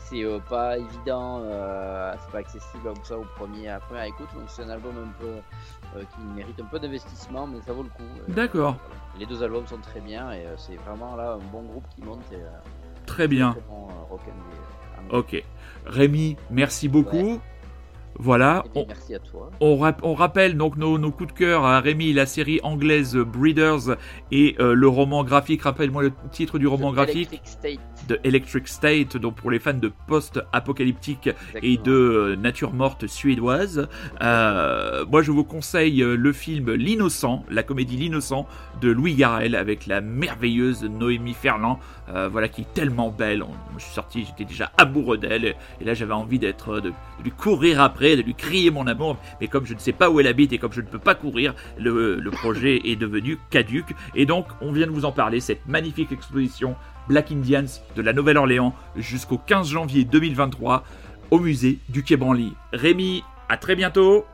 C'est 0.08 0.24
euh, 0.24 0.38
pas 0.38 0.78
évident, 0.78 1.42
euh, 1.42 2.14
c'est 2.18 2.32
pas 2.32 2.38
accessible 2.38 2.82
comme 2.82 3.04
ça 3.04 3.18
au 3.18 3.26
premier, 3.36 3.68
à 3.68 3.74
la 3.74 3.80
première 3.80 4.04
écoute, 4.04 4.28
donc 4.34 4.44
c'est 4.48 4.62
un 4.62 4.70
album 4.70 4.94
un 4.96 5.20
peu 5.20 5.26
euh, 5.26 6.02
qui 6.02 6.20
mérite 6.34 6.58
un 6.60 6.64
peu 6.64 6.78
d'investissement, 6.78 7.46
mais 7.46 7.60
ça 7.60 7.74
vaut 7.74 7.82
le 7.82 7.90
coup. 7.90 8.02
D'accord. 8.28 8.76
Les 9.18 9.26
deux 9.26 9.42
albums 9.42 9.66
sont 9.66 9.78
très 9.78 10.00
bien, 10.00 10.32
et 10.32 10.44
c'est 10.56 10.76
vraiment 10.76 11.14
là 11.14 11.32
un 11.32 11.52
bon 11.52 11.62
groupe 11.62 11.84
qui 11.94 12.02
monte. 12.02 12.22
Et, 12.32 12.38
Très 13.04 13.28
bien. 13.28 13.52
très 13.52 13.60
bon, 13.68 13.86
rock 14.08 14.20
and 14.26 15.10
roll. 15.10 15.20
Ok. 15.20 15.42
Rémi, 15.86 16.36
merci 16.50 16.88
beaucoup. 16.88 17.40
Voilà. 18.18 18.64
Eh 18.66 18.68
bien, 18.70 18.82
On, 18.82 18.86
merci 18.88 19.14
à 19.14 19.18
toi. 19.20 19.50
on 19.60 19.76
rap- 19.76 20.00
on 20.02 20.14
rappelle 20.14 20.56
donc 20.56 20.76
nos, 20.76 20.98
nos 20.98 21.10
coups 21.12 21.32
de 21.32 21.38
cœur 21.38 21.64
à 21.64 21.80
Rémi, 21.80 22.12
la 22.12 22.26
série 22.26 22.58
anglaise 22.62 23.16
Breeders 23.16 23.96
et 24.32 24.56
euh, 24.58 24.74
le 24.74 24.88
roman 24.88 25.22
graphique. 25.24 25.62
Rappelle-moi 25.62 26.02
le 26.02 26.12
titre 26.32 26.58
du 26.58 26.66
roman 26.66 26.90
The 26.90 26.94
graphique 26.94 27.28
Electric 27.32 27.46
State, 27.46 27.80
de 28.08 28.20
Electric 28.24 28.68
State, 28.68 29.16
donc 29.16 29.36
pour 29.36 29.50
les 29.50 29.58
fans 29.58 29.72
de 29.74 29.92
post-apocalyptique 30.08 31.30
et 31.62 31.76
de 31.76 31.92
euh, 31.92 32.36
nature 32.36 32.72
morte 32.72 33.06
suédoise. 33.06 33.88
Euh, 34.22 35.04
moi, 35.06 35.22
je 35.22 35.30
vous 35.30 35.44
conseille 35.44 35.98
le 36.00 36.32
film 36.32 36.72
L'Innocent, 36.72 37.44
la 37.50 37.62
comédie 37.62 37.96
L'Innocent 37.96 38.46
de 38.80 38.90
Louis 38.90 39.14
Garrel 39.14 39.54
avec 39.54 39.86
la 39.86 40.00
merveilleuse 40.00 40.84
Noémie 40.84 41.34
Ferland, 41.34 41.78
euh, 42.14 42.28
voilà 42.30 42.48
qui 42.48 42.62
est 42.62 42.74
tellement 42.74 43.10
belle. 43.10 43.42
On- 43.42 43.48
je 43.78 43.84
suis 43.84 43.92
sorti, 43.94 44.24
j'étais 44.24 44.44
déjà 44.44 44.70
amoureux 44.78 45.18
d'elle 45.18 45.54
et 45.80 45.84
là 45.84 45.94
j'avais 45.94 46.12
envie 46.14 46.38
d'être, 46.38 46.80
de, 46.80 46.88
de 46.90 46.94
lui 47.24 47.30
courir 47.30 47.80
après, 47.80 48.16
de 48.16 48.22
lui 48.22 48.34
crier 48.34 48.70
mon 48.70 48.86
amour. 48.86 49.16
Mais 49.40 49.48
comme 49.48 49.66
je 49.66 49.74
ne 49.74 49.78
sais 49.78 49.92
pas 49.92 50.10
où 50.10 50.18
elle 50.20 50.26
habite 50.26 50.52
et 50.52 50.58
comme 50.58 50.72
je 50.72 50.80
ne 50.80 50.86
peux 50.86 50.98
pas 50.98 51.14
courir, 51.14 51.54
le, 51.78 52.16
le 52.16 52.30
projet 52.30 52.80
est 52.84 52.96
devenu 52.96 53.38
caduque. 53.50 53.94
Et 54.14 54.26
donc, 54.26 54.46
on 54.60 54.72
vient 54.72 54.86
de 54.86 54.92
vous 54.92 55.04
en 55.04 55.12
parler, 55.12 55.40
cette 55.40 55.66
magnifique 55.66 56.12
exposition 56.12 56.74
Black 57.08 57.30
Indians 57.32 57.64
de 57.96 58.02
la 58.02 58.12
Nouvelle-Orléans 58.12 58.74
jusqu'au 58.96 59.38
15 59.38 59.68
janvier 59.68 60.04
2023 60.04 60.84
au 61.30 61.38
musée 61.38 61.78
du 61.88 62.02
Quai 62.02 62.16
Branly. 62.16 62.52
Rémi, 62.72 63.22
à 63.48 63.56
très 63.56 63.76
bientôt, 63.76 64.24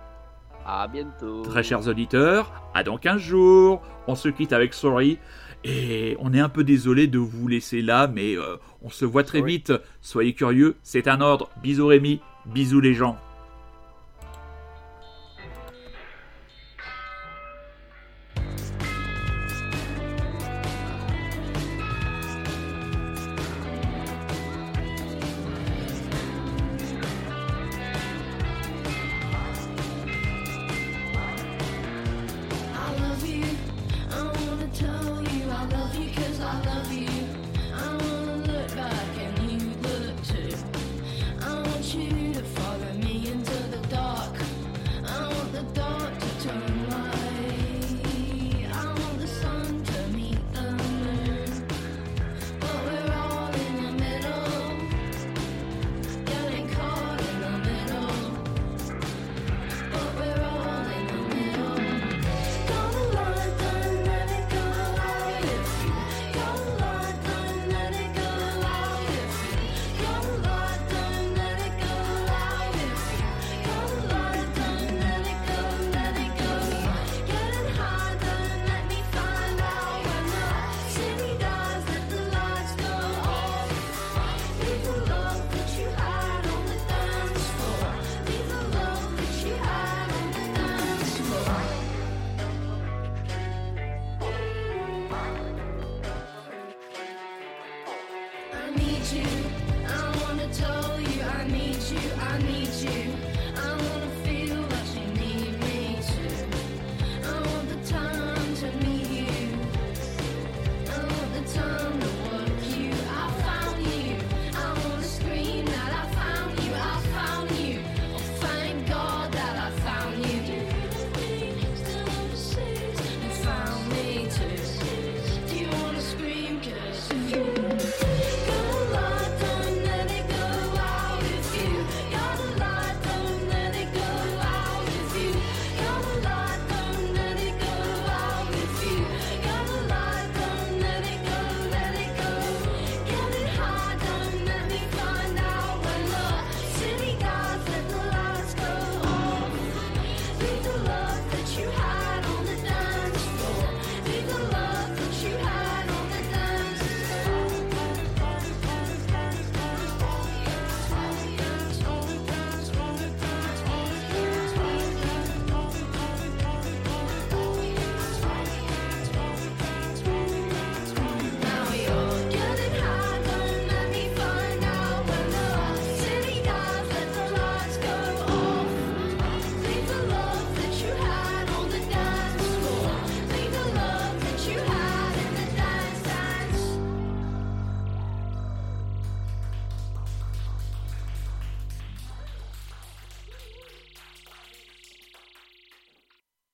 À 0.67 0.89
bientôt. 0.89 1.43
très 1.43 1.63
chers 1.63 1.87
auditeurs, 1.87 2.51
à 2.75 2.83
dans 2.83 2.97
15 2.99 3.21
jours. 3.21 3.83
On 4.07 4.15
se 4.15 4.29
quitte 4.29 4.53
avec 4.53 4.75
Sorry. 4.75 5.19
Et 5.65 6.17
on 6.21 6.35
est 6.35 6.41
un 6.41 6.51
peu 6.51 6.63
désolé 6.63 7.07
de 7.07 7.19
vous 7.19 7.49
laisser 7.49 7.81
là, 7.81 8.07
mais 8.07 8.37
euh, 8.37 8.57
on 8.83 8.91
se 8.91 9.07
voit 9.07 9.25
très 9.25 9.41
vite. 9.41 9.73
Soyez 10.03 10.35
curieux, 10.35 10.77
c'est 10.83 11.09
un 11.09 11.23
ordre. 11.23 11.49
Bisous 11.63 11.87
Rémi, 11.87 12.21
bisous 12.47 12.81
les 12.81 12.93
gens. 12.93 13.19